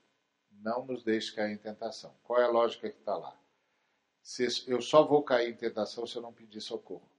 Não 0.51 0.85
nos 0.85 1.01
deixe 1.03 1.33
cair 1.33 1.53
em 1.53 1.57
tentação. 1.57 2.13
Qual 2.23 2.41
é 2.41 2.43
a 2.43 2.49
lógica 2.49 2.89
que 2.89 2.99
está 2.99 3.15
lá? 3.15 3.39
Se 4.21 4.69
eu 4.69 4.81
só 4.81 5.05
vou 5.05 5.23
cair 5.23 5.49
em 5.49 5.55
tentação 5.55 6.05
se 6.05 6.17
eu 6.17 6.21
não 6.21 6.33
pedir 6.33 6.59
socorro. 6.59 7.09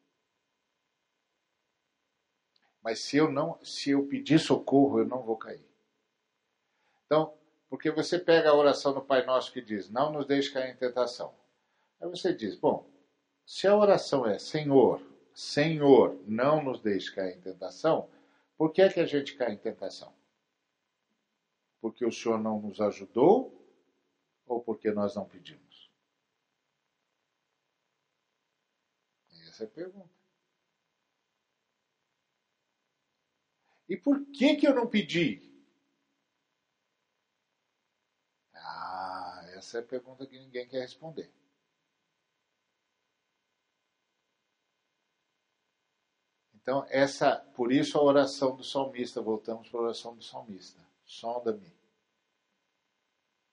Mas 2.83 3.01
se 3.01 3.17
eu 3.17 3.31
não, 3.31 3.59
se 3.65 3.91
eu 3.91 4.07
pedir 4.07 4.39
socorro, 4.39 4.99
eu 4.99 5.07
não 5.07 5.23
vou 5.23 5.37
cair. 5.37 5.65
Então, 7.07 7.37
porque 7.71 7.91
você 7.91 8.19
pega 8.19 8.51
a 8.51 8.55
oração 8.55 8.93
do 8.93 9.01
Pai 9.01 9.25
Nosso 9.25 9.53
que 9.53 9.63
diz: 9.63 9.89
"Não 9.89 10.13
nos 10.13 10.27
deixe 10.27 10.53
cair 10.53 10.73
em 10.73 10.77
tentação". 10.77 11.33
Aí 12.01 12.09
você 12.09 12.35
diz: 12.35 12.57
"Bom, 12.57 12.85
se 13.47 13.67
a 13.67 13.77
oração 13.77 14.27
é 14.27 14.39
Senhor, 14.39 15.01
Senhor, 15.33 16.21
não 16.27 16.63
nos 16.63 16.81
deixe 16.81 17.15
cair 17.15 17.37
em 17.37 17.41
tentação, 17.41 18.11
por 18.59 18.73
que 18.73 18.83
é 18.83 18.93
que 18.93 19.01
a 19.01 19.07
gente 19.07 19.37
cai 19.37 19.53
em 19.53 19.57
tentação? 19.57 20.13
Porque 21.81 22.05
o 22.05 22.13
Senhor 22.13 22.39
não 22.39 22.61
nos 22.61 22.81
ajudou 22.81 23.57
ou 24.47 24.61
porque 24.61 24.91
nós 24.91 25.15
não 25.15 25.25
pedimos? 25.25 25.91
Essa 29.49 29.65
é 29.65 29.67
a 29.67 29.71
pergunta. 29.71 30.21
E 33.89 33.97
por 33.97 34.25
que, 34.27 34.57
que 34.57 34.67
eu 34.69 34.75
não 34.75 34.87
pedi? 34.87 35.51
Ah, 38.55 39.43
essa 39.61 39.77
é 39.77 39.81
a 39.83 39.87
pergunta 39.87 40.27
que 40.27 40.39
ninguém 40.39 40.67
quer 40.67 40.81
responder. 40.81 41.31
Então, 46.55 46.85
essa, 46.89 47.37
por 47.55 47.71
isso 47.71 47.99
a 47.99 48.03
oração 48.03 48.57
do 48.57 48.65
salmista, 48.65 49.21
voltamos 49.21 49.69
para 49.69 49.81
a 49.81 49.83
oração 49.85 50.17
do 50.17 50.23
salmista. 50.23 50.81
Sonda-me. 51.05 51.73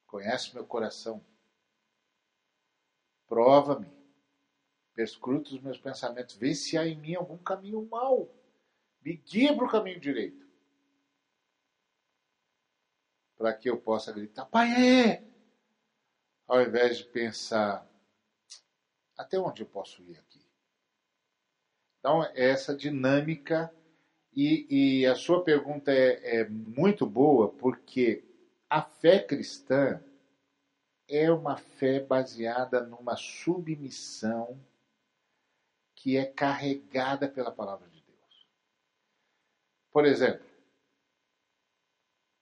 Conhece 0.05 0.53
meu 0.53 0.65
coração. 0.65 1.23
Prova-me. 3.27 3.91
Perscruta 4.93 5.53
os 5.53 5.61
meus 5.61 5.77
pensamentos. 5.77 6.35
Vê 6.35 6.55
se 6.55 6.77
há 6.77 6.87
em 6.87 6.95
mim 6.95 7.15
algum 7.15 7.37
caminho 7.37 7.85
mau. 7.85 8.33
Me 9.01 9.17
guia 9.17 9.55
para 9.55 9.65
o 9.65 9.71
caminho 9.71 9.99
direito. 9.99 10.47
Para 13.37 13.53
que 13.53 13.69
eu 13.69 13.79
possa 13.79 14.11
gritar, 14.11 14.45
Pai, 14.45 14.69
é! 14.71 15.36
Ao 16.47 16.61
invés 16.61 16.97
de 16.99 17.03
pensar, 17.03 17.85
até 19.17 19.37
onde 19.37 19.63
eu 19.63 19.67
posso 19.67 20.01
ir 20.03 20.17
aqui? 20.17 20.39
Então, 21.99 22.23
essa 22.33 22.75
dinâmica, 22.75 23.73
e, 24.33 25.01
e 25.01 25.05
a 25.05 25.15
sua 25.15 25.43
pergunta 25.43 25.91
é, 25.91 26.41
é 26.41 26.47
muito 26.47 27.05
boa, 27.05 27.49
porque 27.49 28.23
a 28.69 28.81
fé 28.81 29.19
cristã 29.19 30.01
é 31.07 31.31
uma 31.31 31.57
fé 31.57 31.99
baseada 31.99 32.81
numa 32.81 33.17
submissão 33.17 34.57
que 35.95 36.15
é 36.15 36.25
carregada 36.25 37.27
pela 37.27 37.51
palavra 37.51 37.89
de 37.89 38.01
Deus. 38.01 38.47
Por 39.91 40.05
exemplo, 40.05 40.45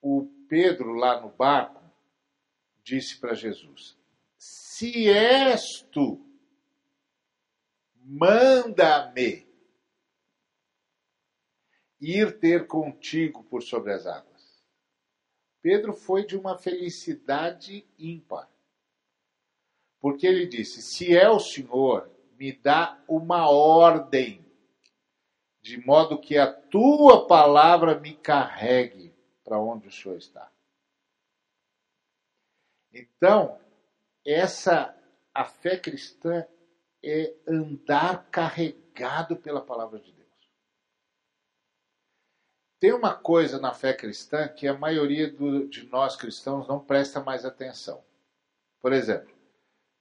o 0.02 0.28
Pedro 0.48 0.92
lá 0.92 1.20
no 1.20 1.30
barco 1.30 1.85
disse 2.86 3.18
para 3.18 3.34
Jesus: 3.34 3.98
Se 4.38 5.10
és 5.10 5.82
tu, 5.90 6.24
manda-me 7.96 9.44
ir 12.00 12.38
ter 12.38 12.68
contigo 12.68 13.42
por 13.42 13.62
sobre 13.62 13.92
as 13.92 14.06
águas. 14.06 14.64
Pedro 15.60 15.92
foi 15.92 16.24
de 16.24 16.36
uma 16.36 16.56
felicidade 16.56 17.84
ímpar. 17.98 18.48
Porque 19.98 20.24
ele 20.24 20.46
disse: 20.46 20.80
Se 20.80 21.16
é 21.16 21.28
o 21.28 21.40
Senhor, 21.40 22.08
me 22.38 22.52
dá 22.52 23.02
uma 23.08 23.50
ordem, 23.50 24.46
de 25.60 25.84
modo 25.84 26.20
que 26.20 26.38
a 26.38 26.52
tua 26.52 27.26
palavra 27.26 27.98
me 27.98 28.14
carregue 28.14 29.12
para 29.42 29.58
onde 29.58 29.88
o 29.88 29.92
Senhor 29.92 30.16
está. 30.16 30.52
Então, 32.98 33.60
essa 34.24 34.96
a 35.34 35.44
fé 35.44 35.78
cristã 35.78 36.46
é 37.04 37.34
andar 37.46 38.30
carregado 38.30 39.36
pela 39.36 39.60
palavra 39.60 40.00
de 40.00 40.10
Deus. 40.12 40.26
Tem 42.80 42.94
uma 42.94 43.14
coisa 43.14 43.58
na 43.58 43.74
fé 43.74 43.92
cristã 43.92 44.48
que 44.48 44.66
a 44.66 44.76
maioria 44.76 45.30
do, 45.30 45.68
de 45.68 45.86
nós 45.88 46.16
cristãos 46.16 46.66
não 46.66 46.80
presta 46.80 47.20
mais 47.22 47.44
atenção. 47.44 48.02
Por 48.80 48.94
exemplo, 48.94 49.36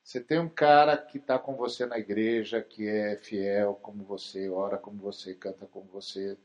você 0.02 0.22
tem 0.22 0.40
um 0.40 0.50
cara 0.50 0.96
que 0.98 1.18
está 1.18 1.38
com 1.38 1.58
você 1.58 1.86
na 1.86 2.00
igreja, 2.00 2.62
que 2.62 2.88
é 2.88 3.18
fiel 3.18 3.76
como 3.76 4.06
você, 4.06 4.50
ora 4.50 4.78
como 4.78 5.02
você, 5.02 5.36
canta 5.36 5.66
como 5.66 5.86
você, 5.88 6.38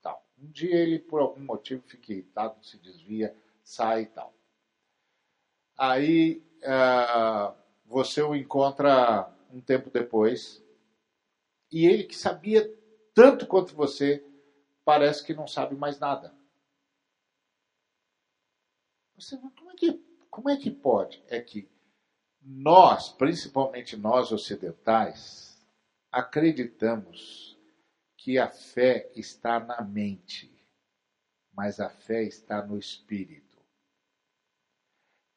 tal. 0.00 0.24
Um 0.38 0.50
dia 0.50 0.76
ele, 0.76 0.98
por 0.98 1.20
algum 1.20 1.40
motivo, 1.40 1.82
fica 1.82 2.12
irritado, 2.12 2.64
se 2.64 2.78
desvia, 2.78 3.36
sai 3.62 4.02
e 4.02 4.06
tal. 4.06 4.39
Aí 5.80 6.44
uh, 6.58 7.56
você 7.86 8.20
o 8.20 8.36
encontra 8.36 9.34
um 9.50 9.62
tempo 9.62 9.88
depois 9.88 10.62
e 11.72 11.86
ele 11.86 12.04
que 12.04 12.14
sabia 12.14 12.70
tanto 13.14 13.46
quanto 13.46 13.74
você 13.74 14.22
parece 14.84 15.24
que 15.24 15.32
não 15.32 15.46
sabe 15.46 15.74
mais 15.74 15.98
nada. 15.98 16.34
Você, 19.14 19.38
como, 19.38 19.70
é 19.70 19.74
que, 19.74 19.92
como 20.28 20.50
é 20.50 20.56
que 20.58 20.70
pode? 20.70 21.24
É 21.28 21.40
que 21.40 21.66
nós, 22.42 23.08
principalmente 23.08 23.96
nós 23.96 24.32
ocidentais, 24.32 25.66
acreditamos 26.12 27.58
que 28.18 28.38
a 28.38 28.50
fé 28.50 29.10
está 29.16 29.58
na 29.58 29.80
mente, 29.80 30.52
mas 31.54 31.80
a 31.80 31.88
fé 31.88 32.22
está 32.22 32.66
no 32.66 32.76
espírito. 32.76 33.49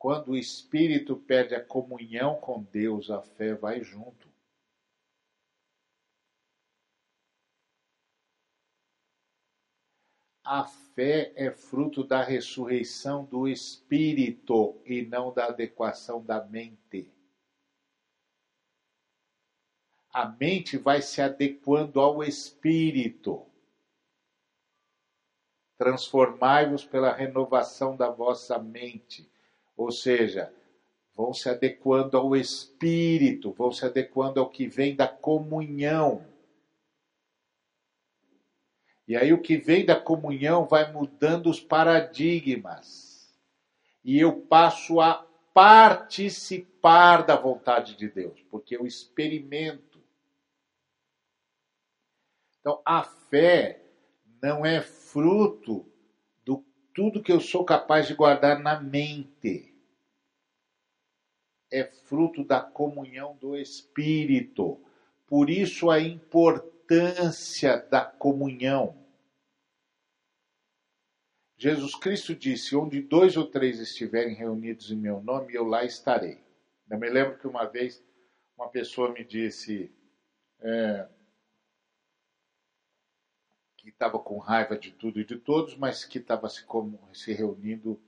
Quando 0.04 0.32
o 0.32 0.38
espírito 0.38 1.16
perde 1.16 1.56
a 1.56 1.64
comunhão 1.64 2.38
com 2.38 2.62
Deus, 2.62 3.10
a 3.10 3.22
fé 3.22 3.56
vai 3.56 3.82
junto. 3.82 4.28
A 10.44 10.66
fé 10.66 11.32
é 11.38 11.50
fruto 11.52 12.04
da 12.04 12.22
ressurreição 12.22 13.24
do 13.24 13.48
espírito 13.48 14.78
e 14.86 15.06
não 15.06 15.34
da 15.34 15.46
adequação 15.46 16.22
da 16.22 16.44
mente. 16.48 17.10
A 20.12 20.28
mente 20.28 20.78
vai 20.78 21.02
se 21.02 21.22
adequando 21.22 22.02
ao 22.02 22.22
espírito. 22.22 23.48
Transformai-vos 25.78 26.84
pela 26.84 27.14
renovação 27.14 27.96
da 27.96 28.10
vossa 28.10 28.60
mente. 28.60 29.33
Ou 29.76 29.92
seja, 29.92 30.54
vão 31.16 31.34
se 31.34 31.50
adequando 31.50 32.18
ao 32.18 32.36
espírito, 32.36 33.52
vão 33.52 33.72
se 33.72 33.86
adequando 33.86 34.40
ao 34.40 34.50
que 34.50 34.68
vem 34.68 34.96
da 34.96 35.08
comunhão. 35.08 36.26
E 39.08 39.16
aí 39.16 39.34
o 39.34 39.42
que 39.42 39.58
vem 39.58 39.86
da 39.86 40.00
comunhão 40.00 40.66
vai 40.66 40.92
mudando 40.92 41.50
os 41.50 41.60
paradigmas. 41.60 43.38
E 44.04 44.20
eu 44.20 44.42
passo 44.42 45.00
a 45.00 45.26
participar 45.54 47.26
da 47.26 47.36
vontade 47.36 47.96
de 47.96 48.10
Deus, 48.10 48.42
porque 48.50 48.76
eu 48.76 48.86
experimento. 48.86 50.02
Então, 52.60 52.82
a 52.86 53.04
fé 53.04 53.84
não 54.42 54.66
é 54.66 54.82
fruto 54.82 55.86
tudo 56.94 57.22
que 57.22 57.32
eu 57.32 57.40
sou 57.40 57.66
capaz 57.66 58.08
de 58.08 58.14
guardar 58.14 58.60
na 58.60 58.80
mente. 58.80 59.74
É 61.72 61.84
fruto 61.84 62.44
da 62.44 62.62
comunhão 62.62 63.36
do 63.38 63.58
Espírito. 63.58 64.80
Por 65.28 65.50
isso 65.50 65.90
a 65.90 66.00
importância 66.00 67.78
da 67.78 68.06
comunhão. 68.06 68.96
Jesus 71.58 71.96
Cristo 71.96 72.36
disse: 72.36 72.76
Onde 72.76 73.02
dois 73.02 73.36
ou 73.38 73.48
três 73.48 73.80
estiverem 73.80 74.36
reunidos 74.36 74.92
em 74.92 74.96
meu 74.96 75.22
nome, 75.22 75.54
eu 75.54 75.64
lá 75.64 75.84
estarei. 75.84 76.44
Eu 76.90 77.00
me 77.00 77.10
lembro 77.10 77.38
que 77.40 77.48
uma 77.48 77.66
vez 77.66 78.04
uma 78.56 78.70
pessoa 78.70 79.12
me 79.12 79.24
disse 79.24 79.92
é, 80.60 81.08
que 83.84 83.90
estava 83.90 84.18
com 84.18 84.38
raiva 84.38 84.78
de 84.78 84.92
tudo 84.92 85.20
e 85.20 85.26
de 85.26 85.38
todos, 85.38 85.78
mas 85.78 86.06
que 86.06 86.18
estava 86.18 86.50
se, 86.50 86.66
se, 87.14 87.34
reunindo 87.34 88.00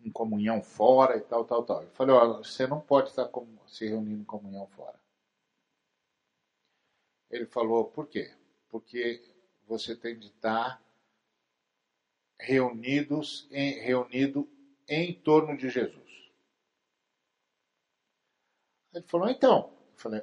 em 0.00 0.10
comunhão 0.10 0.62
fora 0.62 1.16
e 1.16 1.20
tal, 1.20 1.44
tal, 1.44 1.64
tal. 1.64 1.82
Eu 1.82 1.90
falei: 1.90 2.14
Olha, 2.14 2.38
você 2.38 2.66
não 2.66 2.80
pode 2.80 3.10
estar 3.10 3.28
se 3.66 3.86
reunindo 3.86 4.22
em 4.22 4.24
comunhão 4.24 4.66
fora. 4.68 4.98
Ele 7.30 7.46
falou, 7.46 7.84
por 7.84 8.06
quê? 8.06 8.34
Porque 8.70 9.22
você 9.66 9.94
tem 9.94 10.18
de 10.18 10.28
estar 10.28 10.82
reunidos 12.40 13.46
em, 13.50 13.80
reunido 13.80 14.48
em 14.88 15.12
torno 15.12 15.56
de 15.56 15.68
Jesus. 15.68 16.32
Ele 18.94 19.04
falou, 19.06 19.28
então, 19.28 19.70
eu 19.92 19.98
falei, 19.98 20.22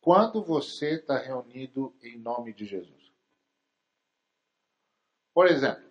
quando 0.00 0.42
você 0.44 0.94
está 0.96 1.18
reunido 1.18 1.94
em 2.02 2.16
nome 2.16 2.52
de 2.52 2.64
Jesus? 2.64 2.99
Por 5.32 5.46
exemplo, 5.46 5.82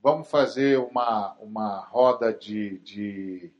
vamos 0.00 0.30
fazer 0.30 0.78
uma, 0.78 1.34
uma 1.34 1.80
roda 1.80 2.32
de, 2.32 2.78
de 2.78 3.52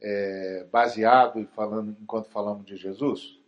é, 0.00 0.64
baseado 0.64 1.46
falando 1.48 1.96
enquanto 2.00 2.28
falamos 2.28 2.66
de 2.66 2.76
Jesus? 2.76 3.38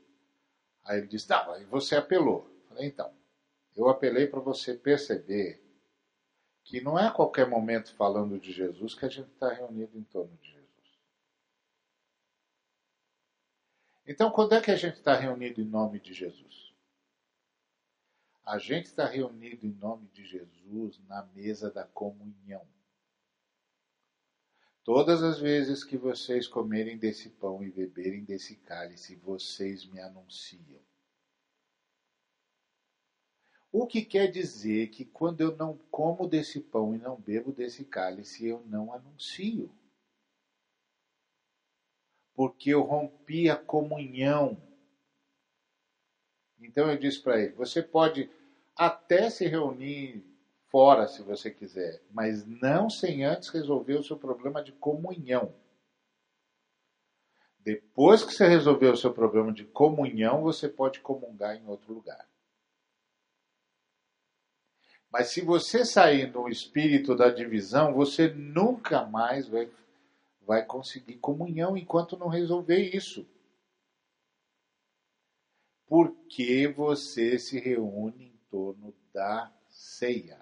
Aí 0.85 0.99
ele 0.99 1.07
disse: 1.07 1.29
Não, 1.29 1.53
aí 1.53 1.65
você 1.65 1.97
apelou. 1.97 2.51
Eu 2.63 2.69
falei: 2.69 2.87
Então, 2.87 3.13
eu 3.77 3.89
apelei 3.89 4.27
para 4.27 4.41
você 4.41 4.75
perceber 4.75 5.63
que 6.65 6.81
não 6.81 6.99
é 6.99 7.07
a 7.07 7.11
qualquer 7.11 7.49
momento 7.49 7.95
falando 7.95 8.39
de 8.39 8.53
Jesus 8.53 8.95
que 8.95 9.05
a 9.05 9.09
gente 9.09 9.31
está 9.31 9.53
reunido 9.53 9.99
em 9.99 10.05
torno 10.05 10.37
de 10.37 10.51
Jesus. 10.51 10.61
Então, 14.07 14.31
quando 14.31 14.55
é 14.55 14.61
que 14.61 14.71
a 14.71 14.77
gente 14.77 14.97
está 14.97 15.15
reunido 15.15 15.61
em 15.61 15.65
nome 15.65 16.01
de 16.01 16.13
Jesus? 16.15 16.70
A 18.45 18.59
gente 18.59 18.87
está 18.87 19.07
reunido 19.07 19.67
em 19.67 19.73
nome 19.73 20.09
de 20.09 20.25
Jesus 20.25 20.99
na 21.07 21.25
mesa 21.27 21.71
da 21.71 21.85
comunhão. 21.85 22.67
Todas 24.83 25.23
as 25.23 25.39
vezes 25.39 25.85
que 25.85 25.97
vocês 25.97 26.49
comerem 26.49 26.99
desse 26.99 27.29
pão 27.29 27.63
e 27.63 27.71
beberem 27.71 28.25
desse 28.25 28.57
cálice, 28.57 29.15
vocês 29.17 29.85
me 29.87 30.01
anunciam. 30.01 30.81
O 33.73 33.87
que 33.87 34.03
quer 34.03 34.29
dizer 34.29 34.89
que 34.89 35.05
quando 35.05 35.43
eu 35.43 35.57
não 35.57 35.79
como 35.91 36.27
desse 36.27 36.61
pão 36.61 36.95
e 36.95 36.99
não 36.99 37.21
bebo 37.21 37.53
desse 37.53 37.85
cálice, 37.85 38.47
eu 38.47 38.65
não 38.67 38.93
anuncio. 38.93 39.73
Porque 42.35 42.71
eu 42.71 42.83
rompi 42.83 43.49
a 43.49 43.57
comunhão. 43.57 44.61
Então 46.61 46.91
eu 46.91 46.97
disse 46.97 47.21
para 47.21 47.41
ele: 47.41 47.53
você 47.53 47.83
pode 47.83 48.31
até 48.77 49.29
se 49.31 49.47
reunir 49.47 50.25
fora 50.69 51.09
se 51.09 51.23
você 51.23 51.51
quiser, 51.51 52.01
mas 52.11 52.47
não 52.47 52.89
sem 52.89 53.25
antes 53.25 53.49
resolver 53.49 53.95
o 53.95 54.05
seu 54.05 54.17
problema 54.17 54.63
de 54.63 54.73
comunhão. 54.73 55.53
Depois 57.59 58.25
que 58.25 58.33
você 58.33 58.49
resolver 58.49 58.89
o 58.89 58.97
seu 58.97 59.13
problema 59.13 59.53
de 59.53 59.65
comunhão, 59.65 60.43
você 60.43 60.69
pode 60.69 61.01
comungar 61.01 61.57
em 61.57 61.67
outro 61.67 61.93
lugar. 61.93 62.27
Mas 65.11 65.29
se 65.29 65.41
você 65.41 65.85
sair 65.85 66.33
no 66.33 66.49
espírito 66.49 67.17
da 67.17 67.29
divisão, 67.29 67.93
você 67.93 68.29
nunca 68.29 69.05
mais 69.05 69.49
vai, 69.49 69.69
vai 70.47 70.65
conseguir 70.65 71.17
comunhão 71.17 71.77
enquanto 71.77 72.17
não 72.17 72.29
resolver 72.29 72.79
isso. 72.79 73.27
Porque 75.91 76.67
você 76.69 77.39
se 77.39 77.59
reúne 77.59 78.29
em 78.29 78.41
torno 78.49 78.95
da 79.13 79.53
ceia 79.69 80.41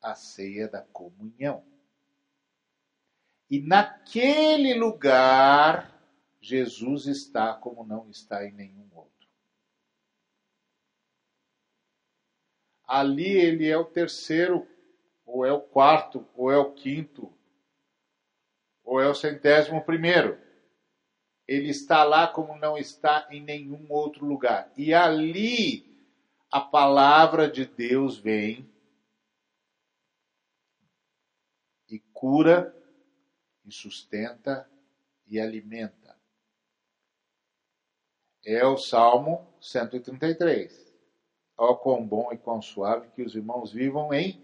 a 0.00 0.14
ceia 0.14 0.68
da 0.68 0.82
comunhão. 0.82 1.64
E 3.50 3.58
naquele 3.58 4.74
lugar, 4.74 5.98
Jesus 6.38 7.06
está 7.06 7.54
como 7.54 7.82
não 7.82 8.10
está 8.10 8.46
em 8.46 8.52
nenhum 8.52 8.86
outro. 8.92 9.14
ali 12.86 13.28
ele 13.28 13.68
é 13.68 13.76
o 13.76 13.84
terceiro, 13.84 14.66
ou 15.26 15.44
é 15.44 15.52
o 15.52 15.60
quarto, 15.60 16.26
ou 16.34 16.52
é 16.52 16.56
o 16.56 16.72
quinto, 16.72 17.32
ou 18.84 19.00
é 19.00 19.08
o 19.08 19.14
centésimo 19.14 19.82
primeiro. 19.82 20.38
Ele 21.46 21.68
está 21.68 22.04
lá 22.04 22.26
como 22.26 22.56
não 22.56 22.78
está 22.78 23.26
em 23.30 23.40
nenhum 23.40 23.86
outro 23.90 24.24
lugar. 24.24 24.72
E 24.76 24.94
ali 24.94 25.84
a 26.50 26.60
palavra 26.60 27.50
de 27.50 27.66
Deus 27.66 28.16
vem 28.18 28.68
e 31.88 31.98
cura, 32.12 32.74
e 33.64 33.72
sustenta 33.72 34.68
e 35.26 35.40
alimenta. 35.40 36.16
É 38.44 38.64
o 38.66 38.76
Salmo 38.76 39.46
133. 39.60 40.92
Ó 41.56 41.74
quão 41.74 42.06
bom 42.06 42.32
e 42.32 42.38
quão 42.38 42.60
suave 42.60 43.10
que 43.10 43.22
os 43.22 43.34
irmãos 43.34 43.72
vivam 43.72 44.12
em 44.12 44.42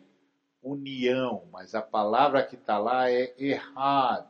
união, 0.62 1.48
mas 1.51 1.74
a 1.74 1.82
palavra 1.82 2.44
que 2.47 2.55
está 2.55 2.78
lá 2.78 3.10
é 3.10 3.35
errad, 3.39 4.27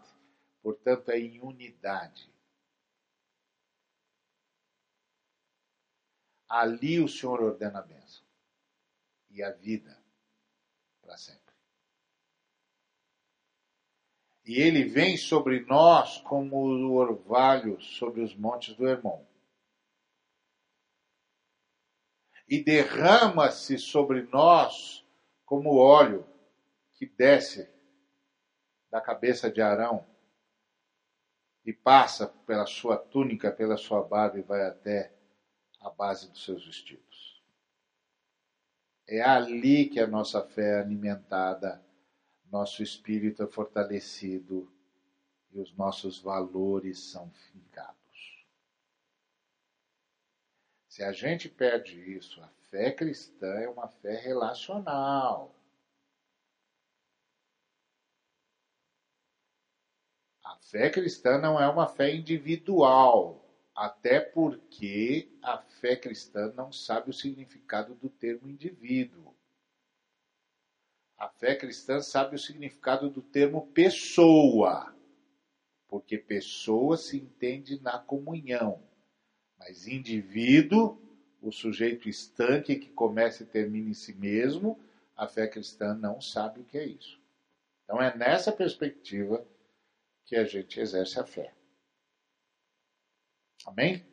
portanto 0.62 1.10
é 1.10 1.18
em 1.18 1.40
unidade. 1.40 2.30
Ali 6.50 7.00
o 7.00 7.08
Senhor 7.08 7.40
ordena 7.40 7.78
a 7.78 7.82
bênção 7.82 8.22
e 9.30 9.42
a 9.42 9.50
vida 9.52 9.96
para 11.00 11.16
sempre. 11.16 11.54
E 14.44 14.60
ele 14.60 14.84
vem 14.84 15.16
sobre 15.16 15.60
nós 15.60 16.18
como 16.18 16.56
o 16.56 16.94
orvalho 16.94 17.80
sobre 17.80 18.20
os 18.20 18.34
montes 18.34 18.74
do 18.74 18.86
Hermon. 18.86 19.24
e 22.50 22.60
derrama-se 22.60 23.78
sobre 23.78 24.22
nós 24.22 25.06
como 25.46 25.76
óleo 25.76 26.26
que 26.94 27.06
desce 27.06 27.70
da 28.90 29.00
cabeça 29.00 29.48
de 29.48 29.62
Arão 29.62 30.04
e 31.64 31.72
passa 31.72 32.26
pela 32.26 32.66
sua 32.66 32.96
túnica, 32.96 33.52
pela 33.52 33.76
sua 33.76 34.02
barba 34.02 34.40
e 34.40 34.42
vai 34.42 34.66
até 34.66 35.14
a 35.80 35.90
base 35.90 36.28
dos 36.30 36.44
seus 36.44 36.64
vestidos. 36.66 37.42
É 39.06 39.22
ali 39.22 39.88
que 39.88 39.98
a 39.98 40.06
nossa 40.06 40.42
fé 40.42 40.78
é 40.78 40.80
alimentada, 40.80 41.82
nosso 42.50 42.82
espírito 42.82 43.42
é 43.42 43.46
fortalecido 43.46 44.70
e 45.52 45.58
os 45.58 45.72
nossos 45.76 46.18
valores 46.18 46.98
são 46.98 47.30
fincados. 47.30 48.46
Se 50.88 51.02
a 51.02 51.12
gente 51.12 51.48
perde 51.48 51.98
isso, 52.16 52.42
a 52.42 52.48
fé 52.70 52.92
cristã 52.92 53.46
é 53.54 53.68
uma 53.68 53.88
fé 53.88 54.16
relacional. 54.16 55.54
A 60.44 60.56
fé 60.56 60.90
cristã 60.90 61.38
não 61.38 61.60
é 61.60 61.68
uma 61.68 61.88
fé 61.88 62.14
individual, 62.14 63.49
até 63.74 64.20
porque 64.20 65.30
a 65.42 65.58
fé 65.58 65.96
cristã 65.96 66.52
não 66.54 66.72
sabe 66.72 67.10
o 67.10 67.14
significado 67.14 67.94
do 67.94 68.08
termo 68.08 68.48
indivíduo. 68.48 69.34
A 71.16 71.28
fé 71.28 71.54
cristã 71.54 72.00
sabe 72.00 72.36
o 72.36 72.38
significado 72.38 73.10
do 73.10 73.20
termo 73.20 73.66
pessoa, 73.68 74.94
porque 75.86 76.16
pessoa 76.16 76.96
se 76.96 77.16
entende 77.16 77.80
na 77.80 77.98
comunhão. 77.98 78.82
Mas 79.58 79.86
indivíduo, 79.86 80.98
o 81.42 81.52
sujeito 81.52 82.08
estanque 82.08 82.76
que 82.76 82.88
começa 82.88 83.42
e 83.42 83.46
termina 83.46 83.90
em 83.90 83.94
si 83.94 84.14
mesmo, 84.14 84.78
a 85.16 85.26
fé 85.26 85.46
cristã 85.46 85.94
não 85.94 86.20
sabe 86.20 86.60
o 86.60 86.64
que 86.64 86.78
é 86.78 86.86
isso. 86.86 87.20
Então 87.84 88.00
é 88.00 88.16
nessa 88.16 88.50
perspectiva 88.50 89.46
que 90.24 90.36
a 90.36 90.44
gente 90.44 90.80
exerce 90.80 91.20
a 91.20 91.24
fé. 91.26 91.52
Amém? 93.66 94.04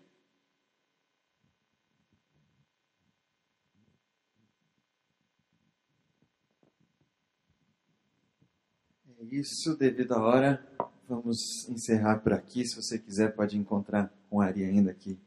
É 9.19 9.23
isso, 9.23 9.75
devido 9.75 10.13
à 10.13 10.21
hora, 10.21 10.67
vamos 11.07 11.67
encerrar 11.69 12.19
por 12.19 12.33
aqui. 12.33 12.65
Se 12.65 12.75
você 12.75 12.99
quiser, 12.99 13.35
pode 13.35 13.57
encontrar 13.57 14.13
com 14.29 14.41
a 14.41 14.45
Ari 14.45 14.63
ainda 14.63 14.91
aqui 14.91 15.17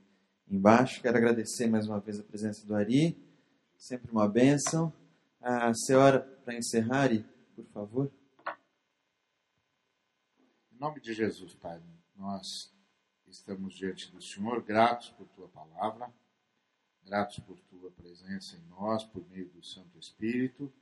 embaixo. 0.49 1.01
Quero 1.01 1.17
agradecer 1.17 1.67
mais 1.67 1.87
uma 1.87 1.99
vez 1.99 2.21
a 2.21 2.23
presença 2.23 2.67
do 2.67 2.75
Ari, 2.75 3.17
sempre 3.77 4.11
uma 4.13 4.29
bênção. 4.29 4.93
A 5.41 5.73
senhora, 5.75 6.21
para 6.45 6.55
encerrar, 6.55 7.05
Ari, 7.05 7.25
por 7.57 7.65
favor. 7.67 8.13
Em 10.73 10.79
nome 10.79 11.01
de 11.01 11.15
Jesus, 11.15 11.55
Pai, 11.55 11.81
nós 12.15 12.73
estamos 13.31 13.75
diante 13.75 14.11
do 14.11 14.21
Senhor, 14.21 14.63
gratos 14.63 15.11
por 15.11 15.27
Tua 15.29 15.49
palavra, 15.49 16.13
gratos 17.05 17.39
por 17.41 17.59
Tua 17.61 17.91
presença 17.93 18.57
em 18.57 18.63
nós, 18.69 19.05
por 19.05 19.27
meio 19.29 19.49
do 19.51 19.63
Santo 19.63 19.99
Espírito. 19.99 20.73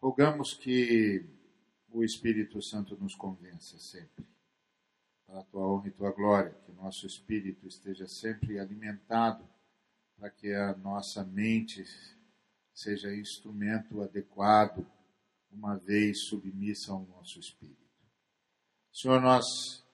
Rogamos 0.00 0.54
que 0.54 1.24
o 1.90 2.02
Espírito 2.02 2.60
Santo 2.62 2.96
nos 2.96 3.14
convença 3.14 3.78
sempre 3.78 4.26
para 5.26 5.40
a 5.40 5.44
tua 5.44 5.66
honra 5.66 5.88
e 5.88 5.92
tua 5.92 6.12
glória, 6.12 6.54
que 6.64 6.70
o 6.70 6.74
nosso 6.74 7.06
espírito 7.06 7.66
esteja 7.66 8.06
sempre 8.06 8.58
alimentado 8.58 9.44
para 10.16 10.30
que 10.30 10.52
a 10.52 10.74
nossa 10.76 11.24
mente 11.24 11.84
seja 12.72 13.14
instrumento 13.14 14.02
adequado, 14.02 14.86
uma 15.50 15.76
vez 15.76 16.26
submissa 16.26 16.92
ao 16.92 17.04
nosso 17.06 17.40
espírito. 17.40 17.76
Senhor, 18.92 19.20
nós 19.20 19.84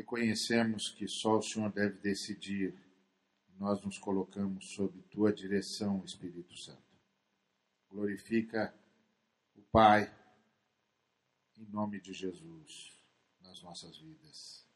reconhecemos 0.00 0.88
que 0.88 1.06
só 1.06 1.38
o 1.38 1.42
Senhor 1.42 1.70
deve 1.70 1.98
decidir. 1.98 2.74
Nós 3.58 3.82
nos 3.82 3.98
colocamos 3.98 4.70
sob 4.70 5.02
tua 5.10 5.32
direção, 5.32 6.02
Espírito 6.04 6.56
Santo. 6.56 6.80
Glorifica 7.88 8.74
o 9.54 9.60
Pai, 9.60 10.10
em 11.58 11.66
nome 11.66 12.00
de 12.00 12.14
Jesus, 12.14 12.98
nas 13.42 13.62
nossas 13.62 13.98
vidas. 13.98 14.66